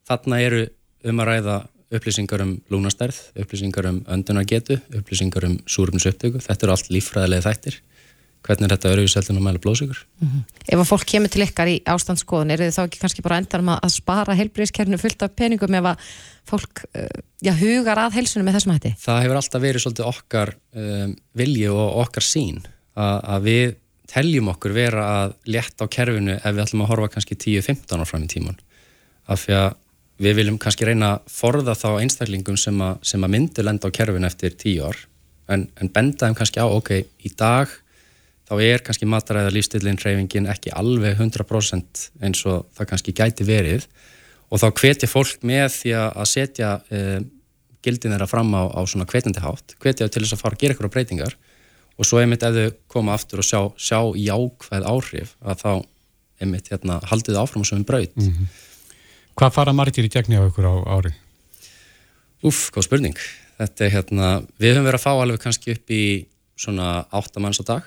þarna 0.09 0.41
eru 0.41 0.67
um 1.05 1.21
að 1.21 1.31
ræða 1.31 1.55
upplýsingar 1.95 2.43
um 2.43 2.53
lúnastærð, 2.73 3.17
upplýsingar 3.41 3.87
um 3.89 3.99
öndunargetu, 4.11 4.79
upplýsingar 4.97 5.45
um 5.47 5.59
súröfnsupptöku, 5.69 6.41
þetta 6.43 6.65
eru 6.65 6.73
allt 6.75 6.89
lífræðilega 6.93 7.45
þættir 7.45 7.79
hvernig 8.45 8.71
þetta 8.71 8.91
eru 8.93 9.05
í 9.05 9.11
selðin 9.11 9.39
að 9.39 9.45
mæla 9.47 9.61
blóðsökur. 9.63 10.01
Mm 10.21 10.27
-hmm. 10.29 10.43
Ef 10.69 10.79
að 10.79 10.89
fólk 10.91 11.05
kemur 11.11 11.31
til 11.33 11.45
ykkar 11.45 11.71
í 11.71 11.77
ástandsskoðun, 11.93 12.51
er 12.53 12.63
þið 12.63 12.75
þá 12.75 12.83
ekki 12.83 13.01
kannski 13.01 13.25
bara 13.25 13.39
endan 13.41 13.71
að 13.73 13.91
spara 13.93 14.37
heilbríðiskerfinu 14.37 15.01
fullt 15.01 15.25
af 15.25 15.35
peningum 15.35 15.77
ef 15.79 15.89
að 15.91 16.11
fólk 16.45 16.83
uh, 16.95 17.07
já, 17.41 17.53
hugar 17.57 17.97
að 17.97 18.19
heilsunum 18.19 18.45
með 18.45 18.59
þessum 18.59 18.75
hætti? 18.75 18.93
Það 19.01 19.23
hefur 19.23 19.39
alltaf 19.41 19.61
verið 19.61 19.81
svolítið 19.81 20.11
okkar 20.11 20.53
um, 20.75 21.15
vilji 21.33 21.69
og 21.69 21.97
okkar 22.05 22.23
sín 22.23 22.61
að, 22.93 23.17
að 23.23 23.41
við 23.49 23.75
teljum 24.11 24.51
okkur 24.53 24.75
vera 24.75 25.07
að 25.23 25.33
létta 25.49 25.87
á 25.89 25.93
kerfinu 25.95 26.37
ef 26.37 26.53
við 26.53 26.63
ætlum 26.65 26.85
að 26.85 26.91
horfa 26.93 27.11
kannski 27.15 27.37
10-15 27.41 28.03
á 28.03 28.05
fram 28.05 28.23
í 28.23 28.29
tíman 28.31 28.59
af 29.25 29.45
því 29.45 29.57
að 29.57 29.71
við 30.21 30.37
viljum 30.39 30.59
kannski 30.61 30.87
reyna 30.87 31.15
að 31.15 31.33
forða 31.33 31.75
þá 31.75 31.87
einstaklingum 31.99 32.59
sem 32.59 32.77
að, 32.83 33.01
sem 33.03 33.25
að 33.25 33.33
myndu 33.33 33.65
lenda 33.65 33.89
á 33.89 33.95
kerfinu 33.97 34.29
eftir 34.29 34.53
10 34.53 34.85
ár 34.85 35.01
en, 35.51 35.65
en 35.81 35.91
benda 35.91 36.27
þeim 36.27 36.37
kannski 36.37 36.61
á, 36.61 36.67
ok, 36.69 36.91
í 37.25 37.31
dag 37.37 37.73
þá 38.45 38.53
er 38.61 38.83
kannski 38.85 39.07
mataræða 39.09 39.53
lífstillin 39.53 39.97
reyfingin 40.01 40.49
ekki 40.51 40.73
alveg 40.75 41.17
100% 41.17 42.03
eins 42.25 42.43
og 42.49 42.67
það 42.77 42.89
kannski 42.91 43.15
gæti 43.17 43.47
verið. 43.47 43.87
Og 44.53 44.61
þá 44.61 44.67
hvetja 44.77 45.09
fólk 45.09 45.41
með 45.47 45.71
því 45.79 45.95
að 45.97 46.27
setja 46.29 46.75
eh, 46.93 47.23
gildin 47.85 48.13
þeirra 48.13 48.29
fram 48.29 48.53
á, 48.53 48.69
á 48.69 48.81
svona 48.85 49.07
hvetjandi 49.09 49.41
hátt, 49.41 49.75
hvetja 49.81 50.07
til 50.09 50.23
þess 50.23 50.37
að 50.37 50.43
fara 50.43 50.57
að 50.57 50.63
gera 50.63 50.75
ykkur 50.75 50.89
á 50.89 50.93
breytingar. 50.93 51.35
Og 51.95 52.07
svo 52.07 52.19
einmitt 52.19 52.43
ef 52.43 52.53
þau 52.53 52.77
koma 52.91 53.15
aftur 53.15 53.41
og 53.41 53.47
sjá, 53.47 53.59
sjá 53.79 53.99
jákvæð 54.19 54.87
áhrif 54.91 55.35
að 55.41 55.61
þá 55.63 55.71
einmitt 56.43 56.69
hérna, 56.69 56.99
haldið 57.09 57.39
áfram 57.39 57.65
sem 57.65 57.79
við 57.79 57.89
braut. 57.89 58.15
Mm 58.19 58.31
-hmm. 58.31 58.47
Hvað 59.35 59.55
fara 59.55 59.73
margir 59.73 60.05
í 60.05 60.11
gegni 60.11 60.37
á 60.37 60.43
ykkur 60.45 60.67
á 60.67 60.75
ári? 60.99 61.13
Uff, 62.43 62.69
hvað 62.71 62.83
spurning. 62.83 63.17
Þetta 63.57 63.85
er 63.85 63.91
hérna, 63.91 64.27
við 64.59 64.75
höfum 64.75 64.85
verið 64.85 64.99
að 64.99 65.05
fá 65.07 65.13
alveg 65.15 65.39
kannski 65.39 65.71
upp 65.71 65.91
í 65.91 66.27
svona 66.55 67.07
8 67.11 67.39
manns 67.39 67.59
á 67.59 67.63
dag 67.63 67.83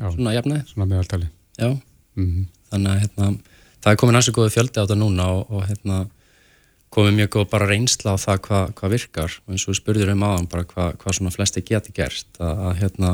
Já, 0.00 0.08
svona 0.14 0.32
jafnæði 0.32 0.64
Svona 0.70 0.88
meðaltali. 0.88 1.28
Mm 1.60 1.76
-hmm. 2.16 2.46
þannig 2.70 2.90
að 2.90 3.00
hérna, 3.00 3.26
það 3.82 3.92
er 3.92 3.96
komin 4.00 4.16
hansi 4.16 4.32
góði 4.32 4.54
fjöldi 4.54 4.80
á 4.80 4.84
þetta 4.84 4.96
núna 4.96 5.26
og, 5.28 5.50
og 5.50 5.66
hérna 5.68 6.06
komið 6.90 7.14
mjög 7.14 7.30
góð 7.34 7.50
bara 7.50 7.66
reynsla 7.70 8.14
á 8.14 8.18
það 8.18 8.38
hvað 8.46 8.72
hva 8.80 8.88
virkar. 8.90 9.40
Og 9.46 9.52
eins 9.52 9.66
og 9.66 9.72
við 9.72 9.80
spurðum 9.80 10.16
um 10.16 10.22
aðan 10.26 10.48
bara 10.50 10.64
hvað 10.64 10.96
hva 10.96 11.12
svona 11.12 11.30
flesti 11.30 11.62
geti 11.62 11.92
gerst 11.92 12.40
að, 12.40 12.64
að 12.66 12.74
hérna, 12.80 13.10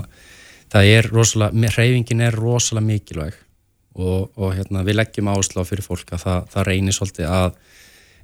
það 0.72 0.85
er 0.85 1.11
rosalega, 1.12 1.72
reyfingin 1.77 2.20
er 2.20 2.33
rosalega 2.33 2.87
mikilvæg. 2.87 3.35
Og, 3.96 4.31
og 4.37 4.55
hérna 4.55 4.85
við 4.85 4.96
leggjum 4.96 5.29
áslá 5.33 5.64
fyrir 5.64 5.85
fólk 5.85 6.12
að 6.12 6.25
það, 6.25 6.49
það 6.53 6.66
reynir 6.68 6.92
svolítið 6.92 7.27
að 7.33 7.53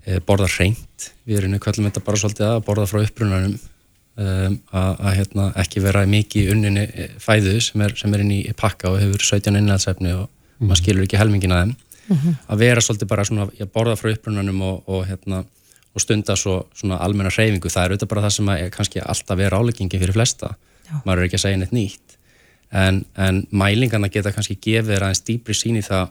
e, 0.05 0.20
borða 0.20 0.48
reynd, 0.59 1.07
við 1.25 1.38
erum 1.38 1.59
kallum 1.59 1.88
þetta 1.88 2.05
bara 2.05 2.20
svolítið 2.20 2.46
að 2.48 2.64
borða 2.66 2.88
frá 2.90 3.01
upprunanum 3.03 3.59
um, 4.16 4.59
að, 4.72 4.92
að 4.98 5.16
hérna, 5.18 5.46
ekki 5.62 5.83
vera 5.85 6.05
mikið 6.09 6.53
unninni 6.55 7.09
fæðu 7.22 7.57
sem 7.64 7.85
er, 7.87 7.94
sem 7.98 8.14
er 8.14 8.25
inn 8.25 8.35
í 8.35 8.42
pakka 8.59 8.92
og 8.92 9.01
hefur 9.01 9.25
17 9.25 9.59
innhaldsefni 9.61 10.14
og 10.16 10.27
mm. 10.27 10.68
maður 10.68 10.83
skilur 10.83 11.07
ekki 11.07 11.20
helmingin 11.20 11.55
að 11.57 11.64
þeim 11.64 11.75
mm 11.75 12.16
-hmm. 12.16 12.38
að 12.48 12.59
vera 12.59 12.81
svolítið 12.81 13.09
bara 13.09 13.25
svona, 13.25 13.48
já, 13.59 13.66
borða 13.66 13.96
frá 13.96 14.12
upprunanum 14.12 14.62
og, 14.62 14.83
og, 14.88 15.07
hérna, 15.07 15.44
og 15.94 16.01
stunda 16.01 16.37
svo, 16.37 16.66
svona 16.75 16.96
almenna 16.96 17.31
hreyfingu, 17.31 17.68
það 17.68 17.85
er 17.85 17.90
auðvitað 17.90 18.09
bara 18.09 18.22
það 18.22 18.35
sem 18.37 18.48
er 18.48 18.70
kannski 18.70 19.01
alltaf 19.01 19.38
vera 19.38 19.59
áleggingi 19.59 19.98
fyrir 19.98 20.12
flesta 20.12 20.55
já. 20.90 21.01
maður 21.05 21.18
er 21.18 21.25
ekki 21.25 21.40
að 21.40 21.44
segja 21.46 21.57
neitt 21.57 21.72
nýtt 21.72 22.18
en, 22.72 23.05
en 23.16 23.46
mælingarna 23.51 24.09
geta 24.09 24.33
kannski 24.33 24.57
gefið 24.57 24.94
þér 24.94 25.03
aðeins 25.03 25.25
dýbri 25.27 25.55
sín 25.55 25.77
í 25.77 25.83
það 25.83 26.09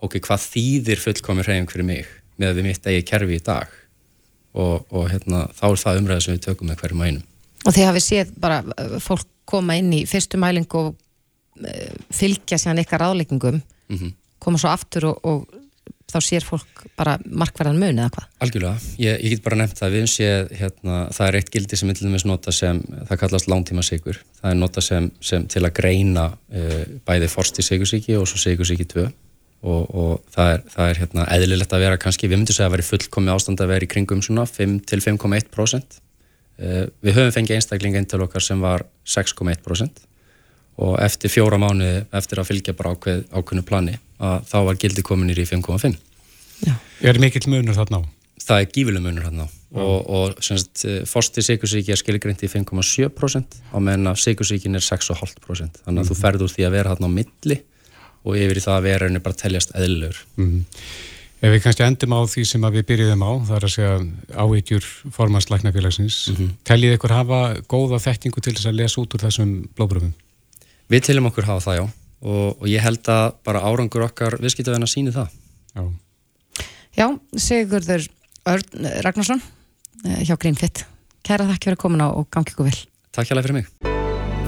ok, 0.00 0.18
hvað 0.20 0.40
þýðir 0.54 0.98
fullkomi 0.98 1.42
hreyfing 1.42 1.70
fyrir 1.70 1.86
mig 1.86 2.06
með 2.36 2.48
að 2.48 2.56
við 2.58 2.64
mitt 2.68 2.86
eigi 2.86 3.02
kerfi 3.02 3.38
í 3.38 3.44
dag 3.44 3.68
og, 4.54 4.86
og 4.90 5.10
hérna, 5.10 5.48
þá 5.54 5.66
er 5.70 5.80
það 5.82 6.00
umræðið 6.00 6.26
sem 6.26 6.34
við 6.34 6.44
tökum 6.46 6.70
með 6.70 6.82
hverju 6.82 6.98
mænum 6.98 7.22
Og 7.64 7.72
þið 7.72 7.88
hafið 7.88 8.06
séð 8.06 8.34
bara 8.40 8.60
uh, 8.64 8.98
fólk 9.02 9.28
koma 9.48 9.76
inn 9.80 9.92
í 9.92 10.04
fyrstu 10.08 10.40
mælingu 10.40 10.80
og 10.80 10.94
uh, 10.94 11.98
fylgja 12.14 12.60
sér 12.60 12.80
ykkar 12.84 13.04
ráðleggingum. 13.04 13.60
Mm 13.88 13.98
-hmm. 13.98 14.14
koma 14.38 14.58
svo 14.58 14.68
aftur 14.68 15.04
og, 15.10 15.18
og 15.24 15.64
þá 16.12 16.20
sér 16.22 16.44
fólk 16.46 16.84
bara 16.96 17.16
markverðan 17.26 17.78
mun 17.80 17.98
eða 17.98 18.12
hvað? 18.14 18.28
Algjörlega, 18.44 18.76
ég, 19.02 19.18
ég 19.24 19.34
get 19.34 19.42
bara 19.44 19.56
nefnt 19.56 19.80
það. 19.80 19.96
Við 19.96 20.06
séð, 20.12 20.52
hérna, 20.60 21.00
það 21.16 21.28
er 21.28 21.38
eitt 21.40 21.50
gildi 21.54 21.76
sem 21.76 21.88
við 21.88 22.26
nota 22.28 22.52
sem, 22.52 22.80
það 23.08 23.20
kallast 23.24 23.50
langtíma 23.50 23.82
sigur 23.82 24.20
það 24.40 24.50
er 24.50 24.60
nota 24.60 24.84
sem, 24.84 25.10
sem 25.24 25.46
til 25.48 25.64
að 25.64 25.74
greina 25.80 26.26
uh, 26.32 26.82
bæði 27.06 27.30
forsti 27.32 27.64
sigursíki 27.64 28.18
og 28.20 28.28
svo 28.28 28.40
sigursíki 28.42 28.86
2 28.92 29.04
og, 29.64 29.82
og 29.88 30.24
það 30.34 30.50
er, 30.52 30.64
það 30.74 30.90
er 30.90 31.00
hérna, 31.02 31.26
eðlilegt 31.32 31.72
að 31.72 31.84
vera 31.86 32.00
kannski, 32.00 32.28
við 32.28 32.42
myndum 32.42 32.56
segja 32.56 32.68
að 32.68 32.76
vera 32.76 32.84
í 32.84 32.90
fullkomi 32.90 33.32
ástand 33.32 33.62
að 33.64 33.72
vera 33.72 33.86
í 33.86 33.90
kringum 33.94 34.20
svona 34.24 34.44
5-5,1% 34.50 35.96
uh, 35.96 36.03
við 36.58 37.16
höfum 37.16 37.32
fengið 37.34 37.56
einstakling 37.58 37.96
einn 37.98 38.06
til 38.06 38.22
okkar 38.22 38.42
sem 38.44 38.60
var 38.62 38.86
6,1% 39.06 40.04
og 40.84 40.98
eftir 41.02 41.30
fjóra 41.30 41.58
mánu 41.58 42.04
eftir 42.12 42.40
að 42.40 42.50
fylgja 42.50 42.74
bara 42.78 42.94
ákveð, 42.94 43.24
ákveðnu 43.30 43.64
plani 43.66 43.98
að 44.18 44.46
þá 44.50 44.58
var 44.68 44.78
gildi 44.80 45.02
kominir 45.06 45.38
í 45.38 45.46
5,5 45.46 45.96
Er 47.02 47.18
mikill 47.20 47.50
munur 47.50 47.76
þarna 47.76 48.00
á? 48.00 48.02
Það 48.44 48.60
er 48.60 48.72
gífileg 48.74 49.02
munur 49.02 49.26
þarna 49.26 49.46
á 49.46 49.64
og, 49.74 50.10
og 50.10 50.42
semst, 50.44 50.84
fórsti 51.10 51.42
sikursíki 51.42 51.94
er 51.94 51.98
skilgreint 51.98 52.42
í 52.46 52.50
5,7% 52.50 53.56
á 53.74 53.78
meðan 53.82 54.12
að 54.12 54.20
sikursíkin 54.22 54.78
er 54.78 54.84
6,5% 54.86 55.48
þannig 55.48 55.80
að 55.82 55.88
mm 55.88 55.98
-hmm. 55.98 56.10
þú 56.10 56.18
ferður 56.20 56.46
úr 56.46 56.54
því 56.54 56.66
að 56.66 56.76
vera 56.76 56.94
þarna 56.94 57.10
á 57.10 57.16
milli 57.18 57.58
og 58.24 58.38
yfir 58.38 58.60
í 58.60 58.64
það 58.64 58.76
að 58.76 58.86
vera 58.86 59.08
henni 59.08 59.24
bara 59.24 59.40
teljast 59.42 59.74
eðlur 59.74 60.16
mm 60.36 60.46
-hmm. 60.46 60.62
Ef 61.44 61.52
við 61.52 61.60
kannski 61.60 61.84
endum 61.84 62.14
á 62.16 62.20
því 62.24 62.42
sem 62.48 62.62
við 62.72 62.84
byrjuðum 62.88 63.22
á 63.24 63.32
það 63.44 63.56
er 63.56 63.64
að 63.66 63.72
segja 63.74 63.96
áhyggjur 64.32 64.84
formanslæknafélagsins 65.12 66.16
mm 66.30 66.36
-hmm. 66.36 66.52
teljið 66.64 66.94
ykkur 66.96 67.12
hafa 67.12 67.40
góða 67.68 67.98
þekkingu 68.00 68.40
til 68.40 68.54
þess 68.54 68.70
að 68.70 68.78
lesa 68.78 69.00
út 69.02 69.14
úr 69.14 69.24
þessum 69.26 69.50
blóbröfum? 69.76 70.14
Við 70.88 71.04
teljum 71.04 71.28
okkur 71.28 71.44
hafa 71.44 71.60
það 71.66 71.76
já. 71.76 71.84
Og, 72.24 72.62
og 72.62 72.66
ég 72.68 72.80
held 72.80 73.04
að 73.12 73.34
bara 73.44 73.60
árangur 73.60 74.06
okkar 74.06 74.38
viðskiptaðina 74.40 74.88
síni 74.88 75.12
það. 75.12 75.28
Já, 75.76 75.82
já 76.96 77.06
Sigurður 77.36 78.08
Örn 78.48 78.88
Ragnarsson 79.04 79.42
eh, 80.04 80.24
hjá 80.24 80.36
Greenfit. 80.40 80.86
Kæra 81.22 81.44
þakk 81.44 81.64
fyrir 81.64 81.76
að 81.76 81.84
koma 81.84 82.08
og 82.08 82.30
gangi 82.30 82.56
ykkur 82.56 82.70
vel. 82.70 82.80
Takk 83.12 83.28
hjá 83.28 83.36
það 83.36 83.44
fyrir 83.44 83.60
mig. 83.60 83.68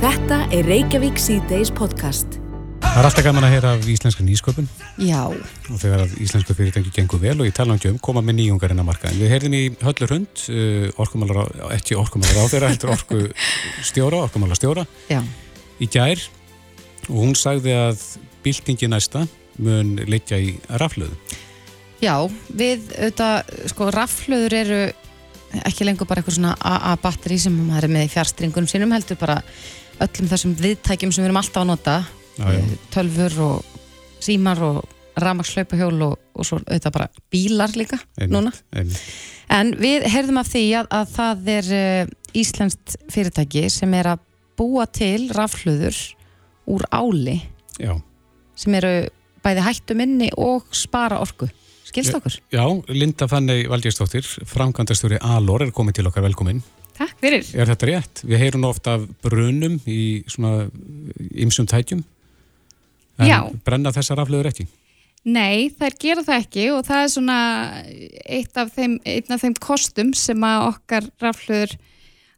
Þetta 0.01 0.43
er 0.49 0.65
Reykjavík 0.65 1.21
C-Days 1.21 1.71
podcast 1.71 2.46
Það 2.83 2.99
er 3.01 3.09
alltaf 3.09 3.25
gaman 3.27 3.47
að 3.47 3.55
heyra 3.55 3.73
af 3.77 3.89
íslenska 3.93 4.25
nýsköpun. 4.25 4.69
Já. 5.05 5.23
Og 5.29 5.81
þegar 5.81 6.05
að 6.05 6.15
íslensku 6.25 6.57
fyrirtengi 6.57 6.93
gengur 6.97 7.21
vel 7.23 7.37
og 7.39 7.49
ég 7.49 7.57
tala 7.57 7.77
um 7.77 7.99
koma 8.03 8.23
með 8.25 8.39
nýjungarinn 8.41 8.83
að 8.83 8.89
marka 8.89 9.11
en 9.11 9.19
við 9.21 9.33
heyrðum 9.35 9.57
í 9.57 9.65
Höllur 9.85 10.15
Hund 10.15 10.45
uh, 10.49 10.87
orkumálar 11.05 11.43
ekki 11.77 11.99
orkumálar 12.01 12.47
á 12.47 12.51
þeirra 12.53 12.71
heldur 12.73 12.95
orku 12.97 13.21
stjóra, 13.85 14.23
orkumálar 14.29 14.59
stjóra 14.59 14.87
Já. 15.11 15.21
í 15.81 15.89
gær. 15.93 16.23
Og 17.07 17.19
hún 17.21 17.37
sagði 17.39 17.77
að 17.77 18.01
byltingi 18.47 18.89
næsta 18.91 19.27
mun 19.63 19.97
leikja 20.09 20.39
í 20.41 20.57
raflöðu 20.81 21.17
Já, 22.03 22.29
við 22.53 22.91
auðvitað, 22.93 23.55
sko, 23.73 23.89
raflöður 23.95 24.57
eru 24.59 24.81
ekki 25.65 25.87
lengur 25.87 26.09
bara 26.09 26.21
eitthvað 26.21 26.37
svona 26.37 26.53
AA-batteri 26.61 27.39
sem 27.41 27.55
maður 27.57 27.87
er 27.89 27.95
með 27.95 28.09
í 28.09 28.13
fjárstringunum 28.13 28.69
sínum 28.69 28.93
heldur 28.93 29.17
bara 29.21 29.39
öllum 30.05 30.29
þessum 30.29 30.53
viðtækjum 30.61 31.15
sem 31.15 31.25
við 31.25 31.31
erum 31.31 31.41
alltaf 31.41 31.63
að 31.63 31.71
nota 31.71 31.95
Já, 32.37 32.53
já. 32.53 32.63
tölfur 32.95 33.39
og 33.41 33.65
símar 34.21 34.61
og 34.63 34.85
rafmakslaupahjól 35.17 36.03
og, 36.11 36.15
og 36.37 36.45
svo 36.45 36.59
auðvitað 36.61 36.93
bara 36.93 37.09
bílar 37.33 37.73
líka 37.79 37.97
Einmitt, 38.21 38.35
núna 38.35 38.53
einmitt. 38.77 39.01
en 39.49 39.73
við 39.81 40.05
heyrðum 40.13 40.41
af 40.43 40.51
því 40.53 40.65
að, 40.83 40.89
að 40.99 41.13
það 41.15 41.51
er 41.55 41.71
uh, 41.79 42.15
íslenskt 42.37 42.97
fyrirtæki 43.13 43.67
sem 43.73 43.95
er 43.97 44.11
að 44.13 44.25
búa 44.61 44.85
til 44.89 45.31
raflöður 45.37 45.97
úr 46.69 46.85
áli 46.93 47.39
Já, 47.81 47.95
sem 48.57 48.77
eru 48.77 48.93
bæði 49.45 49.65
hættu 49.65 49.97
minni 49.97 50.29
og 50.37 50.69
spara 50.77 51.21
orku 51.25 51.49
skilst 51.87 52.17
okkur? 52.19 52.37
já 52.53 52.65
Linda 52.93 53.29
Fanney 53.31 53.65
Valdíðsdóttir 53.73 54.29
framkvæmdastjóri 54.53 55.23
Alor 55.25 55.65
er 55.65 55.73
komið 55.77 56.01
til 56.03 56.11
okkar 56.11 56.27
velkomin 56.29 56.61
Takk 56.97 57.19
fyrir. 57.21 57.45
Er 57.53 57.69
þetta 57.69 57.87
rétt? 57.91 58.21
Við 58.25 58.41
heyrum 58.41 58.63
ofta 58.65 58.95
af 58.97 59.03
brunum 59.21 59.75
í 59.85 60.25
svona 60.33 60.63
ymsum 61.37 61.67
tækjum 61.69 62.01
en 63.19 63.31
Já. 63.31 63.39
brenna 63.67 63.93
þessar 63.95 64.21
raflöður 64.23 64.51
ekki? 64.53 64.67
Nei, 65.27 65.73
þær 65.75 65.95
gera 65.99 66.23
það 66.23 66.41
ekki 66.45 66.65
og 66.71 66.83
það 66.87 67.03
er 67.03 67.09
svona 67.11 67.39
eitt 68.37 68.59
af 68.61 68.73
þeim, 68.77 68.99
af 69.03 69.43
þeim 69.43 69.57
kostum 69.59 70.13
sem 70.15 70.45
að 70.47 70.67
okkar 70.69 71.09
raflöður 71.23 71.75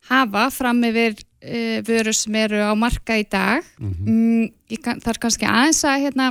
hafa 0.08 0.46
fram 0.54 0.80
yfir 0.88 1.18
uh, 1.18 1.78
vöru 1.84 2.14
sem 2.16 2.38
eru 2.40 2.62
á 2.64 2.72
marka 2.78 3.18
í 3.20 3.26
dag. 3.28 3.66
mm, 3.78 4.44
ég 4.72 4.84
kann, 4.84 5.02
það 5.04 5.12
er 5.12 5.20
kannski 5.26 5.50
aðeins 5.50 5.82
að 5.84 6.04
hérna, 6.06 6.30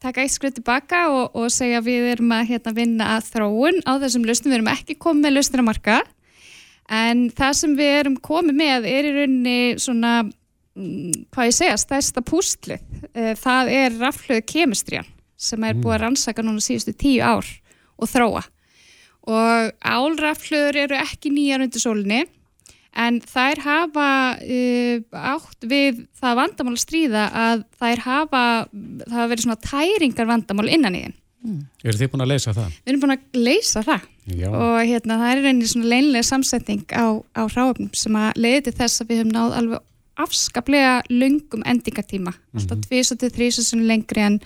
taka 0.00 0.22
eitt 0.22 0.32
skrið 0.32 0.60
tilbaka 0.60 1.02
og, 1.12 1.36
og 1.36 1.52
segja 1.52 1.82
við 1.84 2.12
erum 2.14 2.32
að 2.32 2.54
hérna, 2.54 2.72
vinna 2.72 3.10
að 3.18 3.28
þróun 3.34 3.82
á 3.84 3.92
þessum 4.00 4.24
lausnum, 4.24 4.52
við 4.52 4.60
erum 4.62 4.72
ekki 4.72 4.96
komið 4.96 5.26
með 5.26 5.36
lausnir 5.36 5.64
að 5.64 5.68
marka 5.68 6.00
en 6.88 7.28
það 7.36 7.56
sem 7.60 7.76
við 7.76 7.94
erum 7.98 8.18
komið 8.24 8.56
með 8.56 8.88
er 8.88 9.08
í 9.08 9.14
rauninni 9.18 9.58
svona 9.82 10.12
mm, 10.22 10.32
hvað 11.34 11.50
ég 11.50 11.56
segja, 11.56 11.78
stærsta 11.80 12.22
pústlið 12.24 12.82
Eh, 13.18 13.34
það 13.38 13.72
er 13.72 13.98
raflöðu 13.98 14.44
kemistrian 14.48 15.08
sem 15.38 15.62
er 15.66 15.76
búið 15.78 15.96
að 15.96 16.02
rannsaka 16.04 16.44
núna 16.44 16.62
síðustu 16.62 16.94
tíu 16.98 17.22
ár 17.22 17.46
og 17.98 18.10
þróa. 18.10 18.42
Og 19.28 19.70
álraflöður 19.84 20.82
eru 20.84 20.98
ekki 20.98 21.30
nýjar 21.34 21.62
undir 21.62 21.82
sólinni 21.82 22.24
en 22.98 23.20
þær 23.22 23.60
hafa 23.62 24.08
uh, 24.40 25.02
átt 25.12 25.66
við 25.70 26.00
það 26.18 26.38
vandamál 26.40 26.74
að 26.74 26.82
stríða 26.82 27.24
að 27.36 27.64
þær 27.78 28.02
hafa 28.06 28.42
það 28.72 29.14
hafa 29.14 29.28
verið 29.30 29.44
svona 29.44 29.60
tæringar 29.62 30.30
vandamál 30.32 30.68
innan 30.72 30.98
í 30.98 31.02
þeim. 31.04 31.18
Er 31.86 31.98
þið 32.00 32.10
búin 32.12 32.24
að 32.24 32.32
leysa 32.32 32.54
það? 32.56 32.72
við 32.80 32.90
erum 32.90 33.02
búin 33.04 33.14
að 33.14 33.42
leysa 33.44 33.82
það. 33.86 34.08
Já, 34.28 34.48
og 34.50 34.78
hérna 34.82 35.20
það 35.20 35.30
er 35.34 35.44
reyni 35.44 35.68
svona 35.70 35.92
leinlega 35.92 36.26
samsetning 36.26 36.82
á, 36.90 37.06
á 37.22 37.42
ráöfnum 37.46 37.92
sem 37.96 38.18
að 38.18 38.42
leiði 38.42 38.64
til 38.66 38.74
þess 38.80 39.04
að 39.04 39.12
við 39.12 39.22
höfum 39.22 39.36
náð 39.36 39.54
alveg 39.60 39.86
afskaplega 40.18 41.02
lungum 41.10 41.62
endingatíma, 41.68 42.34
alltaf 42.56 42.82
tvís 42.86 43.12
og 43.14 43.20
til 43.20 43.30
þrís 43.34 43.60
sem 43.62 43.84
lengri 43.86 44.24
en 44.24 44.40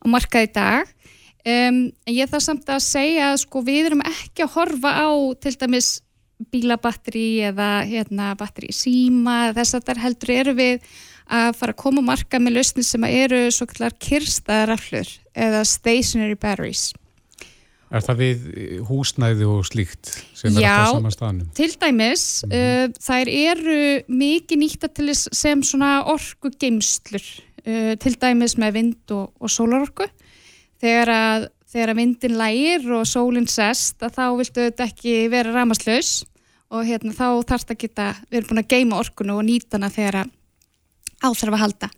á 0.00 0.06
markað 0.10 0.48
í 0.48 0.52
dag. 0.54 0.94
Um, 1.40 1.88
en 2.04 2.12
ég 2.12 2.28
þarf 2.28 2.44
samt 2.44 2.68
að 2.68 2.82
segja 2.84 3.30
að 3.32 3.40
sko 3.46 3.62
við 3.64 3.90
erum 3.90 4.02
ekki 4.04 4.44
að 4.44 4.54
horfa 4.58 4.92
á 4.92 5.08
til 5.40 5.54
dæmis 5.56 5.88
bílabatteri 6.52 7.42
eða 7.50 7.70
hérna, 7.88 8.34
batteri 8.38 8.72
síma 8.72 9.50
þess 9.56 9.76
að 9.76 9.86
þar 9.88 10.02
heldur 10.04 10.34
eru 10.36 10.54
við 10.56 10.90
að 11.30 11.56
fara 11.58 11.74
að 11.74 11.80
koma 11.80 12.04
marka 12.04 12.40
með 12.42 12.58
lausni 12.58 12.84
sem 12.84 13.04
eru 13.06 13.42
svo 13.54 13.68
kallar 13.70 13.96
kirstaðaraflur 14.02 15.10
eða 15.36 15.62
stationary 15.68 16.38
batteries 16.40 16.90
Er 17.90 18.04
það 18.06 18.20
við 18.20 18.42
húsnæði 18.86 19.46
og 19.50 19.64
slíkt 19.66 20.12
sem 20.38 20.54
er 20.54 20.62
Já. 20.62 20.72
alltaf 20.76 20.92
saman 20.94 21.14
staðnum? 21.14 21.48
Til 21.58 21.70
dæmis, 21.74 22.24
uh, 22.46 22.86
þær 23.02 23.30
eru 23.34 23.78
mikið 24.06 24.60
nýtta 24.62 24.90
til 24.94 25.08
þess 25.10 25.30
sem 25.34 25.64
svona 25.66 25.96
orku 26.10 26.52
geimslur, 26.54 27.24
uh, 27.64 27.94
til 27.98 28.14
dæmis 28.22 28.54
með 28.62 28.76
vind 28.78 29.14
og, 29.16 29.32
og 29.42 29.50
sólarorku. 29.50 30.06
Þegar 30.80 31.14
að, 31.16 31.48
þegar 31.74 31.92
að 31.92 32.02
vindin 32.04 32.38
lægir 32.38 32.90
og 32.94 33.06
sólinn 33.10 33.50
sest, 33.50 33.98
þá 33.98 34.24
viltu 34.38 34.68
þetta 34.68 34.86
ekki 34.86 35.16
vera 35.32 35.56
ramaslaus 35.58 36.20
og 36.70 36.86
hérna 36.86 37.10
þá 37.10 37.42
þarf 37.42 37.64
þetta 37.64 37.74
að 37.74 37.82
geta, 37.82 38.10
við 38.30 38.38
erum 38.38 38.52
búin 38.52 38.62
að 38.62 38.70
geima 38.70 39.00
orkunu 39.02 39.34
og 39.34 39.46
nýta 39.48 39.80
hana 39.80 39.90
þegar 39.90 40.22
að 40.22 40.36
áþarf 41.20 41.56
að 41.56 41.62
halda. 41.64 41.90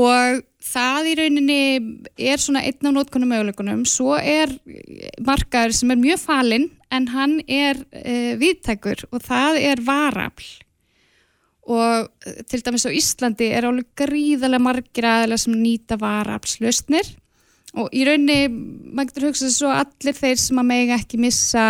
Og 0.00 0.42
það 0.64 1.08
í 1.10 1.14
rauninni 1.20 1.60
er 2.16 2.40
svona 2.40 2.64
einn 2.64 2.88
af 2.88 2.94
nótkunum 2.96 3.34
möguleikunum, 3.34 3.84
svo 3.88 4.16
er 4.16 4.52
markaður 5.20 5.76
sem 5.76 5.92
er 5.92 6.00
mjög 6.00 6.22
falinn 6.24 6.68
en 6.94 7.08
hann 7.12 7.40
er 7.48 7.80
uh, 7.80 8.34
viðtækur 8.40 9.08
og 9.10 9.24
það 9.24 9.60
er 9.64 9.82
varafl 9.84 10.52
og 11.64 12.10
eh, 12.26 12.42
til 12.48 12.60
dæmis 12.64 12.84
á 12.84 12.92
Íslandi 12.92 13.48
er 13.56 13.64
alveg 13.64 13.86
gríðarlega 13.96 14.62
margir 14.62 15.06
aðeila 15.08 15.38
sem 15.40 15.54
nýta 15.56 15.96
varaflslausnir 16.00 17.08
og 17.80 17.88
í 17.90 18.04
rauninni, 18.06 18.52
maður 18.94 19.10
getur 19.10 19.28
hugsað 19.30 19.54
svo 19.54 19.72
allir 19.72 20.16
þeir 20.18 20.40
sem 20.40 20.60
að 20.60 20.68
mega 20.68 20.98
ekki 21.00 21.20
missa 21.22 21.64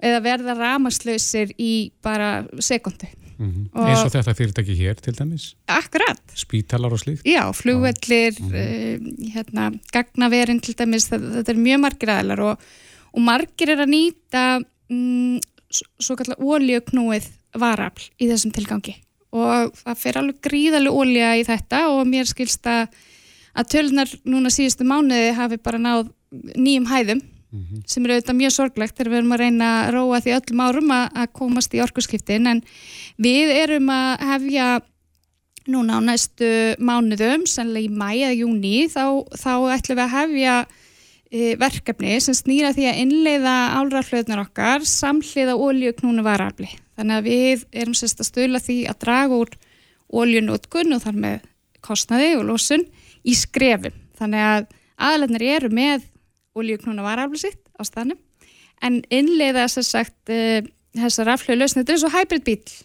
eða 0.00 0.22
verða 0.24 0.54
ramaslausir 0.56 1.52
í 1.60 1.90
bara 2.04 2.46
sekundu. 2.62 3.10
Mm 3.40 3.70
Og- 3.72 3.88
Eins 3.88 4.02
og 4.04 4.12
þetta 4.12 4.34
fyrirtæki 4.36 4.74
hér 4.76 4.98
til 5.00 5.14
dæmis, 5.16 5.54
Akkurat. 5.66 6.20
spítalar 6.36 6.92
og 6.92 7.00
slíkt. 7.00 7.24
Já, 7.24 7.46
flugvellir, 7.56 8.36
uh, 8.36 9.00
hérna, 9.32 9.70
gagnaverin 9.94 10.60
til 10.60 10.74
dæmis, 10.76 11.08
þetta, 11.08 11.48
er 11.48 11.56
mjög 11.56 11.80
margir 11.80 12.12
aðlar 12.12 12.40
og, 12.40 12.58
og 13.14 13.20
margir 13.24 13.72
er 13.72 13.80
að 13.86 13.94
nýta 13.94 14.44
mm, 14.90 15.40
svo 16.00 16.16
kallar 16.20 16.36
ólíuknúið 16.36 17.30
varafl 17.56 18.10
í 18.20 18.28
þessum 18.28 18.52
tilgangi. 18.52 18.96
Og 19.32 19.72
það 19.78 19.96
fer 19.96 20.18
alveg 20.18 20.40
gríðalega 20.42 20.92
ólíja 21.00 21.32
í 21.40 21.44
þetta 21.46 21.84
og 21.94 22.06
mér 22.10 22.26
skilst 22.28 22.66
að, 22.66 22.88
að 23.54 23.68
tölunar 23.72 24.10
núna 24.26 24.50
síðustu 24.50 24.84
mánuði 24.84 25.32
hafi 25.38 25.56
bara 25.62 25.78
náð 25.78 26.10
nýjum 26.56 26.90
hæðum 26.90 27.22
sem 27.90 28.04
er 28.04 28.14
auðvitað 28.14 28.38
mjög 28.38 28.52
sorglegt 28.54 28.96
þegar 28.96 29.10
við 29.10 29.18
erum 29.20 29.34
að 29.34 29.40
reyna 29.42 29.70
að 29.70 29.88
róa 29.96 30.20
því 30.22 30.34
öllum 30.36 30.60
árum 30.62 30.92
að, 30.94 31.24
komast 31.34 31.74
í 31.74 31.80
orkuskiptin 31.82 32.46
en 32.46 32.60
við 33.18 33.50
erum 33.56 33.90
að 33.90 34.26
hefja 34.28 34.68
núna 35.70 35.98
á 35.98 36.00
næstu 36.02 36.50
mánuðum, 36.78 37.46
sannlega 37.50 37.86
í 37.86 37.90
mæ 37.90 38.10
eða 38.14 38.36
júni, 38.38 38.76
þá, 38.90 39.26
þá 39.34 39.52
ætlum 39.74 39.98
við 39.98 40.04
að 40.04 40.14
hefja 40.14 40.54
e, 41.30 41.56
verkefni 41.60 42.20
sem 42.22 42.38
snýra 42.38 42.72
því 42.74 42.86
að 42.90 43.00
innleiða 43.04 43.56
álraflöðnar 43.78 44.44
okkar 44.46 44.86
samhliða 44.88 45.58
ólíuknúnu 45.58 46.24
varafli. 46.26 46.70
Þannig 46.98 47.18
að 47.18 47.28
við 47.28 47.66
erum 47.82 47.98
sérst 47.98 48.22
að 48.22 48.30
stöla 48.30 48.62
því 48.62 48.78
að 48.90 49.00
draga 49.04 49.40
úr 49.42 49.54
ólíunótkun 50.10 50.96
og 50.96 51.04
þar 51.04 51.20
með 51.26 51.36
kostnaði 51.84 52.32
og 52.38 52.46
losun 52.50 52.86
í 53.22 53.36
skrefum. 53.36 53.94
Þannig 54.18 54.46
að 54.48 54.66
aðlarnir 55.10 55.46
eru 55.56 55.70
með 55.72 56.08
ólíuknúna 56.56 57.04
varafli 57.06 57.40
sitt 57.40 57.62
á 57.78 57.82
stanum 57.86 58.18
en 58.82 59.00
innleiða 59.12 59.66
sem 59.70 59.84
sagt 59.86 60.32
e, 60.32 60.62
þessar 60.96 61.34
raflöðu 61.34 61.60
lausnir, 61.60 61.84
þetta 61.84 61.96
er 61.96 62.02
svo 62.02 62.12
hybrid 62.14 62.46
bíl 62.46 62.78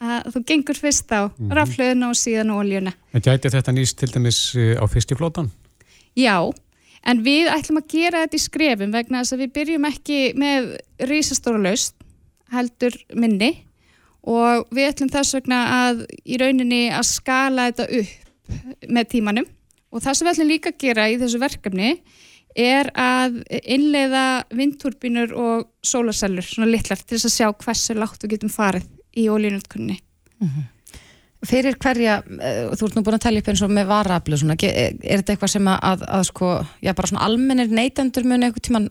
að 0.00 0.30
þú 0.34 0.42
gengur 0.48 0.78
fyrst 0.80 1.12
á 1.12 1.28
mm 1.28 1.52
raflöðuna 1.52 2.08
og 2.08 2.16
síðan 2.16 2.52
oljuna. 2.54 2.92
En 3.12 3.24
gæti 3.24 3.50
þetta 3.52 3.72
nýst 3.74 3.98
til 4.00 4.10
dæmis 4.14 4.38
eh, 4.56 4.78
á 4.78 4.84
fiskiflótan? 4.88 5.50
Já, 6.16 6.48
en 7.04 7.24
við 7.24 7.50
ætlum 7.52 7.80
að 7.82 7.90
gera 7.92 8.22
þetta 8.24 8.38
í 8.38 8.44
skrefum 8.44 8.94
vegna 8.94 9.20
þess 9.20 9.34
að 9.34 9.42
við 9.44 9.52
byrjum 9.58 9.88
ekki 9.90 10.20
með 10.40 10.70
risastóra 11.10 11.60
laust, 11.60 11.94
heldur 12.54 12.96
minni. 13.14 13.50
Og 14.30 14.68
við 14.72 14.90
ætlum 14.90 15.12
þess 15.12 15.36
vegna 15.36 15.60
að 15.88 16.04
í 16.24 16.38
rauninni 16.40 16.82
að 16.92 17.06
skala 17.08 17.70
þetta 17.70 17.86
upp 18.00 18.88
með 18.88 19.12
tímanum. 19.14 19.46
Og 19.90 20.04
það 20.04 20.16
sem 20.16 20.26
við 20.26 20.32
ætlum 20.34 20.50
líka 20.52 20.72
að 20.72 20.82
gera 20.86 21.08
í 21.10 21.18
þessu 21.20 21.40
verkefni 21.40 21.92
er 22.58 22.90
að 22.98 23.40
innleiða 23.60 24.24
vindturbínur 24.56 25.34
og 25.38 25.68
sólarsellur, 25.86 26.46
svona 26.46 26.70
litlar, 26.70 27.00
til 27.00 27.16
þess 27.16 27.28
að 27.30 27.36
sjá 27.36 27.48
hversu 27.64 27.96
látt 27.98 28.24
við 28.24 28.36
getum 28.36 28.52
farið 28.52 28.86
í 29.18 29.26
ólínutkunni. 29.30 29.98
Fyrir 31.46 31.78
hverja, 31.80 32.18
uh, 32.20 32.72
þú 32.76 32.86
ert 32.86 32.96
nú 32.98 33.04
búin 33.04 33.16
að 33.16 33.24
tellja 33.24 33.42
upp 33.42 33.50
eins 33.52 33.62
og 33.64 33.72
með 33.72 33.86
varaflu, 33.88 34.38
svona, 34.40 34.56
er 34.60 34.96
er 35.00 35.22
þetta 35.22 35.34
eitthvað 35.34 35.52
sem 35.54 35.70
að, 35.72 36.02
að, 36.04 36.24
sko, 36.28 36.50
já 36.84 36.92
bara 36.92 37.12
svona 37.12 37.28
almennir 37.28 37.72
neytendur 37.72 38.28
muni 38.28 38.48
eitthvað 38.48 38.66
tíman 38.68 38.90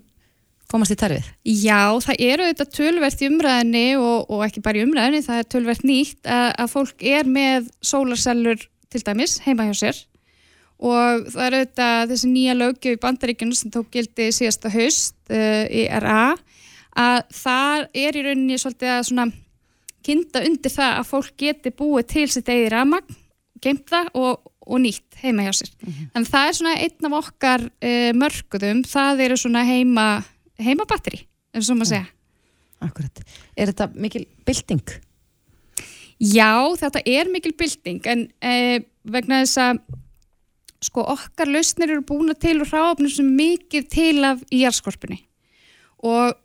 komast 0.70 0.94
í 0.94 0.98
terfið? 0.98 1.30
Já, 1.46 1.94
það 2.06 2.24
eru 2.26 2.50
þetta 2.50 2.68
tölvert 2.74 3.22
í 3.22 3.30
umræðinni 3.30 3.86
og, 4.00 4.30
og 4.30 4.44
ekki 4.48 4.64
bara 4.66 4.82
í 4.82 4.86
umræðinni, 4.86 5.26
það 5.26 5.42
er 5.42 5.50
tölvert 5.54 5.86
nýtt 5.86 6.30
að, 6.30 6.50
að 6.64 6.74
fólk 6.74 7.06
er 7.18 7.30
með 7.30 7.70
sólarsellur 7.86 8.66
til 8.90 9.04
dæmis 9.06 9.40
heima 9.46 9.70
hjá 9.70 9.76
sér 9.84 10.04
og 10.80 11.28
það 11.28 11.46
eru 11.46 11.62
þetta 11.66 11.90
þessi 12.10 12.32
nýja 12.32 12.56
lögjöf 12.56 12.96
í 12.96 13.02
bandaríkjunum 13.04 13.58
sem 13.58 13.72
tók 13.74 13.90
gildi 13.92 14.30
síðasta 14.36 14.72
haust 14.72 15.18
uh, 15.32 15.66
í 15.68 15.86
RA 15.92 16.38
að 17.00 17.20
það 17.36 17.88
er 18.02 18.18
í 18.18 18.24
rauninni 18.26 18.60
svolítið 18.60 18.94
að 18.94 19.08
svona 19.10 19.26
kynda 20.06 20.44
undir 20.48 20.74
það 20.74 20.94
að 21.02 21.10
fólk 21.10 21.34
geti 21.40 21.74
búið 21.76 22.08
til 22.14 22.28
sitt 22.32 22.50
eigið 22.50 22.72
ramagn, 22.74 23.18
geimt 23.62 23.86
það 23.92 24.08
og, 24.18 24.52
og 24.64 24.82
nýtt 24.84 25.20
heima 25.22 25.46
hjá 25.46 25.52
sér. 25.60 25.74
Þannig 25.84 26.24
að 26.24 26.32
það 26.32 26.48
er 26.48 26.58
svona 26.60 26.78
einn 26.86 27.10
af 27.10 27.18
okkar 27.20 27.66
uh, 27.68 28.10
mörguðum, 28.18 28.82
það 28.88 29.26
eru 29.28 29.40
svona 29.40 29.66
heima, 29.68 30.08
heimabatteri, 30.62 31.22
ef 31.54 31.68
svo 31.68 31.78
maður 31.78 31.94
segja. 31.94 32.10
Akkurat. 32.80 33.24
Er 33.60 33.74
þetta 33.74 33.90
mikil 34.00 34.24
bylting? 34.48 34.96
Já, 36.20 36.52
þetta 36.80 37.04
er 37.08 37.32
mikil 37.32 37.52
bylting 37.60 38.08
en 38.12 38.28
uh, 38.44 38.78
vegna 39.12 39.44
þess 39.44 39.60
að 39.64 39.84
sko 40.84 41.04
okkar 41.14 41.50
lausnir 41.52 41.92
eru 41.92 42.06
búin 42.08 42.32
til 42.40 42.60
úr 42.62 42.70
hráöfnum 42.70 43.12
sem 43.12 43.34
mikið 43.36 43.90
til 43.92 44.24
af 44.28 44.44
í 44.52 44.64
jarðskorpunni. 44.64 45.20
Og 46.08 46.38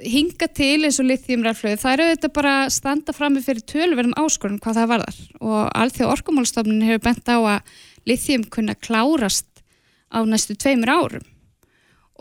hinga 0.00 0.48
til 0.52 0.84
eins 0.86 0.98
og 1.00 1.08
lithiumraflöðu, 1.08 1.80
það 1.80 1.94
eru 1.96 2.08
þetta 2.12 2.30
bara 2.36 2.52
að 2.62 2.74
standa 2.76 3.14
frammi 3.16 3.42
fyrir 3.44 3.64
tölverðum 3.68 4.16
áskorun 4.20 4.60
hvað 4.62 4.78
það 4.80 4.92
varðar. 4.92 5.18
Og 5.40 5.58
allþjóð 5.82 6.12
orkumálstofnin 6.16 6.86
hefur 6.86 7.04
bent 7.08 7.32
á 7.32 7.38
að 7.40 7.74
lithium 8.08 8.46
kunna 8.52 8.76
klárast 8.76 9.62
á 10.12 10.20
næstu 10.28 10.56
tveimur 10.56 10.92
árum. 10.92 11.26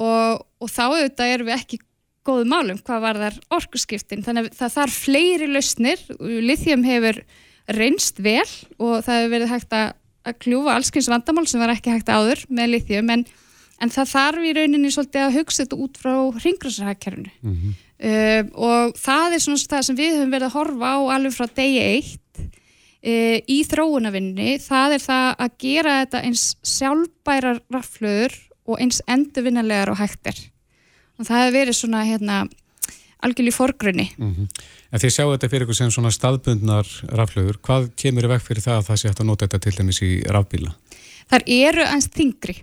Og, 0.01 0.43
og 0.61 0.71
þá 0.71 0.83
auðvitað 0.87 1.33
erum 1.35 1.49
við 1.49 1.57
ekki 1.57 1.81
góðu 2.27 2.47
málum 2.49 2.81
hvað 2.85 3.05
varðar 3.05 3.39
orkuskiptin. 3.53 4.23
Þannig 4.25 4.51
að 4.51 4.59
það 4.59 4.75
þarf 4.77 4.99
fleiri 5.05 5.49
lausnir. 5.49 6.03
Lithium 6.19 6.85
hefur 6.87 7.21
reynst 7.71 8.21
vel 8.23 8.47
og 8.77 9.01
það 9.05 9.17
hefur 9.17 9.33
verið 9.35 9.53
hægt 9.55 9.75
að, 9.77 9.93
að 10.25 10.37
kljúfa 10.43 10.75
allskins 10.77 11.07
vandamál 11.09 11.47
sem 11.49 11.59
var 11.63 11.73
ekki 11.73 11.91
hægt 11.95 12.09
áður 12.13 12.43
með 12.49 12.69
lithium 12.75 13.09
en, 13.09 13.25
en 13.81 13.89
það 13.89 14.11
þarf 14.13 14.43
í 14.45 14.53
rauninni 14.57 14.91
svolítið 14.93 15.23
að 15.27 15.37
hugsa 15.39 15.63
þetta 15.65 15.79
út 15.85 15.97
frá 16.01 16.13
hringrásarhagkerfinu 16.43 17.31
Mhm. 17.41 17.73
uh, 18.01 18.43
og 18.53 18.93
það 19.01 19.33
er 19.37 19.39
svona 19.45 19.65
það 19.73 19.81
sem 19.87 19.95
við 19.97 20.15
höfum 20.19 20.31
verið 20.35 20.47
að 20.49 20.55
horfa 20.57 20.91
á 20.93 20.99
alveg 21.15 21.33
frá 21.37 21.47
degi 21.55 21.81
eitt 21.81 22.41
uh, 22.41 23.37
í 23.49 23.59
þróunavinni 23.65 24.55
það 24.61 24.95
er 24.97 25.03
það 25.07 25.27
að 25.45 25.57
gera 25.65 25.97
þetta 26.05 26.23
eins 26.29 26.45
sjálfbærar 26.63 27.61
raflöður 27.73 28.37
og 28.69 28.77
eins 28.79 29.01
endurvinnalegar 29.09 29.89
og 29.95 29.97
hægtir 30.01 30.37
og 31.19 31.25
það 31.25 31.41
hefur 31.41 31.57
verið 31.57 31.77
svona 31.81 32.05
hérna 32.05 32.43
algjörlega 33.21 33.53
í 33.53 33.57
forgrunni 33.57 34.07
Mhm. 34.17 34.47
En 34.91 34.99
þið 34.99 35.13
sjáu 35.15 35.29
þetta 35.31 35.49
fyrir 35.51 35.65
ykkur 35.65 35.77
sem 35.77 35.91
svona 35.93 36.11
staðbundnar 36.11 36.87
raflöður. 37.15 37.61
Hvað 37.63 37.91
kemur 37.99 38.27
í 38.27 38.31
veg 38.33 38.41
fyrir 38.43 38.65
það 38.65 38.81
að 38.81 38.87
það 38.89 38.99
sé 38.99 39.11
hægt 39.11 39.21
að 39.23 39.29
nota 39.29 39.47
þetta 39.47 39.63
til 39.63 39.77
dæmis 39.77 40.01
í 40.03 40.11
rafbíla? 40.27 40.73
þar 41.31 41.47
eru 41.47 41.87
eins 41.87 42.09
þingri 42.11 42.57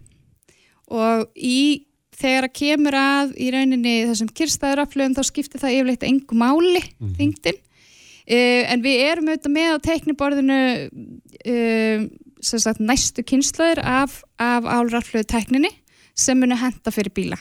og 0.89 1.29
í 1.35 1.85
þegar 2.19 2.49
að 2.49 2.55
kemur 2.59 2.97
að 2.99 3.35
í 3.39 3.51
rauninni 3.55 3.97
þessum 4.09 4.31
kyrstæðuraflöðum 4.41 5.17
þá 5.17 5.29
skiptir 5.29 5.63
það 5.63 5.77
yfirleitt 5.77 6.07
engu 6.09 6.39
máli 6.39 6.83
þingdin 7.19 7.59
uh, 7.59 8.63
en 8.73 8.85
við 8.85 9.05
erum 9.07 9.31
auðvitað 9.31 9.55
með 9.55 9.77
á 9.77 9.87
tekniborðinu 9.89 10.63
uh, 10.89 12.09
sem 12.39 12.63
sagt 12.63 12.83
næstu 12.83 13.25
kynslaður 13.27 13.83
af, 13.83 14.21
af 14.41 14.67
álraflöðu 14.67 15.29
tekninni 15.31 15.71
sem 16.19 16.39
munu 16.39 16.59
henda 16.59 16.93
fyrir 16.95 17.15
bíla 17.15 17.39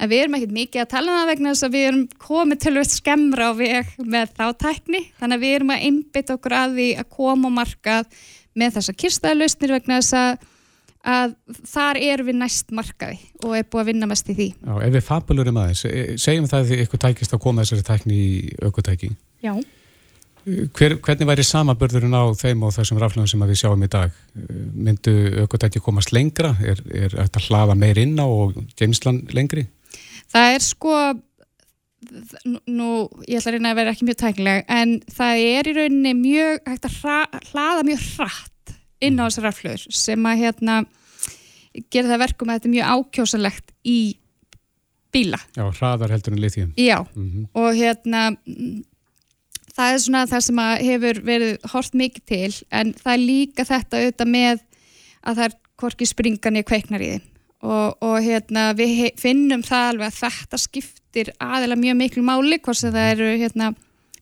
en 0.00 0.10
við 0.10 0.22
erum 0.24 0.36
ekkert 0.38 0.54
mikið 0.56 0.82
að 0.82 0.90
tala 0.94 1.12
um 1.12 1.18
það 1.18 1.30
vegna 1.30 1.52
þess 1.52 1.66
að 1.66 1.74
við 1.74 1.88
erum 1.88 2.04
komið 2.24 2.60
til 2.64 2.72
að 2.72 2.90
skemmra 2.90 3.48
á 3.50 3.52
veg 3.58 3.90
með 4.00 4.36
þá 4.36 4.44
tækni 4.64 5.02
þannig 5.18 5.36
að 5.36 5.44
við 5.44 5.56
erum 5.56 5.74
að 5.74 5.88
einbytta 5.88 6.36
okkur 6.38 6.56
að 6.56 6.78
því 6.78 6.86
að 7.02 7.10
koma 7.16 7.50
á 7.52 7.58
markað 7.60 8.22
með 8.60 8.78
þessa 8.78 8.96
kyrstaðalausnir 9.02 9.74
vegna 9.76 9.98
þess 10.00 10.16
að, 10.20 10.46
að 11.14 11.34
þar 11.72 12.00
erum 12.06 12.30
við 12.30 12.38
næst 12.40 12.72
markaði 12.76 13.18
og 13.44 13.58
er 13.58 13.66
búið 13.66 13.82
að 13.82 13.90
vinna 13.92 14.08
mest 14.10 14.30
í 14.32 14.38
því 14.38 14.48
Já, 14.54 14.72
ef 14.78 14.94
við 14.96 15.04
fabulurum 15.10 15.60
aðeins, 15.64 15.84
e, 15.84 16.06
segjum 16.20 16.48
það 16.50 16.64
að 16.64 16.86
ykkur 16.86 17.04
tækist 17.04 17.36
að 17.36 17.44
koma 17.44 17.66
þessari 17.66 17.86
tækni 17.90 18.16
í 18.20 18.32
aukutæki. 18.64 19.12
Já. 19.44 19.54
Hver, 20.40 20.94
hvernig 21.04 21.28
væri 21.28 21.44
samabörðurinn 21.44 22.16
á 22.16 22.24
þeim 22.32 22.62
og 22.64 22.72
þessum 22.72 22.98
raflöfum 23.00 23.28
sem 23.28 23.42
við 23.44 23.58
sjáum 23.60 23.82
í 23.84 23.88
dag? 23.92 24.14
Myndu 24.72 25.12
aukutæki 25.42 25.82
komast 25.84 26.14
lengra? 26.16 26.54
Er, 26.64 26.80
er 26.88 27.12
þetta 27.12 27.42
hlaða 27.44 27.76
meir 27.76 28.00
inn 28.00 28.16
á 28.16 28.24
og 28.24 28.56
geimslan 28.80 29.20
lengri? 29.36 29.66
Það 30.30 30.54
er 30.54 30.64
sko 30.64 30.94
nú, 32.70 32.90
ég 33.28 33.38
ætla 33.38 33.50
að 33.50 33.56
reyna 33.56 33.72
að 33.72 33.80
vera 33.80 33.92
ekki 33.94 34.06
mjög 34.08 34.20
tæknileg 34.22 34.70
en 34.72 34.94
það 35.12 35.42
er 35.50 35.68
í 35.68 35.74
rauninni 35.76 36.14
mjög 36.16 36.62
hægt 36.70 36.88
að 36.88 36.96
hra, 37.02 37.18
hlaða 37.50 37.84
mjög 37.88 38.06
hratt 38.14 38.74
inn 39.04 39.20
á 39.20 39.24
þessar 39.26 39.46
raflöður 39.48 39.84
sem 40.00 40.28
að 40.28 40.42
hérna 40.44 40.78
gera 41.92 42.10
það 42.10 42.22
verkum 42.24 42.50
að 42.50 42.58
þetta 42.58 42.68
er 42.70 42.74
mjög 42.74 42.94
ákjósalegt 42.94 43.74
í 43.86 43.98
bíla. 45.10 45.40
Já, 45.56 45.64
hraðar 45.80 46.14
heldur 46.14 46.36
en 46.36 46.42
lithium. 46.42 46.72
Já, 46.78 46.98
mm 47.14 47.28
-hmm. 47.30 47.46
og 47.54 47.74
hérna 47.74 48.22
það 49.74 49.92
er 49.92 49.98
svona 49.98 50.26
það 50.26 50.44
sem 50.46 50.58
hefur 50.90 51.22
verið 51.24 51.70
hort 51.72 51.94
mikið 51.94 52.24
til 52.26 52.52
en 52.70 52.94
það 52.94 53.12
er 53.12 53.22
líka 53.24 53.64
þetta 53.64 54.00
auðvitað 54.00 54.28
með 54.28 54.62
að 55.22 55.34
það 55.36 55.44
er 55.44 55.56
hvorki 55.80 56.06
springan 56.06 56.60
í 56.60 56.66
kveiknar 56.66 57.02
í 57.02 57.10
þeim 57.14 57.29
og, 57.60 58.00
og 58.00 58.16
hérna, 58.24 58.70
við 58.76 59.10
finnum 59.20 59.62
það 59.66 59.86
alveg 59.92 60.08
að 60.08 60.18
þetta 60.22 60.60
skiptir 60.60 61.32
aðeila 61.42 61.78
mjög 61.80 61.98
miklu 62.00 62.24
máli 62.24 62.60
hvort 62.62 62.80
sem 62.80 62.94
það 62.94 63.12
eru 63.14 63.30
hérna, 63.42 63.72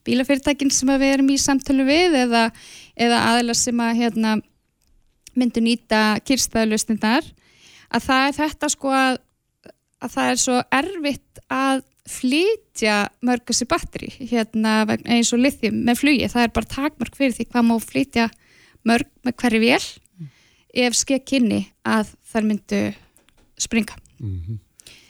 bílafyrirtækin 0.08 0.72
sem 0.74 0.90
við 0.94 1.12
erum 1.12 1.30
í 1.30 1.38
samtölu 1.40 1.86
við 1.88 2.16
eða, 2.24 2.48
eða 2.98 3.24
aðeila 3.32 3.56
sem 3.58 3.84
að 3.84 4.00
hérna, 4.02 4.38
myndu 5.38 5.62
nýta 5.62 6.18
kyrstaðalustindar 6.26 7.26
að 7.94 8.08
það 8.08 8.24
er 8.24 8.36
þetta 8.38 8.70
sko 8.72 8.92
að, 8.94 9.20
að 10.02 10.14
það 10.16 10.32
er 10.32 10.42
svo 10.42 10.58
erfitt 10.80 11.42
að 11.52 11.84
flytja 12.08 12.96
mörgasi 13.26 13.66
batteri 13.68 14.08
hérna 14.30 14.80
eins 15.04 15.30
og 15.36 15.42
lithium 15.44 15.82
með 15.84 16.02
flugi, 16.02 16.28
það 16.32 16.46
er 16.46 16.54
bara 16.56 16.72
takmark 16.72 17.18
fyrir 17.18 17.36
því 17.36 17.48
hvað 17.52 17.66
má 17.68 17.74
flytja 17.84 18.28
mörg 18.88 19.10
með 19.26 19.36
hverju 19.42 19.60
vél 19.60 19.82
mm. 19.84 20.30
ef 20.86 20.96
skekk 20.96 21.26
kynni 21.28 21.60
að 21.84 22.14
það 22.30 22.48
myndu 22.48 22.80
springa. 23.58 23.96
Mm 24.18 24.40
-hmm. 24.40 24.58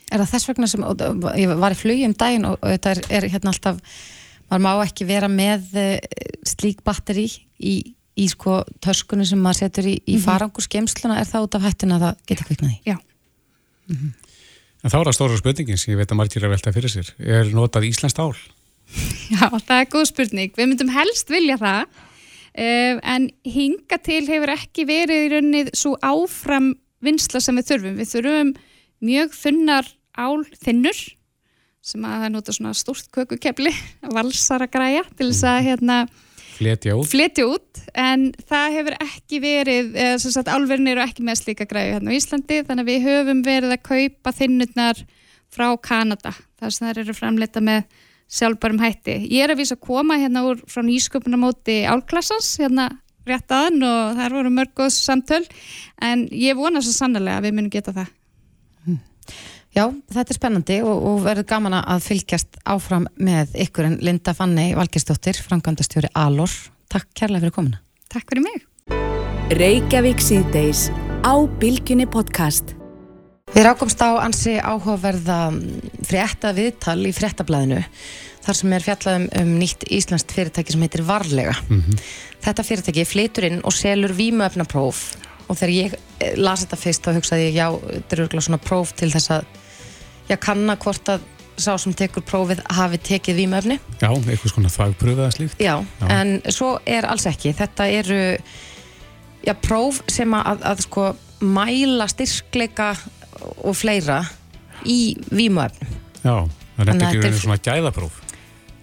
Er 0.09 0.19
það 0.19 0.31
þess 0.31 0.49
vegna 0.49 0.67
sem, 0.67 0.85
ég 1.37 1.51
var 1.61 1.71
í 1.71 1.77
flugi 1.77 2.05
um 2.05 2.13
daginn 2.13 2.45
og, 2.49 2.57
og 2.61 2.69
þetta 2.69 2.91
er, 2.91 3.01
er 3.09 3.29
hérna 3.29 3.51
alltaf, 3.53 3.77
maður 4.49 4.63
má 4.65 4.71
ekki 4.85 5.05
vera 5.05 5.27
með 5.29 5.75
uh, 5.77 5.97
slík 6.43 6.81
batteri 6.83 7.27
í, 7.59 7.93
í 8.17 8.25
sko 8.27 8.63
törskunni 8.81 9.25
sem 9.25 9.39
maður 9.39 9.59
setur 9.59 9.85
í, 9.85 9.93
í 9.93 10.15
mm 10.15 10.17
-hmm. 10.17 10.25
faranguskemsluna, 10.25 11.19
er 11.19 11.29
það 11.29 11.45
út 11.45 11.55
af 11.55 11.61
hættin 11.61 11.91
að 11.91 12.05
það 12.05 12.15
geta 12.25 12.47
kviknaði? 12.47 12.79
Já. 12.85 12.97
Mm 13.89 13.95
-hmm. 13.95 14.11
En 14.83 14.91
þá 14.91 14.99
er 14.99 15.05
það 15.05 15.17
stóra 15.17 15.37
spurningin 15.37 15.77
sem 15.77 15.91
ég 15.93 15.99
veit 15.99 16.11
að 16.11 16.17
margir 16.17 16.43
er 16.43 16.53
veltað 16.53 16.77
fyrir 16.77 16.91
sér. 16.93 17.07
Er 17.19 17.49
notað 17.51 17.89
Íslands 17.89 18.19
ál? 18.19 18.35
Já, 19.35 19.49
það 19.51 19.79
er 19.79 19.89
góð 19.91 20.05
spurning. 20.09 20.53
Við 20.55 20.69
myndum 20.71 20.93
helst 20.93 21.29
vilja 21.29 21.57
það, 21.59 21.81
uh, 21.85 22.95
en 23.03 23.29
hinga 23.43 23.99
til 24.05 24.23
hefur 24.29 24.53
ekki 24.55 24.85
verið 24.89 25.25
í 25.25 25.31
raunnið 25.35 25.73
svo 25.77 25.97
áfram 26.01 26.73
vinsla 27.03 27.41
sem 27.43 27.59
við 27.59 27.71
þurfum. 27.71 27.99
Við 27.99 28.11
þurfum 28.13 28.53
mjög 29.09 29.35
þunnar 29.39 29.91
álþinnur 30.19 31.03
sem 31.89 32.05
að 32.05 32.23
það 32.23 32.33
nota 32.33 32.55
svona 32.55 32.73
stort 32.77 33.07
kökukepli, 33.15 33.71
valsara 34.15 34.67
græja 34.71 35.05
til 35.15 35.29
þess 35.31 35.45
að 35.47 35.61
hérna 35.69 35.99
fletja 36.59 36.97
út. 36.99 37.07
fletja 37.07 37.45
út 37.47 37.79
en 37.95 38.27
það 38.49 38.75
hefur 38.75 38.97
ekki 39.05 39.39
verið, 39.43 39.95
sem 40.19 40.35
sagt 40.35 40.51
álverðin 40.51 40.91
eru 40.93 41.05
ekki 41.05 41.23
með 41.25 41.41
slíka 41.43 41.67
græju 41.69 41.95
hérna 41.95 42.11
á 42.11 42.17
Íslandi 42.17 42.59
þannig 42.67 42.83
að 42.83 42.91
við 42.91 43.07
höfum 43.07 43.41
verið 43.47 43.75
að 43.75 43.85
kaupa 43.87 44.35
þinnurnar 44.35 45.01
frá 45.49 45.67
Kanada 45.81 46.35
þar 46.59 46.75
sem 46.75 46.85
það 46.85 47.03
eru 47.05 47.17
framleita 47.17 47.63
með 47.63 47.87
sjálfbærum 48.29 48.81
hætti. 48.83 49.15
Ég 49.31 49.45
er 49.45 49.53
að 49.55 49.63
vísa 49.63 49.77
að 49.77 49.85
koma 49.87 50.19
hérna 50.21 50.43
úr 50.45 50.59
frá 50.69 50.83
nýsköpunamóti 50.85 51.81
álklassans 51.89 52.51
hérna 52.61 52.91
rétt 53.27 53.51
aðan 53.51 53.83
og 53.85 54.15
það 54.19 54.37
voru 54.37 54.53
mörgóðs 54.53 54.99
samtöl 55.03 55.43
en 56.01 56.27
ég 56.31 56.57
vona 56.57 56.81
svo 56.83 56.93
sannlega 56.95 57.39
að 57.39 57.49
við 57.49 57.57
munum 57.57 57.73
geta 57.73 57.95
það. 57.95 58.15
Já, 59.75 59.83
þetta 60.09 60.33
er 60.33 60.37
spennandi 60.37 60.79
og, 60.81 61.03
og 61.11 61.19
verður 61.27 61.45
gaman 61.51 61.75
að 61.77 62.01
fylgjast 62.07 62.57
áfram 62.65 63.05
með 63.21 63.53
ykkur 63.67 63.85
en 63.85 63.99
Linda 64.01 64.33
Fanni 64.33 64.71
Valgersdóttir, 64.77 65.37
frangandastjóri 65.45 66.09
Alor. 66.17 66.49
Takk 66.89 67.11
kærlega 67.13 67.45
fyrir 67.45 67.55
komina. 67.59 67.81
Takk 68.09 68.31
fyrir 68.31 68.47
mig. 68.47 68.65
Reykjavík 69.59 70.23
síðdeis 70.25 70.87
á 71.21 71.37
Bilginni 71.61 72.09
podcast. 72.09 72.73
Við 73.53 73.65
rákumst 73.65 74.01
á 74.01 74.17
ansi 74.21 74.57
áhugaverða 74.57 75.51
frétta 76.05 76.51
viðtal 76.57 76.99
í 77.05 77.13
fréttablaðinu 77.13 77.79
þar 78.49 78.57
sem 78.57 78.75
er 78.75 78.85
fjallað 78.85 79.17
um, 79.19 79.25
um 79.43 79.55
nýtt 79.61 79.87
íslenskt 79.93 80.33
fyrirtæki 80.33 80.73
sem 80.73 80.85
heitir 80.85 81.05
Varlega. 81.05 81.55
Mm 81.69 81.81
-hmm. 81.81 82.05
Þetta 82.45 82.65
fyrirtæki 82.65 83.05
flytur 83.05 83.49
inn 83.49 83.59
og 83.63 83.73
selur 83.73 84.13
vímuöfnapróf 84.17 85.01
og 85.49 85.57
þegar 85.57 85.73
ég 85.73 85.97
eh, 86.19 86.37
las 86.37 86.63
þetta 86.63 86.77
fyrst 86.77 87.05
þá 87.05 87.11
hugsaði 87.17 87.49
ég 87.49 87.57
já, 87.57 87.67
þetta 87.73 88.15
eru 88.15 88.23
eitthvað 88.25 88.47
svona 88.47 88.61
próf 88.63 88.93
til 88.93 89.11
þess 89.11 89.31
að 89.33 89.45
ég 90.29 90.39
kanna 90.39 90.75
hvort 90.77 91.09
að 91.09 91.27
sá 91.59 91.73
sem 91.77 91.93
tekur 91.93 92.23
prófið 92.23 92.61
hafi 92.71 92.97
tekið 92.97 93.35
vímuöfni. 93.41 93.79
Já, 93.99 94.09
eitthvað 94.09 94.53
svona 94.53 94.71
þvagpröfið 94.71 95.25
að 95.25 95.33
slíkt. 95.35 95.59
Já, 95.59 95.75
já, 95.99 96.05
en 96.15 96.35
svo 96.55 96.77
er 96.85 97.07
alls 97.09 97.25
ekki. 97.29 97.51
Þetta 97.57 97.87
eru 97.99 98.21
já, 99.43 99.53
próf 99.59 99.99
sem 100.07 100.33
að, 100.37 100.45
að, 100.53 100.63
að 100.71 100.85
sko 100.87 101.09
mæla 101.39 102.07
styrkleika 102.11 102.93
og 103.63 103.75
fleira 103.75 104.23
í 104.87 105.17
vímuöfnum. 105.31 105.99
Já, 106.23 106.47
það 106.77 106.95
er 106.95 106.95
ekki 106.95 107.23
verið 107.25 107.41
svona 107.43 107.59
gæðapróf. 107.63 108.23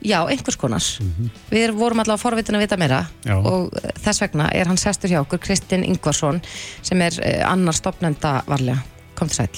Já, 0.06 0.20
einhvers 0.30 0.56
konar. 0.56 0.82
Mm 1.00 1.14
-hmm. 1.18 1.30
Við 1.50 1.72
vorum 1.74 2.00
allavega 2.00 2.22
forvitin 2.22 2.54
að 2.54 2.60
vita 2.60 2.76
meira 2.76 3.06
Já. 3.24 3.36
og 3.36 3.72
þess 4.04 4.20
vegna 4.20 4.50
er 4.54 4.66
hann 4.66 4.76
sestur 4.76 5.10
hjá 5.10 5.20
okkur, 5.20 5.38
Kristinn 5.38 5.84
Ingvarsson, 5.84 6.42
sem 6.82 7.02
er 7.02 7.12
eh, 7.22 7.50
annar 7.50 7.74
stopnenda 7.74 8.42
varlega. 8.46 8.78
Kom 9.14 9.28
til 9.28 9.36
sæl. 9.36 9.48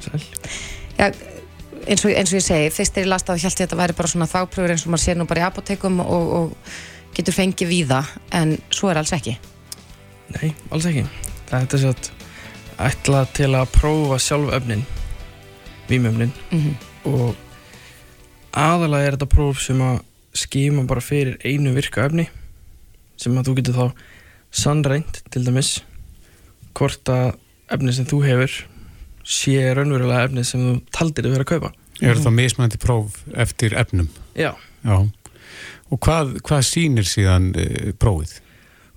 Sæl. 0.00 0.22
Já, 0.98 1.12
eins 1.86 2.04
og, 2.04 2.10
eins 2.10 2.32
og 2.32 2.38
ég 2.38 2.44
segi, 2.44 2.70
fyrst 2.70 2.98
er 2.98 3.04
ég 3.04 3.08
last 3.08 3.30
að 3.30 3.40
held 3.42 3.52
ég 3.52 3.54
að 3.54 3.62
þetta 3.64 3.76
væri 3.76 3.92
bara 3.92 4.08
svona 4.08 4.26
þápröfur 4.26 4.70
eins 4.70 4.86
og 4.86 4.92
maður 4.92 5.04
sé 5.04 5.14
nú 5.14 5.26
bara 5.26 5.40
í 5.40 5.46
apotekum 5.46 6.00
og, 6.00 6.32
og 6.32 6.52
getur 7.14 7.34
fengið 7.34 7.68
víða, 7.68 8.04
en 8.32 8.58
svo 8.70 8.90
er 8.90 9.00
alls 9.00 9.12
ekki. 9.12 9.38
Nei, 10.34 10.54
alls 10.70 10.84
ekki. 10.90 11.06
Þetta 11.50 11.76
er 11.76 11.80
svo 11.80 11.94
að 11.94 12.10
ætla 12.78 13.24
til 13.32 13.54
að 13.54 13.72
prófa 13.72 14.18
sjálf 14.18 14.52
öfnin, 14.52 14.84
vímöfnin, 15.88 16.32
mm 16.50 16.60
-hmm. 16.60 16.74
og 17.04 17.36
aðalega 18.54 19.06
er 19.06 19.16
þetta 19.16 19.30
próf 19.34 19.62
sem 19.62 19.80
að 19.82 20.02
skíma 20.34 20.86
bara 20.90 21.02
fyrir 21.04 21.38
einu 21.44 21.74
virka 21.74 22.06
efni 22.06 22.28
sem 23.20 23.34
að 23.38 23.50
þú 23.50 23.56
getur 23.60 23.78
þá 23.78 24.04
sannreint 24.54 25.20
til 25.30 25.44
dæmis 25.46 25.76
hvort 26.74 27.10
að 27.10 27.34
efni 27.74 27.94
sem 27.94 28.06
þú 28.10 28.20
hefur 28.26 28.56
sé 29.24 29.58
raunverulega 29.74 30.28
efni 30.28 30.44
sem 30.46 30.62
þú 30.62 30.74
taldir 30.94 31.28
að 31.28 31.36
vera 31.36 31.46
að 31.46 31.52
kaupa 31.54 31.74
Er 32.02 32.18
það 32.18 32.34
mismændi 32.34 32.78
próf 32.82 33.20
eftir 33.38 33.76
efnum? 33.78 34.08
Já, 34.34 34.50
Já. 34.82 34.96
Og 35.92 36.00
hvað, 36.02 36.34
hvað 36.42 36.64
sýnir 36.66 37.06
síðan 37.06 37.52
e, 37.54 37.92
prófið? 38.00 38.32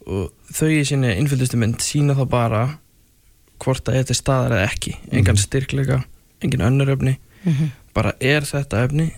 Og 0.07 0.31
þau 0.55 0.69
í 0.71 0.81
sinni 0.87 1.11
innfylgdustu 1.13 1.59
mynd 1.61 1.83
sína 1.83 2.15
þá 2.17 2.23
bara 2.31 2.61
hvort 3.61 3.89
að 3.89 3.99
þetta 3.99 4.13
er 4.13 4.19
staðar 4.19 4.55
eða 4.57 4.69
ekki 4.71 4.93
engan 5.11 5.35
mm. 5.35 5.43
styrkleika, 5.43 5.99
engin 6.41 6.65
önnur 6.65 6.93
efni 6.93 7.17
mm 7.17 7.53
-hmm. 7.53 7.71
bara 7.93 8.13
er 8.19 8.47
þetta 8.47 8.83
efni 8.87 9.11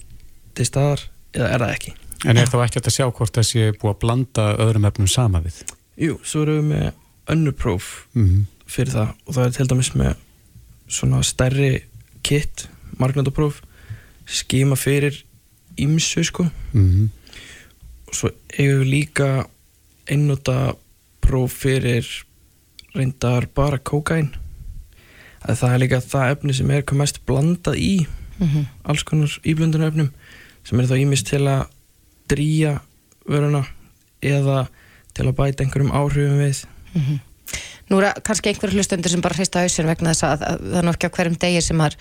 til 0.60 0.68
staðar 0.68 1.06
eða 1.34 1.50
er 1.50 1.66
það 1.66 1.76
ekki. 1.78 1.96
En 2.28 2.38
er 2.38 2.50
þá 2.52 2.58
ekki 2.66 2.82
að 2.84 2.96
sjá 2.98 3.06
hvort 3.08 3.38
það 3.38 3.48
sé 3.48 3.68
búið 3.80 3.94
að 3.94 4.02
blanda 4.04 4.48
öðrum 4.60 4.88
efnum 4.90 5.08
sama 5.08 5.40
við? 5.44 5.62
Jú, 6.00 6.18
svo 6.28 6.44
erum 6.44 6.60
við 6.60 6.74
með 6.74 6.90
önnu 7.30 7.54
próf 7.56 8.08
mm 8.14 8.26
-hmm. 8.26 8.44
fyrir 8.68 8.94
það 8.94 9.14
og 9.26 9.36
það 9.36 9.46
er 9.46 9.56
til 9.56 9.68
dæmis 9.68 9.94
með 9.96 10.14
svona 10.90 11.24
stærri 11.24 11.84
kit, 12.24 12.68
margnandapróf 12.98 13.62
skima 14.26 14.76
fyrir 14.76 15.24
ímsu 15.78 16.24
sko 16.24 16.44
mm 16.74 16.90
-hmm. 16.90 17.10
og 18.08 18.16
svo 18.16 18.30
eigum 18.58 18.82
við 18.82 18.90
líka 18.90 19.48
einnúta 20.08 20.76
próf 21.22 21.54
fyrir 21.54 22.06
reyndar 22.96 23.48
bara 23.56 23.78
kókain 23.78 24.36
það 25.46 25.74
er 25.74 25.80
líka 25.80 26.02
það 26.02 26.32
efni 26.32 26.54
sem 26.54 26.72
er 26.72 26.82
komast 26.82 27.26
blandað 27.26 27.76
í 27.78 28.08
mm 28.40 28.48
-hmm. 28.48 28.66
alls 28.84 29.04
konar 29.04 29.40
íblöndunarefnum 29.44 30.10
sem 30.70 30.80
er 30.80 30.90
þá 30.90 30.96
ímist 31.00 31.30
til 31.30 31.42
að 31.50 31.66
drýja 32.30 32.76
vöruna 33.26 33.64
eða 34.22 34.68
til 35.18 35.26
að 35.26 35.36
bæta 35.40 35.66
einhverjum 35.66 35.92
áhrifum 35.96 36.40
við. 36.40 36.64
Mm 36.94 37.02
-hmm. 37.02 37.20
Nú 37.90 38.02
er 38.02 38.22
kannski 38.22 38.50
einhverju 38.50 38.78
hlustundir 38.78 39.12
sem 39.12 39.22
bara 39.22 39.36
hreista 39.36 39.62
hausin 39.64 39.88
vegna 39.88 40.14
þess 40.14 40.24
að, 40.24 40.44
að 40.46 40.60
það 40.72 40.78
er 40.78 40.86
nokkja 40.86 41.10
hverjum 41.10 41.38
degi 41.42 41.62
sem 41.62 41.78
maður 41.78 41.96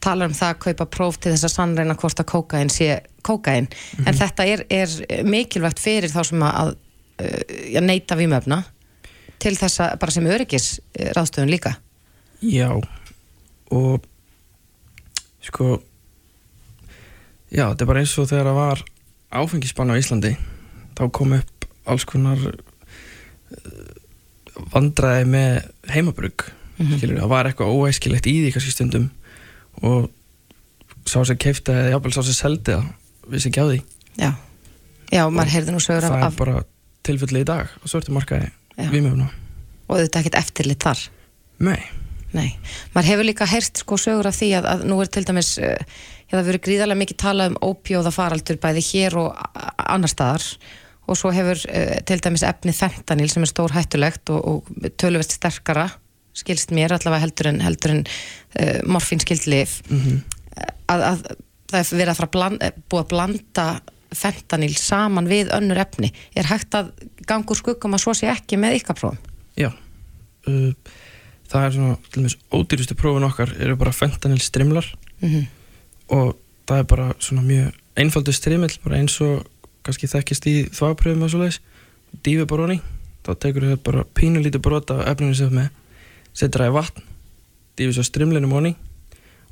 talar 0.00 0.26
um 0.26 0.34
það 0.34 0.48
að 0.48 0.58
kaupa 0.58 0.86
próf 0.86 1.18
til 1.18 1.32
þess 1.32 1.44
að 1.44 1.54
sannreina 1.54 1.94
hvort 1.94 2.20
að 2.20 2.30
kókain 2.32 2.70
sé 2.70 3.00
kókain 3.22 3.68
en 4.06 4.14
þetta 4.14 4.46
er, 4.46 4.64
er 4.70 4.88
mikilvægt 5.24 5.78
fyrir 5.78 6.10
þá 6.10 6.22
sem 6.24 6.42
að, 6.42 6.58
að 6.62 6.74
uh, 7.22 7.80
neyta 7.80 8.16
vímöfna 8.18 8.62
til 9.38 9.56
þess 9.56 9.80
að 9.80 9.98
bara 9.98 10.14
sem 10.14 10.26
öryggis 10.26 10.80
ráðstöðun 10.94 11.50
líka. 11.50 11.74
Já 12.42 12.70
og 13.70 14.02
sko 15.42 15.78
já, 17.52 17.64
þetta 17.70 17.84
er 17.84 17.90
bara 17.90 18.02
eins 18.04 18.14
og 18.20 18.28
þegar 18.30 18.50
það 18.50 18.58
var 18.60 18.82
áfengisbann 19.42 19.92
á 19.92 20.00
Íslandi. 20.00 20.34
Þá 20.98 21.02
kom 21.14 21.32
upp 21.38 21.66
alls 21.88 22.04
konar 22.08 22.38
uh, 22.48 23.92
vandræði 24.74 25.26
með 25.32 25.68
heimabrugg 25.94 26.48
Mhm. 26.78 26.98
skilur, 27.00 27.16
það 27.18 27.28
var 27.32 27.48
eitthvað 27.48 27.72
óæskilegt 27.74 28.26
í 28.30 28.32
því 28.38 28.50
kannski 28.54 28.70
stundum 28.70 29.06
og 29.82 30.10
sá 31.10 31.24
sem 31.26 31.36
keifta 31.40 31.72
eða 31.74 31.96
jáfnvel 31.96 32.12
sá 32.14 32.22
sem 32.22 32.36
seldi 32.38 32.70
það 32.76 32.84
vissi 33.32 33.48
ekki 33.50 33.62
á 33.62 33.66
því. 33.66 33.78
Já, 34.22 34.30
já 35.10 35.22
maður 35.30 35.50
heyrði 35.56 35.74
nú 35.74 35.80
sögur 35.82 36.06
það 36.06 36.12
af, 36.14 36.20
er 36.20 36.26
af 36.28 36.36
bara 36.38 36.62
tilfelli 37.02 37.40
í 37.42 37.48
dag 37.48 37.66
á 37.66 37.84
svörtu 37.90 38.14
markaði 38.14 38.50
Já. 38.78 38.90
vímöfna 38.94 39.26
og 39.88 39.96
þetta 40.04 40.20
ekkert 40.22 40.38
eftirlit 40.38 40.78
þar? 40.86 41.02
Nei, 41.58 41.82
Nei, 42.36 42.54
maður 42.94 43.08
hefur 43.08 43.24
líka 43.26 43.46
heyrt 43.48 43.78
sko 43.82 43.96
sögur 43.98 44.26
af 44.28 44.36
því 44.38 44.50
að, 44.60 44.66
að 44.68 44.82
nú 44.86 45.00
er 45.02 45.08
til 45.10 45.24
dæmis 45.24 45.54
uh, 45.58 45.74
það 46.36 46.50
verið 46.50 46.64
gríðarlega 46.66 47.02
mikið 47.02 47.20
talað 47.22 47.52
um 47.52 47.62
ópjóða 47.70 48.12
faraldur 48.14 48.60
bæði 48.60 48.84
hér 48.90 49.16
og 49.22 49.40
annar 49.88 50.12
staðar. 50.12 50.44
Og 51.08 51.16
svo 51.16 51.32
hefur 51.32 51.60
uh, 51.72 51.94
til 52.08 52.18
dæmis 52.24 52.44
efnið 52.44 52.82
fentanil 52.82 53.30
sem 53.32 53.44
er 53.44 53.50
stór 53.50 53.72
hættulegt 53.72 54.32
og, 54.34 54.44
og 54.44 54.90
töluvert 55.00 55.32
sterkara 55.32 55.88
skilst 56.38 56.70
mér 56.76 56.94
allavega 56.94 57.24
heldur 57.24 57.50
en, 57.50 57.62
en 57.64 58.02
uh, 58.04 58.80
morfín 58.86 59.22
skild 59.22 59.48
lif 59.50 59.80
að, 60.86 61.00
að 61.02 61.24
það 61.70 61.80
er 61.80 61.88
verið 62.02 62.12
að 62.12 62.30
blanda, 62.36 62.70
búið 62.86 63.02
að 63.02 63.10
blanda 63.14 63.66
fentanil 64.16 64.72
saman 64.78 65.26
við 65.28 65.50
önnur 65.52 65.80
efni. 65.82 66.12
Er 66.36 66.48
hægt 66.48 66.76
að 66.78 66.94
ganga 67.28 67.52
úr 67.52 67.58
skuggum 67.58 67.96
að 67.96 68.04
svo 68.06 68.14
sé 68.16 68.30
ekki 68.32 68.56
með 68.60 68.78
ykkar 68.78 68.96
prófum? 68.96 69.18
Já. 69.58 69.68
Uh, 70.48 70.70
það 71.50 71.66
er 71.66 71.76
svona, 71.76 72.32
ódýrustu 72.56 72.96
prófin 72.96 73.26
okkar 73.28 73.52
eru 73.58 73.76
bara 73.80 73.96
fentanil 73.96 74.40
strimlar 74.44 74.88
mm 75.20 75.57
og 76.08 76.36
það 76.68 76.78
er 76.82 76.88
bara 76.90 77.08
svona 77.18 77.42
mjög 77.42 77.72
einfaldur 77.98 78.34
strimill, 78.36 78.74
bara 78.84 78.96
eins 79.00 79.16
og 79.24 79.46
kannski 79.86 80.06
þekkist 80.10 80.46
í 80.50 80.54
þvapröfum 80.70 81.24
og 81.26 81.30
svoleiðis 81.32 81.60
dýfi 82.24 82.46
bara 82.48 82.66
honi, 82.68 82.80
þá 83.26 83.30
tekur 83.42 83.66
þau 83.72 83.76
bara 83.84 84.04
pínu 84.16 84.42
lítið 84.44 84.62
brot 84.64 84.90
af 84.94 85.06
efninu 85.12 85.34
sem 85.34 85.48
ert 85.48 85.56
með 85.58 85.68
setur 86.38 86.60
það 86.64 86.70
í 86.70 86.76
vatn 86.78 87.02
dýfi 87.78 87.96
svo 87.96 88.04
strimlinum 88.06 88.52
honi 88.54 88.74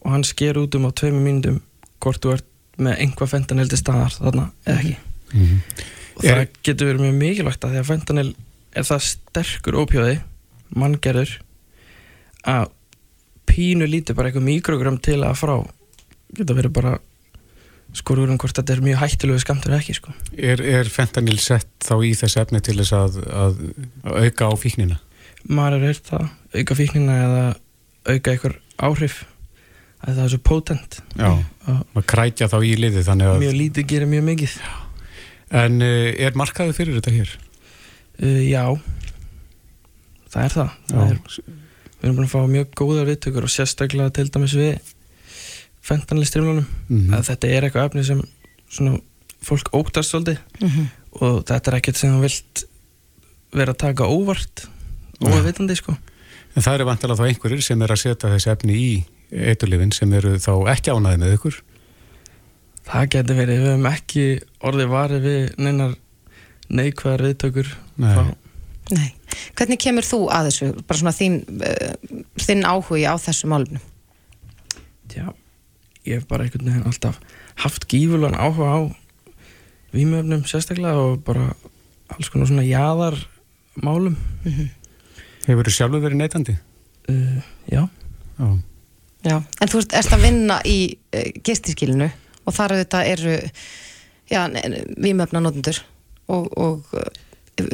og 0.04 0.12
hann 0.12 0.24
sker 0.24 0.59
út 0.61 0.74
um 0.78 0.86
á 0.86 0.90
tveimur 0.94 1.24
mínútum 1.24 1.61
hvort 2.00 2.20
þú 2.22 2.34
ert 2.36 2.46
með 2.78 2.98
einhvað 3.02 3.30
fentanil 3.32 3.68
til 3.72 3.78
staðar 3.80 4.12
þarna 4.20 4.50
eða 4.66 4.78
ekki 4.80 4.96
Mhm. 5.26 5.61
og 6.16 6.22
það 6.22 6.38
Er- 6.40 6.48
getur 6.62 6.86
verið 6.86 7.00
mjög 7.02 7.16
mikilvægt 7.18 7.64
að 7.64 7.72
því 7.72 7.78
að 7.80 7.88
fentanil 7.90 8.34
er 8.76 8.82
það 8.86 9.00
sterkur 9.07 9.78
ópjóði 9.82 10.20
manngerður 10.76 11.32
að 12.46 12.68
pínu 13.50 13.88
lítið 13.90 14.14
bara 14.14 14.28
eitthvað 14.30 14.46
mikrogram 14.46 14.98
til 15.02 15.18
að 15.26 15.34
frá 15.40 15.54
geta 16.39 16.57
verið 16.57 16.74
bara 16.76 16.97
skorur 17.97 18.28
um 18.28 18.39
hvort 18.41 18.57
þetta 18.59 18.74
er 18.74 18.84
mjög 18.84 18.99
hættulegu 19.01 19.41
skamtur 19.41 19.72
eða 19.72 19.80
ekki 19.84 19.95
sko. 19.97 20.12
Er, 20.37 20.61
er 20.61 20.91
fentanil 20.93 21.39
sett 21.41 21.70
þá 21.87 21.95
í 22.05 22.12
þessi 22.18 22.41
efni 22.43 22.61
til 22.64 22.76
þess 22.80 22.97
að, 22.97 23.20
að, 23.30 23.61
að 24.05 24.26
auka 24.26 24.51
á 24.51 24.55
fíknina? 24.61 24.99
maður 25.47 25.87
er 25.91 26.01
það, 26.03 26.28
auka 26.57 26.76
fíknina 26.78 27.16
eða 27.26 27.43
auka 28.11 28.32
einhver 28.32 28.57
áhrif 28.82 29.20
að 30.03 30.18
það 30.18 30.24
er 30.24 30.32
svo 30.32 30.41
potent 30.47 30.99
Já, 31.16 31.30
að 31.66 32.01
að 32.01 32.09
krækja 32.12 32.51
þá 32.51 32.59
í 32.62 32.72
að 32.74 33.39
mjög 33.43 33.57
lítið 33.61 33.89
gerir 33.93 34.11
mjög 34.11 34.28
mikið 34.32 34.59
En 35.57 35.78
uh, 35.78 36.11
er 36.18 36.34
markaði 36.34 36.74
fyrir 36.74 36.97
þetta 36.99 37.14
hér? 37.14 37.32
uh, 38.18 38.43
já 38.43 38.64
það 40.32 40.43
er 40.43 40.55
það, 40.57 40.72
það 40.91 41.12
er, 41.12 41.20
við 41.87 42.09
erum 42.09 42.18
búin 42.18 42.26
að 42.26 42.32
fá 42.34 42.41
mjög 42.57 42.72
góðar 42.80 43.11
viðtökur 43.12 43.47
og 43.47 43.53
sérstaklega 43.55 44.14
til 44.18 44.26
dæmis 44.34 44.57
við 44.59 44.93
fentanlistrimlunum 45.87 46.66
Mhm. 46.89 47.14
að 47.14 47.28
þetta 47.30 47.49
er 47.57 47.66
eitthvað 47.68 47.89
efni 47.91 48.05
sem 48.05 48.22
svona 48.70 49.01
fólk 49.47 49.70
óttast 49.76 50.11
svolítið 50.12 50.39
og 51.22 51.45
þetta 51.47 51.70
er 51.72 51.76
ekkert 51.80 51.97
sem 52.01 52.11
þú 52.16 52.20
vilt 52.24 52.64
vera 53.55 53.72
að 53.72 53.78
taka 53.84 54.05
óvart 54.11 54.66
óvitandi 55.22 55.76
sko 55.78 55.97
En 56.57 56.62
það 56.64 56.74
eru 56.78 56.84
vantilega 56.89 57.20
þá 57.20 57.26
einhverjir 57.28 57.62
sem 57.62 57.82
er 57.84 57.93
að 57.93 58.01
setja 58.01 58.30
þessi 58.32 58.51
efni 58.53 58.74
í 58.80 59.05
eiturlifin 59.30 59.93
sem 59.93 60.12
eru 60.16 60.37
þá 60.41 60.53
ekki 60.72 60.91
ánaði 60.95 61.18
með 61.20 61.34
ykkur 61.37 61.57
það 62.87 63.09
getur 63.12 63.37
verið, 63.41 63.59
við 63.61 63.70
hefum 63.72 63.87
ekki 63.91 64.24
orðið 64.70 64.89
varið 64.93 65.24
við 65.26 65.57
neinar 65.59 65.95
neikvæðar 66.70 67.24
viðtökur 67.26 67.70
Nei. 67.99 68.14
frá 68.14 68.34
Nei. 68.95 69.09
Hvernig 69.59 69.80
kemur 69.82 70.07
þú 70.07 70.18
að 70.30 70.47
þessu? 70.47 70.66
Bara 70.87 70.99
svona 71.01 71.12
þín, 71.16 71.41
uh, 71.59 72.20
þinn 72.39 72.62
áhugi 72.70 73.03
á 73.03 73.14
þessu 73.18 73.49
málumnum? 73.51 73.82
Já, 75.11 75.26
ég 76.07 76.20
hef 76.20 76.26
bara 76.30 76.46
einhvern 76.46 76.68
veginn 76.70 76.86
alltaf 76.88 77.18
haft 77.64 77.86
gífurlegan 77.90 78.38
áhuga 78.38 78.68
á 78.70 78.80
vímöfnum 79.96 80.44
sérstaklega 80.48 80.98
og 81.00 81.22
bara 81.26 81.50
alls 82.14 82.30
konar 82.30 82.48
svona 82.50 82.66
jaðar 82.66 83.18
málum 83.82 84.16
Hefur 85.46 85.68
þú 85.68 85.74
sjálfur 85.76 86.02
verið 86.02 86.20
neytandi? 86.22 86.57
uh, 87.11 87.42
Já, 87.70 87.84
Já. 88.38 88.48
Já. 89.26 89.36
En 89.61 89.70
þú 89.72 89.80
ert, 89.82 89.94
að 90.14 90.24
vinna 90.26 90.61
í 90.66 90.78
uh, 90.94 91.28
gistiskilinu 91.46 92.09
og 92.46 92.54
þar 92.54 92.76
auðvitað 92.76 93.12
eru 93.14 93.36
notendur 95.46 95.80
og, 96.30 96.50
og 96.59 96.96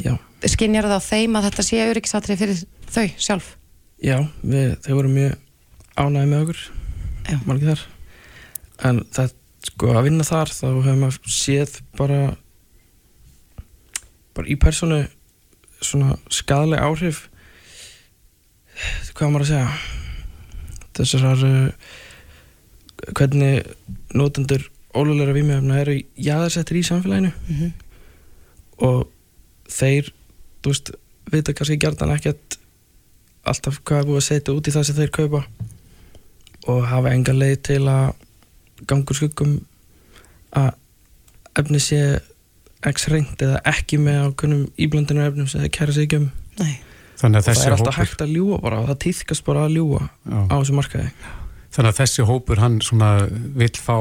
já, 0.04 0.14
skinjar 0.48 0.88
það 0.88 1.00
á 1.00 1.08
þeim 1.08 1.38
að 1.38 1.48
þetta 1.48 1.64
sé 1.66 1.80
öryggisatrið 1.88 2.42
fyrir 2.42 2.62
þau 2.92 3.06
sjálf? 3.16 3.50
já 4.02 4.18
við, 4.42 4.76
þau 4.84 4.94
voru 4.98 5.12
mjög 5.12 5.36
ánæði 5.96 6.30
með 6.32 6.44
okkur 6.44 6.62
Já. 7.22 7.36
margir 7.46 7.72
þar 7.72 7.84
en 8.88 9.02
það, 9.14 9.34
sko, 9.68 9.90
að 9.94 10.06
vinna 10.08 10.26
þar 10.26 10.52
þá 10.52 10.66
hefur 10.68 11.00
maður 11.00 11.34
séð 11.36 11.80
bara 11.98 12.20
bara 14.32 14.48
í 14.48 14.56
personu 14.60 15.02
svona 15.82 16.16
skadaleg 16.32 16.80
áhrif. 16.80 17.26
Hvað 19.12 19.32
maður 19.34 19.44
að 19.44 19.50
segja? 19.50 19.72
Þessar 20.96 21.44
uh, 21.48 21.90
hvernig 23.12 23.68
notendur 24.16 24.64
ólulegra 24.96 25.34
vímjöfna 25.36 25.80
eru 25.82 25.98
jaðarsettir 26.20 26.80
í 26.80 26.86
samfélaginu. 26.86 27.32
Mhm. 27.48 27.72
og 28.82 29.06
þeir 29.70 30.08
þú 30.62 30.72
veist, 30.72 30.90
vita 31.30 31.52
kannski 31.54 31.78
gjarnan 31.78 32.16
ekkert 32.16 32.56
alltaf 33.46 33.78
hvað 33.86 34.00
er 34.00 34.08
búið 34.08 34.18
að 34.18 34.26
setja 34.26 34.54
út 34.56 34.68
í 34.68 34.72
það 34.74 34.86
sem 34.88 34.96
þeir 34.96 35.12
kaupa. 35.14 35.42
Og 36.70 36.84
hafa 36.86 37.12
enga 37.14 37.34
leið 37.34 37.56
til 37.68 37.80
að 37.90 38.12
gangur 38.90 39.18
skuggum 39.18 39.58
að 40.58 40.72
efni 41.58 41.80
sé 41.82 42.00
x 42.82 43.06
reynd 43.12 43.42
eða 43.44 43.60
ekki 43.72 43.98
með 44.02 44.24
ákveðnum 44.28 44.64
íblandinu 44.80 45.26
efnum 45.26 45.50
sem 45.50 45.62
þeir 45.62 45.74
kæra 45.76 45.94
sig 45.96 46.08
ekki 46.08 46.22
um 46.22 46.30
Nei. 46.60 46.74
Þannig 47.20 47.38
að 47.38 47.44
og 47.44 47.46
það 47.46 47.54
þessi 47.54 47.66
er 47.68 47.76
alltaf 47.76 47.94
hópur 47.94 48.00
hægt 48.00 48.24
að 48.24 48.34
ljúa 48.36 48.58
bara 48.60 48.80
og 48.82 48.90
það 48.90 48.98
týðkast 49.06 49.46
bara 49.46 49.62
að 49.66 49.76
ljúa 49.78 50.00
Já. 50.02 50.40
á 50.50 50.54
þessu 50.56 50.76
markaði 50.76 51.12
Þannig 51.72 51.92
að 51.92 52.00
þessi 52.00 52.26
hópur 52.28 52.60
hann 52.60 52.80
svona 52.84 53.10
vill 53.62 53.76
fá 53.78 53.96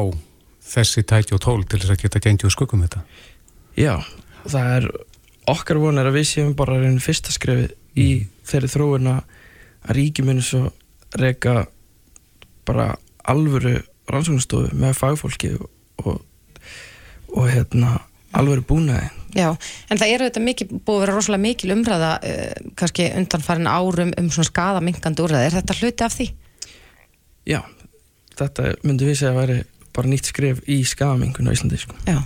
þessi 0.72 1.04
tæki 1.08 1.38
og 1.38 1.44
tól 1.44 1.62
til 1.64 1.80
þess 1.80 1.94
að 1.94 2.02
geta 2.06 2.24
gengið 2.24 2.50
úr 2.50 2.56
skuggum 2.56 2.84
þetta 2.86 3.04
Já, 3.80 3.94
það 4.44 4.74
er 4.78 4.90
okkar 5.52 5.80
vonir 5.82 6.10
að 6.10 6.18
við 6.20 6.28
séum 6.32 6.56
bara 6.58 6.80
einn 6.82 7.00
fyrsta 7.04 7.34
skrefið 7.34 7.72
í 8.00 8.10
þeirri 8.48 8.72
þróun 8.74 9.14
að 9.14 10.02
muni 10.26 10.44
svo 10.46 10.66
reyka 11.18 11.66
bara 12.68 12.94
alvöru 13.28 13.80
rannsóknastofu 14.12 14.76
með 14.78 14.98
fagfólki 15.00 15.56
og, 15.58 15.68
og, 16.06 16.22
og 17.36 17.50
hérna 17.52 17.98
alvöru 18.38 18.64
búnaði 18.68 19.10
Já, 19.32 19.48
en 19.88 20.00
það 20.00 20.14
eru 20.14 20.28
þetta 20.28 20.44
mikið, 20.44 20.72
búið 20.84 20.98
að 20.98 21.04
vera 21.06 21.16
rosalega 21.16 21.44
mikil 21.46 21.74
umræða 21.76 22.12
uh, 22.20 22.72
kannski 22.80 23.08
undanfarin 23.16 23.70
árum 23.72 24.12
um 24.20 24.28
svona 24.34 24.50
skadamingandi 24.50 25.24
úrræði. 25.24 25.48
Er 25.48 25.56
þetta 25.56 25.78
hluti 25.80 26.06
af 26.06 26.18
því? 26.18 26.28
Já, 27.48 27.62
þetta 28.40 28.74
myndi 28.84 29.08
við 29.08 29.22
segja 29.22 29.32
að 29.32 29.40
væri 29.40 29.58
bara 29.96 30.12
nýtt 30.12 30.32
skref 30.32 30.62
í 30.72 30.82
skadamingun 30.88 31.48
á 31.48 31.56
Íslandi 31.56 31.80
sko. 31.80 31.96
Já. 32.08 32.20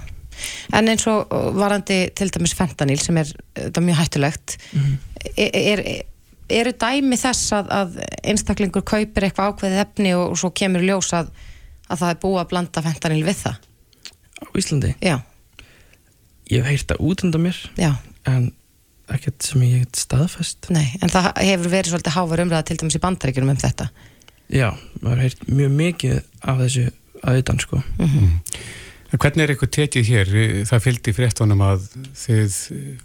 En 0.75 0.89
eins 0.91 1.05
og 1.07 1.29
varandi 1.55 2.01
til 2.17 2.27
dæmis 2.33 2.55
fentanil 2.57 2.99
sem 2.99 3.17
er 3.21 3.29
þetta 3.55 3.83
mjög 3.85 4.01
hættulegt 4.01 4.55
er, 5.37 5.53
er, 5.61 5.81
eru 6.51 6.73
dæmi 6.75 7.15
þess 7.21 7.53
að, 7.55 7.69
að 7.71 8.01
einstaklingur 8.33 8.83
kaupir 8.83 9.29
eitthvað 9.29 9.53
ákveðið 9.53 9.83
efni 9.85 10.11
og, 10.17 10.33
og 10.33 10.41
svo 10.41 10.51
kemur 10.57 10.83
ljós 10.83 11.13
að, 11.15 11.31
að 11.89 12.01
það 12.01 12.11
er 12.11 12.19
búið 12.25 12.41
að 12.41 12.51
blanda 12.53 12.85
fentanil 12.85 13.23
við 13.25 13.39
það? 13.45 13.57
á 14.35 14.45
Íslandi. 14.59 14.91
Já, 15.03 15.17
Ég 16.51 16.61
hef 16.61 16.69
heyrt 16.69 16.91
það 16.91 17.01
út 17.09 17.23
undan 17.25 17.41
mér 17.47 17.57
já, 17.79 17.91
en 18.29 18.51
ekkert 19.09 19.45
sem 19.45 19.63
ég 19.65 19.85
get 19.85 19.97
staðfest 19.97 20.67
nei, 20.73 20.91
en 21.01 21.09
það 21.09 21.31
hefur 21.41 21.71
verið 21.73 21.93
svolítið 21.93 22.15
hávar 22.17 22.43
umræða 22.43 22.67
til 22.69 22.77
dæmis 22.81 22.97
í 22.97 23.01
bandaríkjunum 23.01 23.53
um 23.53 23.61
þetta. 23.61 23.87
Já, 24.53 24.67
maður 25.01 25.23
heirt 25.25 25.45
mjög 25.49 25.71
mikið 25.79 26.19
af 26.45 26.59
þessu 26.61 26.85
að 27.25 27.39
utan 27.41 27.61
sko. 27.63 27.81
En 28.05 29.21
hvernig 29.21 29.45
er 29.45 29.53
ykkur 29.55 29.71
tekið 29.73 30.11
hér? 30.11 30.31
Það 30.69 30.83
fylgdi 30.85 31.13
fréttunum 31.17 31.61
að 31.65 31.87
þið 32.19 32.59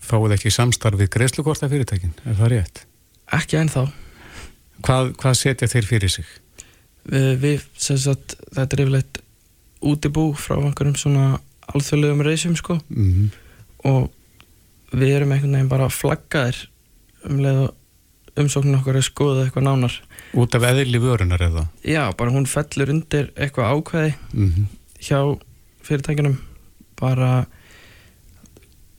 fáið 0.05 0.37
ekki 0.37 0.53
samstarf 0.53 1.01
við 1.01 1.13
greiðslukorta 1.17 1.69
fyrirtækin, 1.73 2.13
er 2.27 2.37
það 2.41 2.53
rétt? 2.55 2.85
Ekki 3.41 3.61
ennþá. 3.61 3.87
Hvað, 4.85 5.13
hvað 5.21 5.37
setja 5.39 5.69
þeir 5.71 5.89
fyrir 5.89 6.13
sig? 6.13 6.29
Við, 7.09 7.63
sem 7.81 7.99
sagt, 7.99 8.37
þetta 8.53 8.77
er 8.77 8.83
yfirleitt 8.85 9.21
útibú 9.81 10.27
frá 10.37 10.59
einhverjum 10.59 10.99
svona 11.01 11.27
alþjóðlegum 11.71 12.25
reysum 12.27 12.57
sko 12.59 12.81
Mm 12.89 13.31
og 13.81 14.11
við 14.93 15.15
erum 15.17 15.31
einhvern 15.33 15.55
veginn 15.57 15.71
bara 15.71 15.87
flaggaðir 15.89 16.59
um 17.25 17.39
leið 17.41 17.61
og 17.63 18.43
umsóknin 18.43 18.77
okkar 18.77 18.99
er 19.01 19.07
skoðað 19.07 19.47
eitthvað 19.47 19.65
nánar. 19.65 19.95
Út 20.37 20.57
af 20.59 20.67
eðli 20.69 21.01
vörunar 21.01 21.41
eða? 21.47 21.63
Já, 21.81 22.03
bara 22.13 22.35
hún 22.35 22.45
fellur 22.51 22.93
undir 22.93 23.31
eitthvað 23.41 23.73
ákveði 23.73 24.13
Mm 24.35 24.69
hjá 25.01 25.17
fyrirtækjunum 25.87 26.37
bara 27.01 27.47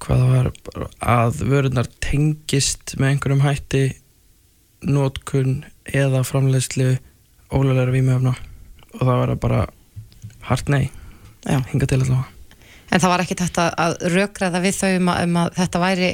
hvað 0.01 0.23
það 0.23 0.31
var 0.31 0.47
bara 0.65 0.87
að 1.13 1.43
vörunar 1.51 1.89
tengist 2.01 2.95
með 2.97 3.11
einhverjum 3.11 3.43
hætti 3.45 3.83
nótkun 4.89 5.59
eða 5.85 6.23
framleiðslu 6.25 6.95
ólega 7.51 7.85
vímöfna 7.93 8.33
og 8.93 9.01
það 9.01 9.17
var 9.21 9.35
bara 9.35 9.61
hart 10.49 10.69
nei 10.69 10.89
Já. 11.47 11.59
hinga 11.71 11.87
til 11.87 12.01
allavega 12.01 12.27
En 12.91 12.99
það 12.99 13.07
var 13.13 13.21
ekki 13.23 13.35
þetta 13.39 13.65
að 13.79 13.93
rökraða 14.11 14.59
við 14.65 14.73
þau 14.75 14.89
um 14.97 15.09
að, 15.13 15.19
um 15.23 15.35
að 15.39 15.53
þetta 15.55 15.79
væri 15.79 16.07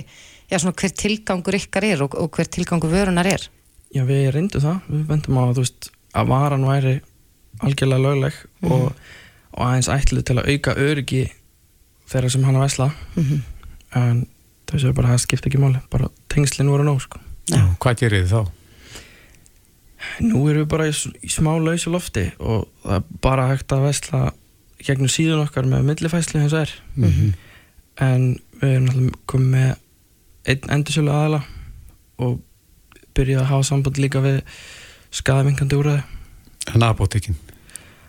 já, 0.52 0.58
svona 0.62 0.76
hver 0.78 0.92
tilgangur 0.94 1.56
ykkar 1.58 1.84
er 1.88 2.04
og, 2.06 2.14
og 2.22 2.30
hver 2.38 2.46
tilgangur 2.54 2.92
vörunar 2.94 3.26
er. 3.26 3.48
Já, 3.90 4.04
við 4.06 4.28
reyndum 4.36 4.62
það, 4.62 4.78
við 4.94 5.08
vendum 5.10 5.40
á 5.40 5.44
að 5.48 5.56
þú 5.58 5.64
veist 5.66 5.88
að 6.22 6.28
varan 6.30 6.68
væri 6.70 6.94
algjörlega 7.66 8.04
lögleg 8.06 8.38
og, 8.70 8.92
og 9.58 9.64
aðeins 9.66 9.90
ætlu 9.90 10.22
til 10.22 10.38
að 10.38 10.52
auka 10.54 10.76
öryggi 10.86 11.24
þeirra 12.14 12.30
sem 12.36 12.46
hann 12.46 12.60
að 12.62 12.66
vesla 12.68 12.90
Mhm. 13.18 13.42
en 13.98 14.22
þau 14.70 14.78
séu 14.84 14.94
bara 14.94 15.08
að 15.10 15.16
það 15.18 15.26
skipta 15.26 15.50
ekki 15.50 15.64
máli 15.66 15.82
bara 15.90 16.12
tengslinn 16.30 16.70
voru 16.70 16.86
nóg 16.86 17.02
sko 17.02 17.18
Já. 17.50 17.64
Hvað 17.82 17.98
gerir 18.04 18.22
þið 18.28 18.36
þá? 18.38 18.52
Nú 20.22 20.44
erum 20.48 20.64
við 20.64 20.70
bara 20.72 20.88
í, 20.90 20.94
smá 21.32 21.56
lausu 21.58 21.92
lofti 21.94 22.30
og 22.38 22.68
það 22.84 23.00
er 23.00 23.08
bara 23.26 23.48
hægt 23.50 23.74
að 23.74 23.88
vesla 23.88 24.22
gegnum 24.86 25.10
síðun 25.10 25.44
okkar 25.48 25.66
með 25.70 25.88
millifæslu 25.90 26.42
eins 26.44 26.54
og 26.54 26.66
er. 26.68 26.74
Mm 26.96 27.36
en 27.98 28.36
við 28.62 28.74
erum 28.76 28.86
náttúrulega 28.88 29.22
komið 29.32 29.48
með 29.54 30.52
einn 30.52 30.74
endursölu 30.76 31.14
aðala 31.14 31.42
og 32.24 32.38
byrjuð 33.18 33.42
að 33.42 33.50
hafa 33.52 33.68
samband 33.72 34.02
líka 34.02 34.22
við 34.24 34.40
skadavingandi 35.18 35.80
úrræði. 35.80 36.04
En 36.74 36.86
apotekin? 36.86 37.38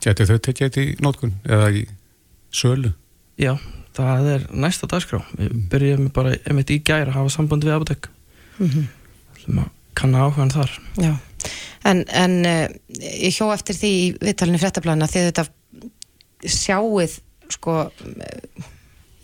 Gætu 0.04 0.26
þau 0.28 0.38
tekið 0.44 0.66
þetta 0.66 0.84
í 0.84 0.94
nótkun 1.04 1.34
eða 1.48 1.70
í 1.74 1.84
sölu? 2.54 2.92
Já, 3.40 3.54
það 3.96 4.30
er 4.34 4.46
næsta 4.52 4.88
dagskrá. 4.90 5.22
Við 5.38 5.56
byrjuðum 5.72 6.12
bara 6.14 6.36
einmitt 6.44 6.72
í 6.74 6.80
gær 6.84 7.08
að 7.08 7.20
hafa 7.20 7.34
samband 7.38 7.66
við 7.66 7.78
apotek 7.78 8.12
Mm 8.58 8.88
sem 9.38 9.58
að 9.62 9.68
kanna 9.94 10.24
áhugan 10.26 10.50
þar. 10.50 10.72
Já, 10.98 11.12
en, 11.88 12.02
en 12.08 12.36
uh, 12.48 12.66
ég 13.02 13.34
hjó 13.34 13.50
eftir 13.54 13.78
því 13.78 13.92
í 13.94 14.10
viðtalinu 14.22 14.60
fréttablaðina 14.62 15.08
að 15.08 15.30
þetta 15.30 15.46
sjáuð 16.46 17.18
sko 17.52 17.76
eh, 17.88 18.66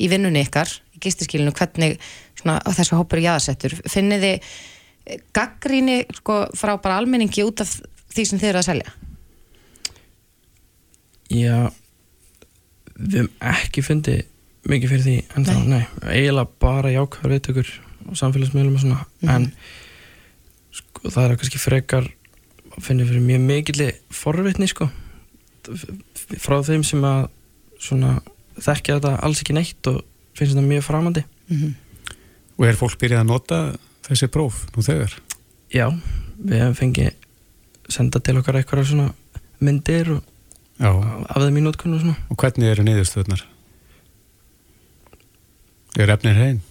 í 0.02 0.08
vinnunni 0.10 0.42
ykkar, 0.44 0.70
í 0.96 1.00
gistiskilinu 1.02 1.54
hvernig 1.54 1.98
svona, 2.38 2.58
þessu 2.74 2.98
hópur 2.98 3.22
jaðarsettur. 3.22 3.76
Finnið 3.90 4.26
þið 4.26 4.34
eh, 4.34 5.22
gaggríni 5.36 6.00
sko 6.18 6.44
frá 6.58 6.74
bara 6.82 6.98
almenningi 7.02 7.46
út 7.46 7.64
af 7.64 7.76
því 8.14 8.26
sem 8.28 8.42
þið 8.42 8.52
eru 8.52 8.62
að 8.62 8.68
selja? 8.70 8.94
Já, 11.34 11.58
við 12.94 13.18
hefum 13.20 13.32
ekki 13.54 13.84
fundið 13.84 14.22
mikið 14.70 14.92
fyrir 14.92 15.04
því 15.04 15.16
en 15.36 15.46
þá, 15.46 15.54
nei, 15.68 15.82
eiginlega 16.08 16.60
bara 16.62 16.92
jákvæður 16.94 17.34
viðtökur 17.34 17.72
og 18.04 18.18
samfélagsmiðlum 18.20 18.76
og 18.78 18.84
svona 18.84 19.34
en 19.34 19.50
sko, 21.04 21.12
það 21.12 21.30
er 21.30 21.36
kannski 21.40 21.60
frekar 21.60 22.06
að 22.74 22.82
finna 22.82 23.06
fyrir 23.06 23.24
mjög 23.24 23.42
mikilli 23.44 23.88
forvitni 24.12 24.68
sko 24.70 24.88
frá 26.40 26.58
þeim 26.64 26.84
sem 26.84 27.04
að 27.04 27.28
svona 27.80 28.18
þekkja 28.56 28.98
þetta 28.98 29.12
alls 29.24 29.40
ekki 29.42 29.56
neitt 29.56 29.88
og 29.90 30.02
finnst 30.36 30.54
þetta 30.54 30.66
mjög 30.66 30.86
framandi 30.86 31.24
Og 32.54 32.66
er 32.68 32.76
fólk 32.78 32.96
byrjað 33.00 33.24
að 33.24 33.30
nota 33.32 33.56
þessi 34.06 34.28
próf 34.30 34.60
nú 34.76 34.82
þegar? 34.86 35.16
Já, 35.74 35.88
við 36.38 36.60
hefum 36.62 36.76
fengið 36.78 37.90
senda 37.90 38.20
til 38.22 38.36
okkar 38.38 38.60
eitthvað 38.60 38.86
svona 38.92 39.08
myndir 39.64 40.12
og 40.14 40.22
Já. 40.78 40.90
af 40.94 41.42
þeim 41.42 41.58
í 41.58 41.64
nótkunn 41.64 41.96
og 41.96 42.04
svona 42.04 42.16
Og 42.30 42.38
hvernig 42.38 42.70
eru 42.70 42.86
niðurstöðnar? 42.86 43.42
Er 45.98 46.14
efnir 46.14 46.38
hrein? 46.38 46.62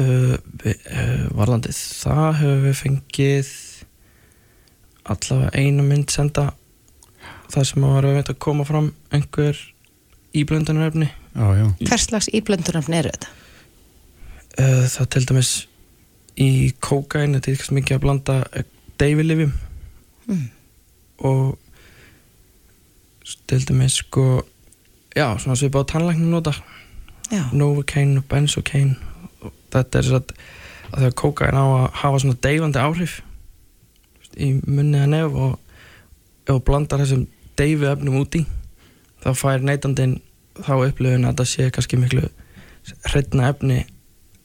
Uh, 0.00 0.36
við, 0.62 0.74
uh, 0.92 1.24
varðandi 1.38 1.72
það 1.74 2.28
höfum 2.42 2.64
við 2.66 2.76
fengið 2.82 3.50
allavega 5.08 5.52
einu 5.56 5.84
mynd 5.88 6.12
senda 6.12 6.50
þar 7.48 7.64
sem 7.70 7.84
að 7.88 7.94
var 7.96 8.08
að 8.34 8.34
koma 8.44 8.66
fram 8.68 8.90
einhver 9.14 9.56
íblöndunarefni 10.36 11.08
Já, 11.38 11.46
já. 11.56 11.66
hvers 11.88 12.04
slags 12.10 12.28
íblöndunarfn 12.36 12.96
eru 12.98 13.12
þetta? 13.14 13.30
uh, 14.58 14.84
það 14.92 15.08
til 15.14 15.24
dæmis 15.30 15.52
í 16.38 16.50
kókain 16.84 17.34
þetta 17.38 17.50
er 17.50 17.56
ekki 17.58 17.78
mikið 17.78 17.96
að 17.98 18.04
blanda 18.04 18.38
deyfilifjum 19.00 19.56
Mm. 20.28 20.50
og 21.24 21.56
til 23.48 23.62
dæmis 23.64 23.94
sko 24.02 24.42
já, 25.16 25.24
svona 25.40 25.56
svipað 25.56 25.86
á 25.88 25.90
tannlæknum 25.94 26.34
nota 26.34 26.52
Já, 27.32 27.46
Novocaine 27.56 28.20
og 28.20 28.24
Benzocaine 28.28 28.96
þetta 29.74 30.00
er 30.00 30.08
satt 30.08 30.32
að 30.88 31.02
þegar 31.02 31.16
kókain 31.20 31.58
á 31.58 31.64
að 31.64 31.86
hafa 32.02 32.20
svona 32.22 32.40
deyfandi 32.46 32.82
áhrif 32.82 33.18
í 34.38 34.52
munni 34.64 35.00
að 35.02 35.12
nef 35.14 35.36
og 35.36 35.52
ef 36.48 36.54
þú 36.54 36.58
blandar 36.68 37.02
þessum 37.02 37.26
deyfi 37.58 37.88
efnum 37.90 38.18
út 38.22 38.38
í 38.38 38.44
þá 39.24 39.30
fær 39.36 39.64
neytandinn 39.66 40.18
þá 40.58 40.72
upplifun 40.88 41.28
að 41.28 41.40
það 41.42 41.50
sé 41.52 41.68
kannski 41.74 41.98
miklu 42.00 42.24
hreitna 43.10 43.48
efni 43.52 43.82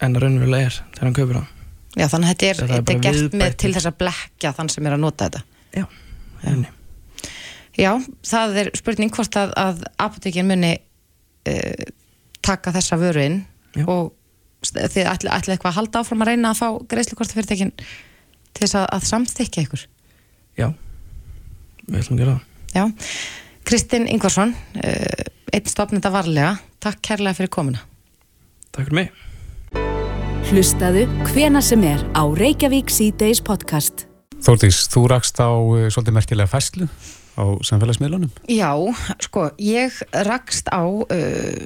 en 0.03 0.15
að 0.17 0.25
raunverulega 0.25 0.67
er 0.69 0.77
þegar 0.81 1.05
hann 1.07 1.15
kaupir 1.17 1.37
það. 1.39 1.49
Já 1.93 2.07
þannig 2.09 2.27
að 2.27 2.31
þetta 2.33 2.47
er, 2.49 2.57
Þetta 2.57 2.65
er 2.65 2.79
þetta 2.79 2.93
er 2.93 3.03
gert 3.05 3.19
með 3.21 3.29
viðbætur. 3.29 3.57
til 3.63 3.73
þess 3.75 3.87
að 3.89 3.97
blekja 4.01 4.51
þann 4.57 4.71
sem 4.73 4.87
er 4.89 4.95
að 4.95 5.03
nota 5.03 5.27
þetta. 5.29 5.43
Já, 5.77 5.85
henni 6.43 6.71
Já, 7.73 7.91
það 8.29 8.57
er 8.61 8.69
spurning 8.77 9.13
hvort 9.13 9.37
að, 9.39 9.53
að 9.57 9.79
apotekin 10.01 10.49
muni 10.49 10.73
uh, 11.49 11.85
taka 12.45 12.73
þessa 12.75 12.99
vöru 13.01 13.23
inn 13.25 13.39
og 13.89 14.11
þið 14.69 15.09
ætli, 15.09 15.31
ætli 15.33 15.55
eitthvað 15.55 15.71
að 15.73 15.77
halda 15.79 16.03
áfram 16.03 16.23
að 16.23 16.31
reyna 16.31 16.53
að 16.53 16.61
fá 16.61 16.67
greiðslukorta 16.93 17.37
fyrirtekin 17.37 17.73
til 17.75 18.63
þess 18.63 18.79
að, 18.79 18.87
að 18.95 19.09
samþykja 19.09 19.65
ykkur. 19.67 19.85
Já, 20.59 20.67
við 21.87 21.99
ætlum 22.03 22.17
að 22.17 22.23
gera 22.23 22.37
það 22.37 22.49
Já, 22.73 22.87
Kristinn 23.69 24.07
Ingvarsson, 24.09 24.55
uh, 24.81 25.27
einn 25.53 25.69
stofnenda 25.69 26.09
varlega, 26.13 26.55
takk 26.81 27.03
kærlega 27.05 27.37
fyrir 27.37 27.53
komuna. 27.53 27.83
Takk 28.73 28.87
fyrir 28.87 28.99
mig 29.03 29.13
Hlustaðu 30.49 31.05
hvena 31.31 31.61
sem 31.63 31.81
er 31.87 32.01
á 32.13 32.23
Reykjavík 32.27 32.91
C-Days 32.91 33.39
podcast. 33.45 34.03
Þórdís, 34.43 34.83
þú 34.91 35.05
rakst 35.13 35.39
á 35.39 35.49
uh, 35.49 35.85
svolítið 35.93 36.17
merkilega 36.17 36.51
fæslu 36.51 36.89
á 37.39 37.43
samfélagsmiðlunum. 37.65 38.29
Já, 38.51 38.73
sko, 39.23 39.47
ég 39.61 39.95
rakst 40.27 40.67
á 40.69 40.83
uh, 40.83 41.63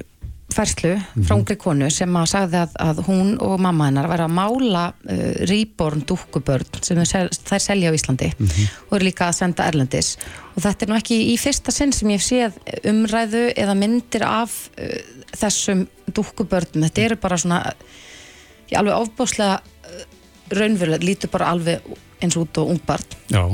færslu 0.58 0.94
frá 1.26 1.34
ungri 1.36 1.56
konu 1.60 1.88
sem 1.92 2.16
að 2.18 2.26
sagði 2.32 2.60
að, 2.60 2.74
að 2.82 3.02
hún 3.06 3.30
og 3.44 3.60
mamma 3.62 3.88
hennar 3.88 4.08
væri 4.10 4.24
að 4.26 4.34
mála 4.38 4.84
uh, 4.90 5.22
rýborn 5.50 6.02
dúkkubörn 6.08 6.82
sem 6.84 6.98
þær 6.98 7.10
sel, 7.12 7.30
þær 7.50 7.64
selja 7.64 7.92
á 7.92 7.96
Íslandi 7.98 8.30
og 8.38 8.96
eru 8.98 9.06
líka 9.06 9.28
að 9.28 9.38
senda 9.38 9.68
Erlendis. 9.70 10.16
Og 10.56 10.64
þetta 10.64 10.84
er 10.84 10.90
nú 10.90 10.98
ekki 10.98 11.20
í 11.32 11.36
fyrsta 11.40 11.74
sinn 11.74 11.94
sem 11.94 12.10
ég 12.14 12.24
séð 12.24 12.58
umræðu 12.90 13.44
eða 13.54 13.78
myndir 13.78 14.26
af 14.26 14.56
uh, 14.74 14.98
þessum 15.38 15.86
dúkkubörnum. 16.10 16.86
Þetta 16.88 17.06
eru 17.06 17.20
bara 17.22 17.40
svona 17.40 17.62
ég 18.70 18.78
alveg 18.80 18.98
ofbáslega 18.98 19.60
uh, 19.62 20.04
raunverulega, 20.58 21.06
lítur 21.06 21.32
bara 21.32 21.52
alveg 21.54 21.86
eins 22.18 22.34
út 22.40 22.58
og 22.58 22.72
ungbarn 22.74 23.18
Já, 23.30 23.44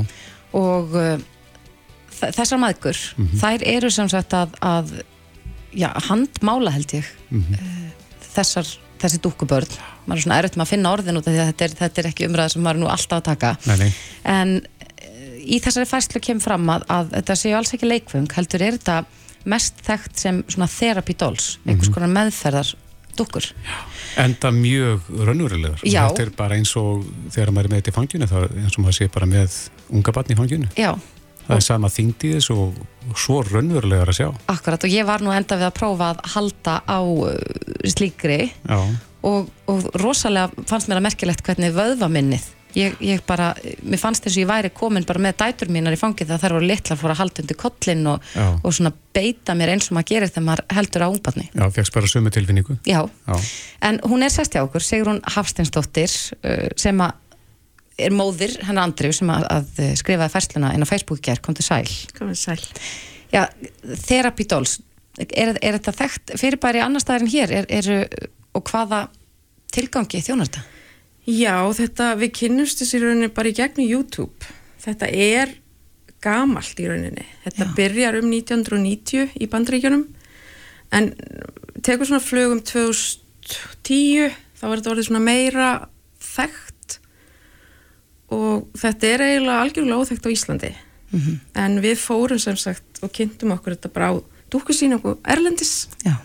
og 0.57 0.95
þessar 2.15 2.57
maðgur, 2.57 2.97
þær 3.37 3.65
eru 3.67 3.91
sem 3.93 4.07
sagt 4.09 4.33
að, 4.33 4.55
að 4.63 4.93
já, 5.77 5.89
handmála 6.09 6.73
held 6.75 6.95
ég 6.97 7.09
uh, 7.35 7.65
þessar, 8.35 8.69
þessi 9.01 9.19
dúkkubörn. 9.23 9.75
Maður 10.05 10.19
er 10.19 10.25
svona 10.27 10.39
erfitt 10.41 10.57
með 10.59 10.67
að 10.67 10.71
finna 10.73 10.93
orðin 10.95 11.19
út 11.19 11.27
af 11.27 11.33
því 11.33 11.41
að 11.43 11.51
þetta 11.51 11.67
er, 11.67 11.75
þetta 11.81 12.01
er 12.01 12.09
ekki 12.11 12.29
umræða 12.29 12.53
sem 12.53 12.65
maður 12.65 12.79
er 12.79 12.83
nú 12.83 12.93
alltaf 12.93 13.21
að 13.21 13.27
taka. 13.31 13.51
Nei, 13.65 13.75
nei. 13.83 13.91
en 14.35 14.55
uh, 14.61 15.35
í 15.43 15.59
þessari 15.63 15.89
færslu 15.89 16.23
kemur 16.23 16.47
fram 16.47 16.73
að, 16.75 16.87
að 16.97 17.13
þetta 17.19 17.37
séu 17.41 17.59
alls 17.59 17.75
ekki 17.77 17.91
leikfung 17.91 18.31
heldur 18.37 18.65
er 18.65 18.79
þetta 18.79 19.03
mest 19.45 19.83
þekkt 19.85 20.17
sem 20.17 20.41
svona 20.49 20.67
therapy 20.71 21.13
dolls, 21.21 21.55
einhvers 21.67 21.91
konar 21.93 22.09
meðferðar 22.09 22.71
dúkkur. 23.15 23.47
Enda 24.19 24.51
mjög 24.51 25.09
raunverulegar. 25.27 25.81
Þetta 25.83 26.23
er 26.23 26.31
bara 26.35 26.57
eins 26.59 26.73
og 26.79 27.05
þegar 27.33 27.51
maður 27.55 27.69
er 27.69 27.73
með 27.73 27.81
þetta 27.81 27.91
í 27.91 27.95
fanginu, 27.95 28.29
það 28.31 28.47
er 28.47 28.55
eins 28.63 28.77
og 28.77 28.85
maður 28.85 28.97
sé 28.97 29.07
bara 29.11 29.29
með 29.29 29.59
unga 29.99 30.15
barn 30.15 30.33
í 30.33 30.37
fanginu. 30.39 30.71
Já, 30.79 30.91
Það 31.45 31.55
er 31.57 31.65
sama 31.67 31.91
þyngd 31.93 32.25
í 32.25 32.33
þess 32.35 32.51
og, 32.55 32.81
svo 33.21 33.39
raunverulegar 33.45 34.09
að 34.09 34.19
sjá. 34.19 34.27
akkurat 34.49 34.87
og 34.87 34.93
ég 34.93 35.05
var 35.05 35.21
nú 35.21 35.33
enda 35.35 35.59
við 35.59 35.67
að 35.69 35.77
prófa 35.77 36.11
að 36.13 36.23
halda 36.33 36.75
á 36.89 36.99
uh, 37.05 37.31
slíkri. 37.85 38.39
Og, 39.25 39.49
og 39.69 39.87
rosalega 39.97 40.65
fannst 40.69 40.89
mér 40.89 41.01
að 41.01 41.07
merkilegt 41.07 41.45
hvernig 41.45 41.73
vöðva 41.73 42.09
minnið 42.13 42.45
ég, 42.75 42.95
ég 43.03 43.23
bara, 43.27 43.51
mér 43.85 43.99
fannst 43.99 44.25
þess 44.25 44.35
að 44.35 44.43
ég 44.43 44.49
væri 44.49 44.71
komin 44.75 45.05
bara 45.07 45.21
með 45.23 45.37
dætur 45.41 45.71
mínar 45.73 45.95
í 45.95 45.99
fangið 45.99 46.29
þegar 46.29 46.43
þær 46.43 46.55
voru 46.57 46.69
litla 46.69 46.97
fór 46.99 47.13
að 47.13 47.19
halda 47.21 47.43
undir 47.43 47.59
kollin 47.59 48.09
og, 48.11 48.29
og 48.61 48.75
svona 48.75 48.91
beita 49.15 49.55
mér 49.57 49.73
eins 49.75 49.89
og 49.89 49.97
maður 49.97 50.09
gerir 50.11 50.31
þegar 50.31 50.47
maður 50.49 50.63
heldur 50.77 51.05
á 51.05 51.07
ungbarni. 51.07 51.45
Já, 51.51 51.65
fegst 51.77 51.95
bara 51.95 52.11
sömu 52.11 52.33
tilfinningu. 52.35 52.77
Já, 52.87 53.01
Já, 53.27 53.35
en 53.89 54.01
hún 54.05 54.25
er 54.25 54.33
sest 54.33 54.55
hjá 54.55 54.63
okkur, 54.65 54.83
Sigrún 54.83 55.21
Hafsteinsdóttir 55.35 56.11
uh, 56.41 56.67
sem 56.79 57.05
að 57.05 57.21
er 57.97 58.15
móðir 58.15 58.57
hennar 58.65 58.89
Andrið 58.89 59.17
sem 59.19 59.31
að, 59.31 59.45
að 59.51 59.83
skrifaði 60.01 60.33
færsluna 60.33 60.73
inn 60.75 60.83
á 60.83 60.89
Facebook 60.89 61.21
í 61.21 61.27
gær, 61.29 61.41
kom 61.43 61.55
til 61.55 61.65
sæl 61.65 61.87
sæl. 62.35 62.59
Já, 63.33 63.45
Therapy 64.05 64.45
Dolls 64.51 64.79
er, 65.19 65.55
er 65.59 65.77
þetta 65.77 65.95
þekkt 65.95 66.35
fyrirbæri 66.39 66.83
annar 66.83 67.03
staðar 67.03 67.25
en 67.25 67.31
hér 67.31 67.53
er, 67.61 67.67
er, 67.71 68.29
og 68.55 68.65
hvaða 68.69 69.05
tilgangi 69.75 70.21
þjónar 70.23 70.49
þetta? 70.49 70.65
Já, 71.25 71.55
þetta, 71.73 72.11
við 72.21 72.33
kynnumst 72.37 72.81
þessi 72.83 73.01
rauninni 73.01 73.31
bara 73.33 73.49
í 73.49 73.55
gegnum 73.57 73.87
YouTube. 73.87 74.51
Þetta 74.83 75.09
er 75.09 75.55
gamalt 76.21 76.79
í 76.81 76.85
rauninni. 76.89 77.25
Þetta 77.45 77.65
Já. 77.65 77.73
byrjar 77.79 78.19
um 78.19 78.29
1990 78.29 79.39
í 79.41 79.49
bandríkjunum 79.49 80.05
en 80.95 81.11
tekur 81.85 82.07
svona 82.07 82.23
flugum 82.23 82.61
2010 82.65 84.35
þá 84.55 84.65
var 84.67 84.79
þetta 84.79 84.93
orðið 84.93 85.09
svona 85.09 85.25
meira 85.25 85.69
þekkt 86.21 86.74
og 88.35 88.67
þetta 88.79 89.09
er 89.09 89.25
eiginlega 89.29 89.63
algjörlega 89.63 89.99
óþekkt 90.03 90.27
á 90.27 90.35
Íslandi. 90.35 90.71
En 91.55 91.79
við 91.83 91.99
fórum 92.01 92.39
sem 92.41 92.57
sagt 92.59 92.99
og 93.05 93.11
kynntum 93.15 93.53
okkur 93.55 93.77
þetta 93.77 93.91
bara 93.95 94.11
á 94.11 94.13
dúkkusýningu 94.51 95.17
Erlendis. 95.23 95.87
Já. 96.03 96.17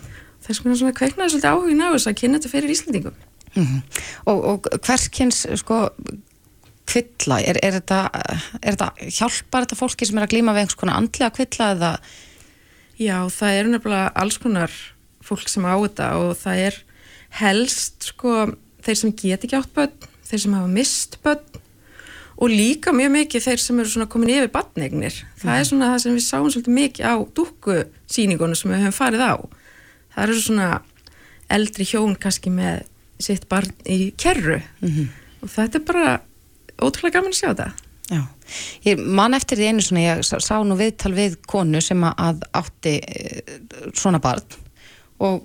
þess 0.44 0.64
vegna 0.64 0.78
svona 0.80 0.96
kveiknaði 0.96 1.34
svolítið 1.34 1.52
áhugin 1.52 1.84
á 1.84 1.88
þess 1.94 2.10
að 2.10 2.18
kynna 2.20 2.40
þetta 2.40 2.54
fyrir 2.54 2.74
Íslandingum 2.74 3.18
Mm 3.58 3.82
og, 4.30 4.44
og 4.46 4.66
hverskins 4.86 5.42
sko 5.58 5.88
kvilla, 6.90 7.40
er, 7.42 7.58
er, 7.62 7.78
þetta, 7.78 7.98
er 8.60 8.76
þetta 8.76 9.10
hjálpar 9.14 9.64
þetta 9.64 9.78
fólki 9.78 10.06
sem 10.06 10.18
er 10.18 10.26
að 10.26 10.34
glíma 10.34 10.54
við 10.54 10.64
einhvers 10.64 10.78
konar 10.78 11.00
andlega 11.00 11.32
kvilla 11.34 11.70
eða? 11.74 11.90
Já, 13.00 13.16
það 13.32 13.58
eru 13.58 13.72
nefnilega 13.74 14.12
alls 14.22 14.38
konar 14.42 14.74
fólk 15.24 15.50
sem 15.50 15.66
á 15.66 15.74
þetta 15.74 16.08
og 16.20 16.32
það 16.40 16.62
er 16.66 16.78
helst 17.40 18.10
sko 18.10 18.34
þeir 18.84 19.00
sem 19.02 19.14
get 19.22 19.46
ekki 19.46 19.58
átt 19.58 19.74
börn, 19.76 20.08
þeir 20.26 20.44
sem 20.44 20.56
hafa 20.58 20.72
mist 20.74 21.18
börn 21.24 21.60
og 22.40 22.48
líka 22.52 22.92
mjög 22.96 23.10
mikið 23.18 23.44
þeir 23.46 23.60
sem 23.60 23.80
eru 23.82 24.06
komin 24.08 24.30
yfir 24.32 24.52
barneignir. 24.54 25.16
Það 25.40 25.58
er 25.58 25.66
svona 25.68 25.90
það 25.92 25.98
sem 26.04 26.14
við 26.16 26.24
sáum 26.26 26.48
svolítið 26.50 26.76
mikið 26.78 27.04
á 27.04 27.14
dúkkusýningunum 27.36 28.56
sem 28.56 28.72
við 28.72 28.84
höfum 28.86 28.96
farið 28.96 29.24
á. 29.28 29.34
Það 30.14 30.22
eru 30.24 30.40
svona 30.40 30.68
eldri 31.50 31.84
hjón 31.90 32.16
kannski 32.20 32.50
með 32.54 32.82
sitt 33.20 33.44
barn 33.50 33.70
í 33.84 34.12
kerru 34.16 34.60
og 35.42 35.48
þetta 35.52 35.78
er 35.80 35.84
bara 35.84 36.20
ótrúlega 36.80 37.18
gaman 37.18 37.34
að 37.34 37.40
sjá 37.42 37.48
þetta. 37.50 37.68
Já, 38.10 38.22
ég 38.88 38.98
man 38.98 39.34
eftir 39.36 39.60
því 39.60 39.66
einu 39.70 39.82
svona, 39.84 40.00
ég 40.02 40.24
sá, 40.26 40.56
nú 40.66 40.74
viðtal 40.80 41.12
við 41.14 41.36
konu 41.46 41.78
sem 41.80 42.00
að- 42.02 42.42
átti 42.58 42.96
e, 42.98 43.42
svona 43.94 44.18
barn 44.18 44.42
og 45.20 45.44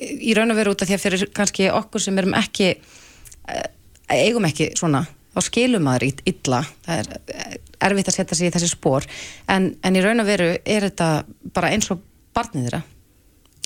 í 0.00 0.32
raun 0.34 0.50
og 0.50 0.56
veru 0.56 0.72
út 0.72 0.80
af 0.80 0.88
því 0.88 0.96
að 0.96 1.02
fyrir 1.04 1.26
kannski 1.36 1.66
okkur 1.68 2.00
sem 2.00 2.16
erum 2.22 2.32
ekki 2.38 2.70
e, 2.70 3.60
eigum 4.08 4.46
ekki 4.48 4.70
svona, 4.78 5.02
þá 5.40 5.46
skilum 5.48 5.86
maður 5.88 6.06
ít- 6.10 6.22
illa, 6.28 6.60
það 6.86 7.00
er 7.02 7.20
e, 7.32 7.58
erfitt 7.88 8.12
að 8.12 8.16
setja 8.20 8.36
sig 8.38 8.50
í 8.50 8.54
þessi 8.54 8.70
spór 8.74 9.06
en, 9.48 9.70
en 9.82 9.96
í 9.96 10.04
raun 10.04 10.20
og 10.20 10.28
veru 10.28 10.50
er 10.60 10.86
þetta 10.90 11.10
bara 11.56 11.72
eins 11.72 11.88
og 11.90 12.02
barnið 12.36 12.68
þeirra, 12.68 12.82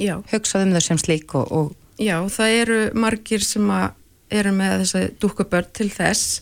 Já. 0.00 0.14
hugsað 0.32 0.64
um 0.68 0.72
þau 0.78 0.84
sem 0.86 1.00
slík 1.02 1.34
og, 1.38 1.50
og 1.52 1.74
Já, 2.02 2.16
það 2.26 2.56
eru 2.62 2.78
margir 2.98 3.44
sem 3.46 3.68
eru 4.34 4.50
með 4.56 4.80
þessi 4.82 5.02
dúkkubörn 5.22 5.68
til 5.76 5.86
þess. 5.94 6.40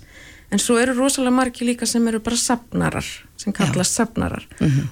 En 0.53 0.61
svo 0.61 0.79
eru 0.81 0.95
rosalega 0.97 1.35
margir 1.37 1.69
líka 1.69 1.85
sem 1.89 2.07
eru 2.09 2.23
bara 2.25 2.39
sapnarar, 2.41 3.05
sem 3.41 3.53
kallast 3.57 3.97
sapnarar 3.99 4.47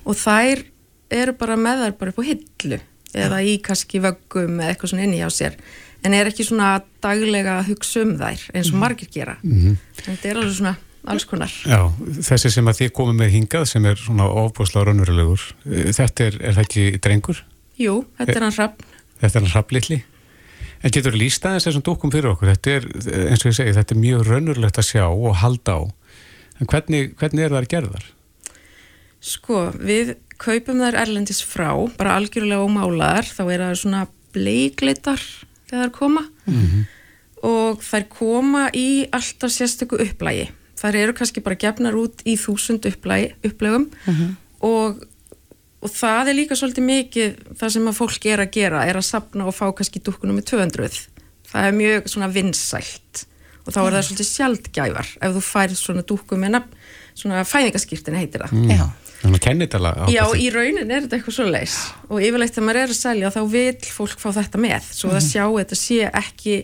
og 0.05 0.17
þær 0.21 0.67
eru 1.11 1.33
bara 1.37 1.57
með 1.57 1.87
þær 1.87 1.97
bara 2.01 2.13
upp 2.13 2.21
á 2.21 2.29
hillu. 2.29 2.81
Eða 3.11 3.41
í 3.43 3.57
kannski 3.65 3.99
vöggum 4.05 4.61
eða 4.61 4.75
eitthvað 4.75 4.93
svona 4.93 5.07
inni 5.09 5.19
hjá 5.23 5.31
sér 5.35 5.57
en 6.05 6.17
er 6.17 6.31
ekki 6.31 6.47
svona 6.49 6.77
daglega 7.03 7.59
að 7.61 7.73
hugsa 7.73 8.05
um 8.05 8.15
þær 8.21 8.47
eins 8.55 8.71
og 8.73 8.79
margir 8.83 9.11
gera 9.13 9.39
en 9.43 9.77
þetta 10.05 10.31
er 10.31 10.41
alveg 10.41 10.57
svona 10.61 10.77
alls 11.11 11.25
konar 11.25 11.53
já, 11.65 11.81
þessi 12.29 12.53
sem 12.53 12.69
að 12.69 12.83
þið 12.83 12.95
komið 12.99 13.21
með 13.23 13.35
hingað 13.39 13.69
sem 13.73 13.87
er 13.89 14.01
svona 14.01 14.29
ofbúslega 14.43 14.91
raunverulegur, 14.91 15.47
eh, 15.65 15.93
þetta 15.97 16.27
er, 16.29 16.41
er 16.45 16.59
það 16.59 16.67
ekki 16.67 16.87
drengur? 17.01 17.45
Jú, 17.81 18.03
þetta 18.19 18.37
er 18.37 18.45
hann 18.45 18.59
rapp 18.59 18.83
Þetta 19.21 19.37
er 19.37 19.45
hann 19.45 19.53
hraflitli. 19.53 19.99
En 20.81 20.95
getur 20.95 21.17
líst 21.19 21.45
aðeins 21.45 21.67
þessum 21.69 21.85
dúkum 21.85 22.13
fyrir 22.13 22.33
okkur? 22.33 22.55
Þetta 22.55 22.77
er, 22.79 22.87
eins 23.29 23.45
og 23.45 23.51
ég 23.51 23.59
segi, 23.59 23.75
þetta 23.77 23.95
er 23.95 24.01
mjög 24.01 24.25
raunverulegt 24.29 24.81
að 24.81 24.89
sjá 24.89 25.05
og 25.11 25.37
halda 25.43 25.77
á. 25.77 25.81
En 26.61 26.71
hvernig, 26.71 27.13
hvernig 27.21 27.45
er 27.45 27.53
það 27.53 27.69
gerðar? 27.75 28.07
Sko, 29.21 29.67
við 29.77 30.15
kaupum 30.41 30.81
þær 30.81 30.97
erlendis 31.03 31.43
frá, 31.45 31.75
bara 32.01 32.17
algjörlega 32.17 32.65
ómálaðar, 32.65 33.29
þá 33.29 33.43
er 33.45 33.65
það 33.67 33.77
svona 33.83 34.03
bleiklitar 34.33 35.25
þegar 35.71 35.87
þær 35.87 35.93
koma. 35.97 36.25
Og 37.51 37.81
þær 37.87 38.09
koma 38.13 38.67
í 38.77 38.89
alltaf 39.17 39.55
sérstöku 39.55 39.97
upplægi. 40.03 40.51
Þær 40.81 40.97
eru 40.97 41.15
kannski 41.17 41.43
bara 41.45 41.57
gefnar 41.61 41.97
út 41.97 42.23
í 42.29 42.35
þúsund 42.41 42.85
upplægi, 42.89 43.35
upplægum 43.45 43.89
og, 44.65 45.03
og 45.81 45.91
það 45.93 46.31
er 46.33 46.37
líka 46.39 46.57
svolítið 46.57 46.87
mikið 46.89 47.35
það 47.61 47.73
sem 47.75 47.89
að 47.91 47.99
fólk 47.99 48.27
er 48.33 48.43
að 48.45 48.53
gera, 48.57 48.85
er 48.89 48.97
að 49.01 49.09
sapna 49.09 49.49
og 49.49 49.57
fá 49.57 49.67
kannski 49.77 50.01
dúkkunum 50.05 50.37
með 50.41 50.51
200. 50.53 51.03
Það 51.51 51.67
er 51.69 51.77
mjög 51.77 52.09
svona 52.13 52.29
vinsælt. 52.33 53.27
Og 53.67 53.75
þá 53.77 53.81
er 53.83 53.93
það 53.93 54.07
svolítið 54.09 54.29
sjaldgæfar 54.31 55.09
ef 55.21 55.35
þú 55.37 55.43
færð 55.45 55.77
svona 55.77 56.03
dúkku 56.09 56.37
með 56.41 56.55
nafn, 56.57 56.77
svona 57.15 57.45
fæðingaskýrtin 57.45 58.17
heitir 58.17 58.45
það. 58.47 58.57
já, 58.73 58.87
Þannig 59.21 59.37
að 59.37 59.45
kennitala 59.45 59.91
á 59.93 60.05
Já, 60.09 60.23
í 60.33 60.47
raunin 60.53 60.89
er 60.89 61.05
þetta 61.05 61.19
eitthvað 61.19 61.37
svo 61.37 61.47
leis 61.51 61.77
og 62.09 62.23
yfirleitt 62.25 62.55
þegar 62.55 62.67
maður 62.67 62.81
er 62.81 62.93
að 62.95 62.99
selja 63.01 63.33
þá 63.35 63.41
vil 63.53 63.91
fólk 63.93 64.23
fá 64.23 64.29
þetta 64.39 64.61
með. 64.65 64.87
Svo 64.97 65.11
það 65.13 65.27
sjá 65.27 65.43
þetta 65.45 65.79
sé 65.81 65.99
ekki 66.09 66.55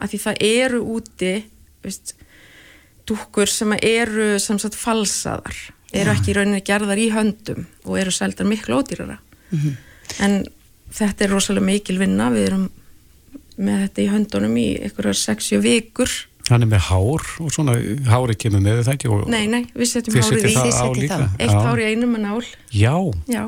að 0.00 0.12
því 0.12 0.20
það 0.24 0.40
eru 0.48 0.80
úti 0.96 1.32
veist, 1.84 2.14
dúkkur 3.06 3.52
sem 3.52 3.74
eru 3.78 4.30
sem 4.42 4.60
sagt 4.62 4.78
falsaðar. 4.80 5.60
Eru 5.96 6.12
ekki 6.12 6.32
í 6.32 6.36
rauninni 6.36 6.64
gerðar 6.66 7.00
í 7.00 7.10
höndum 7.14 7.66
og 7.84 8.00
eru 8.00 8.14
seldar 8.14 8.48
miklu 8.48 8.80
ódýrara. 8.80 9.20
En 10.24 10.40
þetta 10.96 11.26
er 11.26 11.32
rosalega 11.32 11.68
mikil 11.68 11.98
vinna. 12.00 12.30
Við 12.34 12.48
erum 12.48 12.66
með 13.56 13.84
þetta 13.86 14.02
í 14.02 14.08
höndunum 14.12 14.56
í 14.60 14.66
einhverjar 14.88 15.20
60 15.20 15.62
vikur 15.64 16.16
Hann 16.46 16.62
er 16.62 16.68
með 16.70 16.82
hár 16.86 17.24
og 17.42 17.48
svona 17.50 17.72
hári 18.06 18.36
kemur 18.38 18.60
með 18.62 18.82
það 18.86 18.92
ekki? 18.94 19.08
Og 19.10 19.24
nei, 19.32 19.46
nei, 19.50 19.64
við 19.74 19.88
setjum 19.90 20.14
hárið 20.14 20.26
setjum 20.28 20.50
í 20.50 20.54
það 20.54 20.66
Þið 20.86 21.00
líka. 21.02 21.16
það. 21.18 21.40
eitt 21.42 21.64
hár 21.66 21.80
í 21.82 21.86
einum 21.90 22.12
með 22.14 22.22
nál 22.22 22.44
Já, 22.70 22.94
já. 23.26 23.42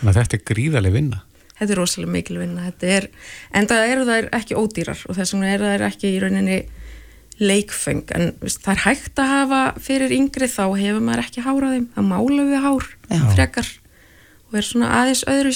Þannig 0.00 0.10
að 0.12 0.18
þetta 0.20 0.36
er 0.38 0.44
gríðarlega 0.52 0.94
vinna. 0.94 1.18
þetta 1.60 1.72
er 1.74 1.80
rosalega 1.80 2.12
mikil 2.14 2.38
vinna. 2.40 2.68
Þetta 2.70 2.86
er, 2.96 3.08
en 3.52 3.66
það 3.68 3.90
eru 3.92 4.04
þær 4.08 4.28
ekki 4.38 4.54
ódýrar 4.56 5.02
og 5.10 5.18
þess 5.18 5.34
vegna 5.34 5.50
eru 5.56 5.64
þær 5.74 5.84
ekki 5.90 6.12
í 6.14 6.20
rauninni 6.22 6.60
leikfeng 7.40 8.10
en 8.16 8.30
veist, 8.40 8.60
það 8.64 8.72
er 8.74 8.82
hægt 8.84 9.20
að 9.20 9.30
hafa 9.34 9.60
fyrir 9.80 10.12
yngri 10.12 10.48
þá 10.50 10.64
hefur 10.76 11.00
maður 11.04 11.22
ekki 11.24 11.44
hár 11.44 11.64
á 11.64 11.68
þeim. 11.74 11.86
Þá 11.96 12.00
málum 12.04 12.50
við 12.52 12.64
hár 12.64 12.88
Já. 13.10 13.20
frekar 13.34 13.68
og 14.50 14.58
er 14.60 14.66
svona 14.66 14.88
aðeins 15.00 15.24
öðru 15.30 15.52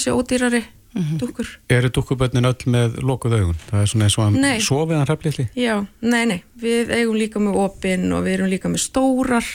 sér 0.95 1.03
ódýrari 1.03 1.19
dúkkur 1.19 1.47
Eru 1.69 1.89
dúkkubönnin 1.89 2.45
öll 2.47 2.65
með 2.71 2.95
lokuð 3.03 3.33
augun? 3.39 3.57
Það 3.69 3.81
er 3.81 3.89
svona 3.91 4.05
eins 4.07 4.17
og 4.17 4.23
hann 4.25 4.37
Nei. 4.41 4.59
sofið 4.63 4.95
hann 4.97 5.07
hraflitli? 5.09 5.45
já, 5.55 5.75
nei, 6.01 6.25
nei, 6.25 6.39
við 6.61 6.93
eigum 6.95 7.17
líka 7.19 7.39
með 7.43 7.59
opin 7.65 8.05
og 8.15 8.23
við 8.25 8.33
erum 8.37 8.49
líka 8.53 8.69
með 8.71 8.83
stórar 8.85 9.45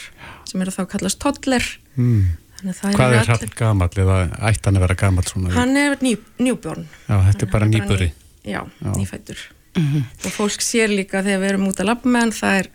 sem 0.45 0.61
eru 0.61 0.71
þá 0.71 0.83
kallast 0.95 1.19
toddler 1.19 1.65
Mm. 1.97 2.37
að 2.63 2.93
Hvað 2.95 3.13
er 3.17 3.25
hrafn 3.27 3.49
gamall 3.57 3.89
eða 3.99 4.17
ætti 4.47 4.69
hann 4.69 4.77
að 4.77 4.83
vera 4.85 4.95
gamall 4.95 5.25
svona? 5.27 5.49
hann 5.51 5.75
er 5.75 5.97
ný, 5.99 6.13
nýbjörn 6.39 6.85
Já, 7.09 7.17
þetta 7.27 7.41
er 7.47 7.51
bara 7.51 7.65
nýburi. 7.67 8.11
já, 8.45 8.61
Já. 8.63 8.91
nýfættur 8.95 9.37
og 9.75 10.31
fólk 10.31 10.61
sér 10.63 10.87
líka 10.93 11.19
þegar 11.25 11.41
við 11.41 11.49
erum 11.49 11.67
út 11.67 11.79
að 11.81 11.89
labba 11.89 12.07
með 12.09 12.19
hann 12.21 12.31
það 12.37 12.59
er 12.61 12.69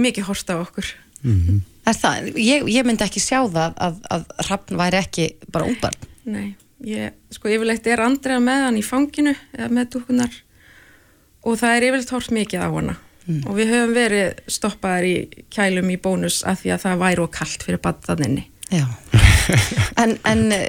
mikið 0.00 0.24
horst 0.30 0.50
á 0.50 0.56
okkur 0.58 0.86
Mm 1.22 1.60
er 1.86 1.94
það, 1.96 2.26
ég, 2.38 2.66
ég 2.70 2.84
myndi 2.86 3.02
ekki 3.06 3.20
sjá 3.22 3.40
það 3.50 3.72
að, 3.80 3.94
að 4.10 4.24
hrafn 4.46 4.76
væri 4.78 4.98
ekki 5.00 5.24
bara 5.50 5.64
ungbarn 5.66 5.96
Nei, 6.26 6.54
ég, 6.86 7.16
sko 7.34 7.50
yfirleitt 7.52 7.86
er 7.90 8.02
Andrea 8.04 8.40
með 8.42 8.66
hann 8.66 8.80
í 8.80 8.86
fanginu 8.86 9.34
eða 9.56 9.68
með 9.76 9.92
dúkkunar 9.96 10.40
og 11.44 11.56
það 11.60 11.76
er 11.76 11.86
yfirleitt 11.88 12.14
hort 12.14 12.34
mikið 12.36 12.66
á 12.66 12.68
hana 12.68 12.96
og 13.46 13.56
við 13.58 13.72
höfum 13.74 13.92
verið 13.94 14.40
stoppaðar 14.50 15.06
í 15.06 15.44
kælum 15.52 15.90
í 15.92 15.98
bónus 16.02 16.40
af 16.48 16.62
því 16.62 16.74
að 16.74 16.84
það 16.84 17.02
væri 17.04 17.24
og 17.24 17.32
kallt 17.34 17.66
fyrir 17.66 17.82
badðaninni. 17.84 18.46
Já. 18.70 18.86
en, 20.02 20.16
en 20.26 20.44
eh, 20.54 20.68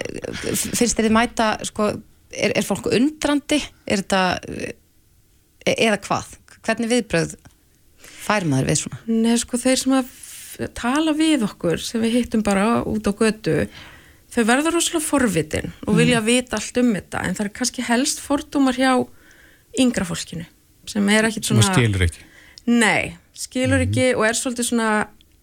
finnst 0.58 0.98
þér 0.98 1.08
þið 1.08 1.16
mæta, 1.16 1.48
sko, 1.68 1.92
er, 2.30 2.54
er 2.58 2.66
fólk 2.66 2.90
undrandi? 2.92 3.62
Er 3.86 4.04
þetta, 4.04 4.24
e 5.66 5.78
eða 5.88 6.02
hvað? 6.06 6.36
Hvernig 6.62 6.92
viðbröð 6.92 7.38
fær 8.02 8.46
maður 8.50 8.70
við 8.72 8.82
svona? 8.84 9.02
Nei, 9.10 9.38
sko, 9.42 9.62
þeir 9.62 9.82
sem 9.82 9.98
að 9.98 10.12
tala 10.78 11.16
við 11.18 11.48
okkur 11.48 11.82
sem 11.82 12.04
við 12.04 12.20
hittum 12.20 12.44
bara 12.46 12.84
út 12.86 13.08
á 13.08 13.14
götu 13.18 13.64
þau 14.32 14.44
verða 14.48 14.74
rosalega 14.74 15.04
forvitin 15.06 15.74
og 15.88 15.98
vilja 16.00 16.22
vita 16.26 16.58
allt 16.58 16.80
um 16.82 16.94
þetta 16.96 17.24
en 17.28 17.38
það 17.38 17.46
er 17.46 17.54
kannski 17.60 17.86
helst 17.88 18.24
fordómar 18.24 18.78
hjá 18.80 18.94
yngra 19.82 20.08
fólkinu 20.08 20.48
sem 20.90 21.10
er 21.14 21.28
ekkit 21.30 21.48
sem 21.48 21.60
svona 21.60 21.72
að 21.72 21.80
skilur 21.80 22.06
ekki. 22.08 22.26
Nei, 22.72 23.14
skilur 23.38 23.84
ekki 23.86 24.12
og 24.16 24.26
er 24.28 24.38
svolítið 24.38 24.68
svona, 24.72 24.90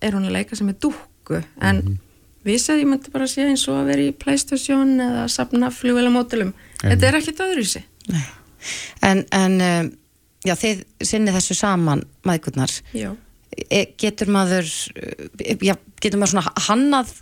er 0.03 0.17
hún 0.17 0.27
að 0.29 0.37
leika 0.39 0.59
sem 0.59 0.69
er 0.71 0.77
dúkku? 0.83 1.41
En 1.63 1.83
við 2.47 2.59
segðum 2.63 2.83
ég 2.83 2.91
myndi 2.93 3.13
bara 3.15 3.29
að 3.29 3.33
sé 3.35 3.47
eins 3.47 3.65
og 3.71 3.79
að 3.81 3.93
vera 3.93 4.09
í 4.09 4.17
Playstation 4.17 4.97
eða 5.05 5.23
að 5.27 5.33
safna 5.35 5.71
flugvélamódulum 5.75 6.53
þetta 6.83 7.09
er 7.09 7.19
ekkit 7.21 7.43
öðru 7.47 7.65
í 7.65 7.71
sig 7.77 7.87
En, 9.07 9.23
en 9.37 9.57
um, 9.63 9.89
já, 10.47 10.55
þið 10.59 10.81
sinni 11.07 11.35
þessu 11.35 11.55
saman 11.59 12.03
maðgurnar 12.27 12.73
Já. 12.97 13.13
e, 13.55 13.85
getur 14.01 14.33
maður 14.35 14.67
e, 14.99 15.55
já, 15.63 15.77
getur 16.03 16.19
maður 16.19 16.35
svona 16.35 16.65
hannað 16.67 17.13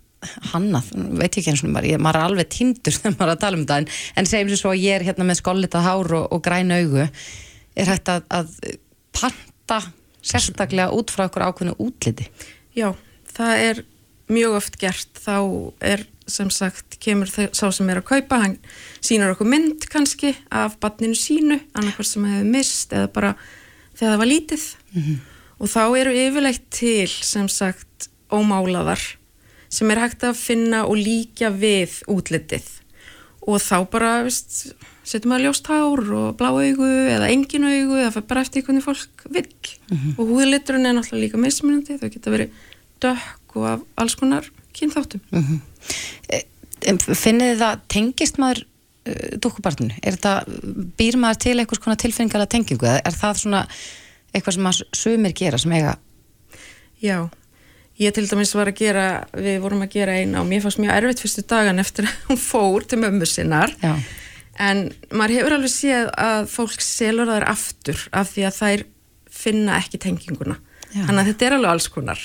hannað, 0.52 0.88
veit 1.20 1.30
ég 1.36 1.42
ekki 1.42 1.52
eins 1.54 1.62
og 1.66 1.70
maður, 1.74 1.90
ég- 1.94 2.02
maður 2.02 2.20
er 2.20 2.26
alveg 2.30 2.48
tindur 2.54 2.94
þegar 2.96 3.14
maður 3.18 3.28
er 3.30 3.34
að 3.36 3.42
tala 3.44 3.58
um 3.60 3.64
þetta 3.66 3.78
en, 3.82 3.88
en 4.22 4.30
segjum 4.30 4.50
sér 4.52 4.60
svo 4.62 4.72
að 4.74 4.82
ég 4.84 4.96
er 5.00 5.06
hérna 5.10 5.26
með 5.28 5.40
skollitað 5.42 5.86
hár 5.88 6.14
og, 6.20 6.26
og 6.36 6.42
græn 6.46 6.74
augu 6.76 7.04
er 7.06 7.90
hægt 7.92 8.08
að, 8.12 8.24
að 8.32 8.54
panta 9.16 9.80
sérstaklega 10.26 10.90
út 10.96 11.12
frá 11.14 11.26
okkur 11.28 11.44
ákveðnu 11.50 11.76
útliti? 11.82 12.26
Já, 12.76 12.90
það 13.36 13.60
er 13.68 13.82
mjög 14.32 14.56
oft 14.58 14.78
gert. 14.80 15.20
Þá 15.22 15.36
er 15.86 16.02
sem 16.26 16.48
sagt 16.50 16.96
kemur 16.98 17.30
þau, 17.30 17.44
sá 17.54 17.68
sem 17.70 17.86
er 17.92 18.00
að 18.00 18.08
kaupa 18.08 18.40
hann 18.42 18.56
sýnur 19.04 19.36
okkur 19.36 19.46
mynd 19.52 19.84
kannski 19.92 20.32
af 20.50 20.74
badninu 20.82 21.14
sínu, 21.14 21.60
annarkvært 21.78 22.10
sem 22.10 22.26
hefur 22.26 22.48
mist 22.56 22.96
eða 22.96 23.12
bara 23.14 23.30
þegar 23.94 24.10
það 24.16 24.18
var 24.24 24.30
lítið. 24.32 24.64
Og 25.62 25.70
þá 25.72 25.80
eru 26.02 26.16
yfirleitt 26.24 26.66
til 26.74 27.06
sem 27.14 27.46
sagt 27.52 28.08
ómálaðar 28.34 29.00
sem 29.76 29.92
er 29.92 30.00
hægt 30.00 30.24
að 30.26 30.38
finna 30.40 30.84
og 30.88 30.98
líka 30.98 31.52
við 31.52 32.00
útlitið 32.12 32.68
og 33.46 33.62
þá 33.62 33.76
bara, 33.90 34.12
veist, 34.26 34.72
setjum 35.06 35.30
maður 35.30 35.46
ljóst 35.46 35.68
hár 35.70 36.02
og 36.18 36.38
blá 36.38 36.48
augu 36.50 36.86
eða 36.86 37.28
engin 37.30 37.66
augu, 37.68 38.00
það 38.00 38.14
fyrir 38.16 38.28
bara 38.32 38.42
eftir 38.42 38.64
hvernig 38.66 38.84
fólk 38.84 39.26
vill 39.30 39.74
og 40.16 40.22
húðliturinn 40.32 40.88
er 40.88 40.96
náttúrulega 40.96 41.22
líka 41.22 41.42
mismunandi, 41.42 41.98
þau 42.00 42.10
geta 42.10 42.32
verið 42.34 42.56
dökk 43.04 43.58
og 43.60 43.68
af 43.70 43.84
alls 44.02 44.16
konar 44.18 44.48
kynþáttum. 44.76 45.22
Em, 46.86 46.98
finnið 46.98 47.52
þið 47.52 47.62
það, 47.62 47.84
tengist 47.92 48.40
maður 48.42 48.64
uh, 48.64 49.38
dúkkubarninu? 49.42 49.96
Er 50.02 50.18
þetta, 50.18 50.34
býr 50.98 51.20
maður 51.22 51.40
til 51.46 51.54
einhvers 51.56 51.82
konar 51.82 52.00
tilfinningalega 52.02 52.52
tengingu? 52.52 52.90
eða 52.90 53.00
Er 53.00 53.16
það 53.16 53.40
svona 53.44 53.62
eitthvað 54.34 54.58
sem 54.58 54.66
maður 54.66 55.00
sumir 55.00 55.36
gera 55.38 55.60
sem 55.62 55.72
eiga? 55.72 55.96
Já, 57.02 57.18
ég 58.02 58.12
til 58.14 58.26
dæmis 58.28 58.54
var 58.56 58.70
að 58.70 58.78
gera, 58.80 59.06
við 59.32 59.58
vorum 59.64 59.84
að 59.86 59.94
gera 59.96 60.16
eina 60.20 60.42
og 60.42 60.48
mér 60.50 60.64
fannst 60.64 60.80
mjög 60.82 60.94
erfitt 60.98 61.22
fyrstu 61.24 61.44
dagan 61.48 61.80
eftir 61.82 62.08
að 62.08 62.30
hún 62.30 62.40
fór 62.40 62.86
til 62.88 63.00
mömmu 63.00 63.28
sinnar 63.28 63.72
Já. 63.80 63.94
en 64.60 64.82
maður 65.10 65.38
hefur 65.38 65.56
alveg 65.56 65.72
séð 65.72 66.10
að 66.12 66.50
fólk 66.52 66.84
selur 66.84 67.30
þær 67.30 67.48
aftur 67.52 68.04
af 68.12 68.34
því 68.34 68.46
að 68.50 68.58
þær 68.60 68.84
finna 69.36 69.78
ekki 69.80 70.00
tenginguna. 70.00 70.58
Já. 70.92 71.04
Þannig 71.04 71.20
að 71.20 71.30
þetta 71.30 71.46
er 71.46 71.56
alveg 71.58 71.72
alls 71.74 71.88
konar. 71.92 72.22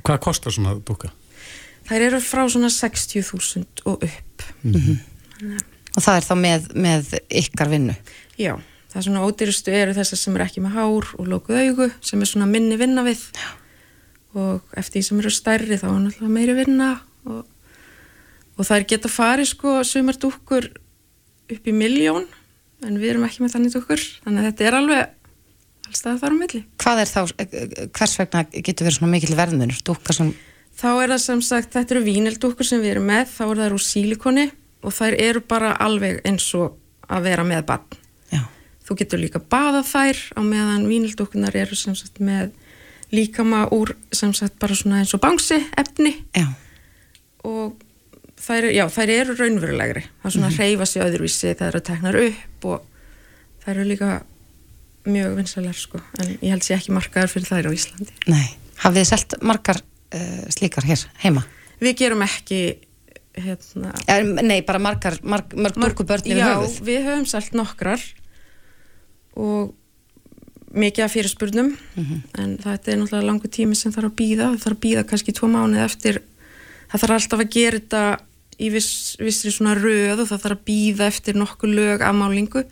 Hvað 0.00 0.20
kostar 0.24 0.54
svona 0.54 0.76
dúka? 0.78 1.10
Þær 1.90 2.06
eru 2.06 2.20
frá 2.22 2.44
svona 2.48 2.70
60.000 2.72 3.84
og 3.90 4.04
upp. 4.06 4.44
Og 5.90 6.04
það 6.04 6.16
er 6.16 6.26
þá 6.26 6.34
með, 6.38 6.68
með 6.78 7.14
ykkar 7.42 7.72
vinnu? 7.72 7.96
Já, 8.38 8.54
það 8.92 9.00
er 9.00 9.06
svona 9.08 9.24
ódýrustu 9.26 9.74
eru 9.74 9.96
þessar 9.96 10.20
sem 10.20 10.36
er 10.38 10.44
ekki 10.46 10.62
með 10.64 10.76
hár 10.78 11.08
og 11.18 11.28
lókuð 11.28 11.58
augu 11.64 11.88
sem 12.04 12.22
er 12.22 12.30
svona 12.30 12.48
minni 12.48 12.78
vinna 12.80 13.04
við 13.06 13.24
Já. 13.34 13.48
Og 14.34 14.76
eftir 14.78 15.00
því 15.00 15.06
sem 15.08 15.22
eru 15.22 15.32
stærri 15.34 15.78
þá 15.80 15.86
er 15.90 16.02
náttúrulega 16.04 16.34
meiri 16.34 16.56
vinna 16.58 16.90
og, 17.26 17.40
og 18.56 18.68
þær 18.68 18.86
geta 18.92 19.10
farið 19.10 19.50
sko 19.54 19.78
sumar 19.86 20.18
dúkkur 20.20 20.68
upp 21.50 21.66
í 21.66 21.74
miljón 21.74 22.28
en 22.86 23.00
við 23.00 23.14
erum 23.14 23.26
ekki 23.26 23.42
með 23.44 23.56
þannig 23.56 23.74
dúkkur 23.74 24.04
þannig 24.24 24.42
að 24.44 24.50
þetta 24.50 24.68
er 24.68 24.78
alveg 24.78 25.16
alls 25.90 26.04
það 26.04 26.20
þar 26.22 26.34
á 26.34 26.40
milli. 26.40 26.60
Hvað 26.80 27.00
er 27.02 27.10
þá, 27.10 27.20
eh, 27.42 27.88
hvers 27.98 28.14
vegna 28.20 28.44
getur 28.54 28.86
verið 28.86 28.98
svona 29.00 29.12
mikil 29.16 29.36
verðmunur? 29.38 29.80
Dúkka 29.84 30.14
sem, 30.14 30.30
Þá 30.80 30.88
er 31.02 31.10
það 31.12 31.20
sem 31.20 31.40
sagt, 31.44 31.72
þetta 31.74 31.92
eru 31.92 32.02
vínildúkkur 32.06 32.64
sem 32.64 32.80
við 32.80 32.94
erum 32.94 33.08
með, 33.10 33.26
þá 33.28 33.42
er 33.50 33.58
það 33.58 33.74
úr 33.76 33.82
sílikoni 33.84 34.44
og 34.80 34.94
þær 34.96 35.16
eru 35.20 35.42
bara 35.44 35.74
alveg 35.76 36.22
eins 36.24 36.46
og 36.56 36.78
að 37.10 37.26
vera 37.26 37.44
með 37.44 37.66
bann. 37.68 37.98
já, 38.32 38.40
Þú 38.86 38.96
getur 38.96 39.20
líka 39.20 39.42
baða 39.42 39.82
þær 39.84 40.22
á 40.38 40.40
meðan 40.40 40.86
vínildúkkunar 40.88 41.58
eru 41.58 41.76
sem 41.76 41.94
sagt 41.98 42.16
með 42.22 42.54
líkama 43.14 43.64
úr 43.74 43.94
sem 44.14 44.32
sagt 44.36 44.58
bara 44.62 44.76
svona 44.78 45.00
eins 45.02 45.14
og 45.16 45.22
bangsi 45.22 45.58
efni 45.80 46.12
já, 46.36 46.46
og 47.44 47.74
þær, 48.40 48.68
já, 48.72 48.84
þær 48.92 49.12
eru 49.16 49.36
raunverulegri. 49.38 50.04
Það 50.22 50.28
er 50.30 50.36
svona 50.36 50.50
að 50.50 50.58
hreyfa 50.60 50.86
sig 50.88 51.04
öðruvísi 51.04 51.54
það 51.58 51.80
teknar 51.88 52.20
upp 52.22 52.68
og 52.70 52.84
þær 53.64 53.72
eru 53.74 53.88
líka 53.90 54.10
mjög 55.10 55.36
vinsalega 55.38 55.76
sko 55.76 56.00
en 56.20 56.34
ég 56.38 56.52
held 56.52 56.64
sér 56.64 56.78
ekki 56.78 56.94
markaður 56.96 57.34
fyrir 57.34 57.50
þær 57.50 57.68
á 57.68 57.72
Íslandi. 57.76 58.12
nei. 58.28 58.46
Hafið 58.80 59.02
þið 59.02 59.08
selt 59.10 59.34
margar 59.44 59.80
uh, 59.80 60.44
slíkar 60.54 60.86
hér 60.88 61.02
heima? 61.24 61.42
Við 61.80 61.98
gerum 62.00 62.22
ekki 62.24 62.60
hérna 63.40 63.92
Er, 64.10 64.24
nei, 64.24 64.60
bara 64.66 64.80
margar, 64.82 65.18
marg, 65.22 65.52
mörg 65.54 65.76
dúkkubörn 65.76 66.24
yfir 66.26 66.40
Já, 66.40 66.54
höfuð? 66.56 66.78
við 66.88 67.04
höfum 67.06 67.26
selt 67.28 67.52
nokkrar 67.56 68.02
og 69.36 69.74
mikið 70.74 71.04
af 71.04 71.12
fyrirspurnum 71.16 71.76
Mhm. 71.96 72.16
en 72.38 72.56
þetta 72.58 72.88
er 72.92 72.96
náttúrulega 73.00 73.26
langu 73.26 73.48
tími 73.48 73.74
sem 73.76 73.92
þarf 73.92 74.10
að 74.12 74.18
býða 74.20 74.50
það 74.54 74.62
þarf 74.64 74.76
að 74.76 74.82
býða 74.84 75.04
kannski 75.10 75.32
tvo 75.34 75.48
mánuði 75.50 75.84
eftir 75.84 76.20
það 76.92 77.00
þarf 77.00 77.14
alltaf 77.16 77.40
að 77.40 77.50
gera 77.50 77.78
þetta 77.80 78.02
í 78.60 78.68
viss, 78.70 79.16
vissri 79.18 79.50
svona 79.50 79.74
röð 79.74 80.20
og 80.20 80.28
það 80.28 80.42
þarf 80.44 80.56
að 80.58 80.64
býða 80.68 81.06
eftir 81.08 81.34
nokkuð 81.34 81.74
lög 81.74 82.00
af 82.02 82.14
málingu 82.14 82.64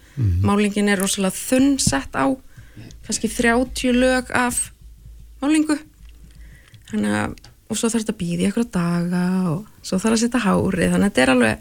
málingin 0.42 0.88
er 0.92 0.99
rosalega 1.01 1.32
þunn 1.34 1.78
sett 1.80 2.12
á 2.14 2.26
kannski 3.07 3.28
30 3.28 3.92
lög 3.96 4.30
af 4.30 4.70
málingu 5.42 5.78
þannig 6.90 7.14
að 7.24 7.36
og 7.68 7.76
svo 7.76 7.88
þarf 7.92 8.05
þetta 8.05 8.14
að 8.14 8.20
býða 8.22 8.40
í 8.40 8.46
eitthvað 8.49 8.70
daga 8.72 9.22
og 9.53 9.66
svo 9.84 9.99
þarf 10.01 10.16
að 10.16 10.22
setja 10.22 10.40
hárið 10.46 10.92
þannig 10.94 11.09
að 11.09 11.11
þetta 11.11 11.22
er 11.26 11.32
alveg 11.34 11.59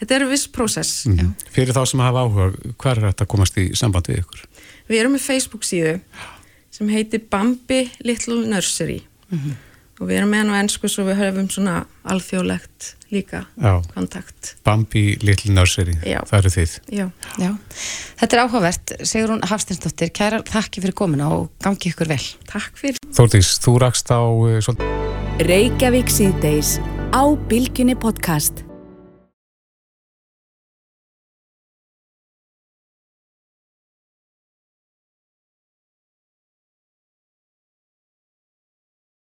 þetta 0.00 0.14
er 0.16 0.24
viss 0.30 0.46
prósess 0.48 1.06
Mm. 1.06 1.34
Fyrir 1.52 1.72
þá 1.76 1.84
sem 1.88 2.00
hafa 2.00 2.24
áhuga, 2.24 2.46
hvað 2.80 2.96
er 2.96 3.02
þetta 3.12 3.24
að 3.24 3.28
komast 3.28 3.56
í 3.60 3.64
samband 3.76 4.08
við 4.08 4.20
ykkur? 4.24 4.42
Við 4.90 5.04
erum 5.04 5.14
með 5.14 5.26
Facebook 5.28 5.66
síðu 5.66 5.98
sem 6.74 6.88
heitir 6.90 7.22
Bambi 7.30 7.84
Little 8.02 8.42
Nursery 8.50 9.04
og 10.00 10.08
við 10.08 10.16
erum 10.16 10.30
með 10.32 10.42
hann 10.42 10.54
á 10.56 10.60
ennsku 10.64 10.88
svo 10.90 11.04
við 11.06 11.20
höfum 11.20 11.50
svona 11.52 11.74
alþjóðlegt 12.08 12.94
líka 13.12 13.44
Já. 13.60 13.82
kontakt. 13.94 14.54
Bambi 14.64 15.18
Little 15.22 15.52
Nursery, 15.54 15.94
Já. 16.02 16.22
það 16.26 16.38
eru 16.38 16.52
þið. 16.54 16.76
Já. 16.96 17.06
Já. 17.42 17.50
Þetta 18.22 18.36
er 18.36 18.42
áhugavert, 18.44 18.94
Sigrún 19.02 19.44
Hafstinsdóttir, 19.50 20.10
kæra 20.14 20.40
þakki 20.46 20.86
fyrir 20.86 20.96
komuna 20.96 21.28
og 21.36 21.50
gangi 21.62 21.92
ykkur 21.92 22.10
vel. 22.10 22.22
Takk 22.50 22.80
fyrir. 22.80 22.98
Þórdís, 23.14 23.52
þú 23.62 23.76
rakst 23.84 24.10
á 24.10 24.22
uh, 24.22 24.74
Reykjavík 25.44 26.10
síðdeis 26.10 26.78
á 27.12 27.22
Bilginni 27.50 27.98
podcast. 27.98 28.64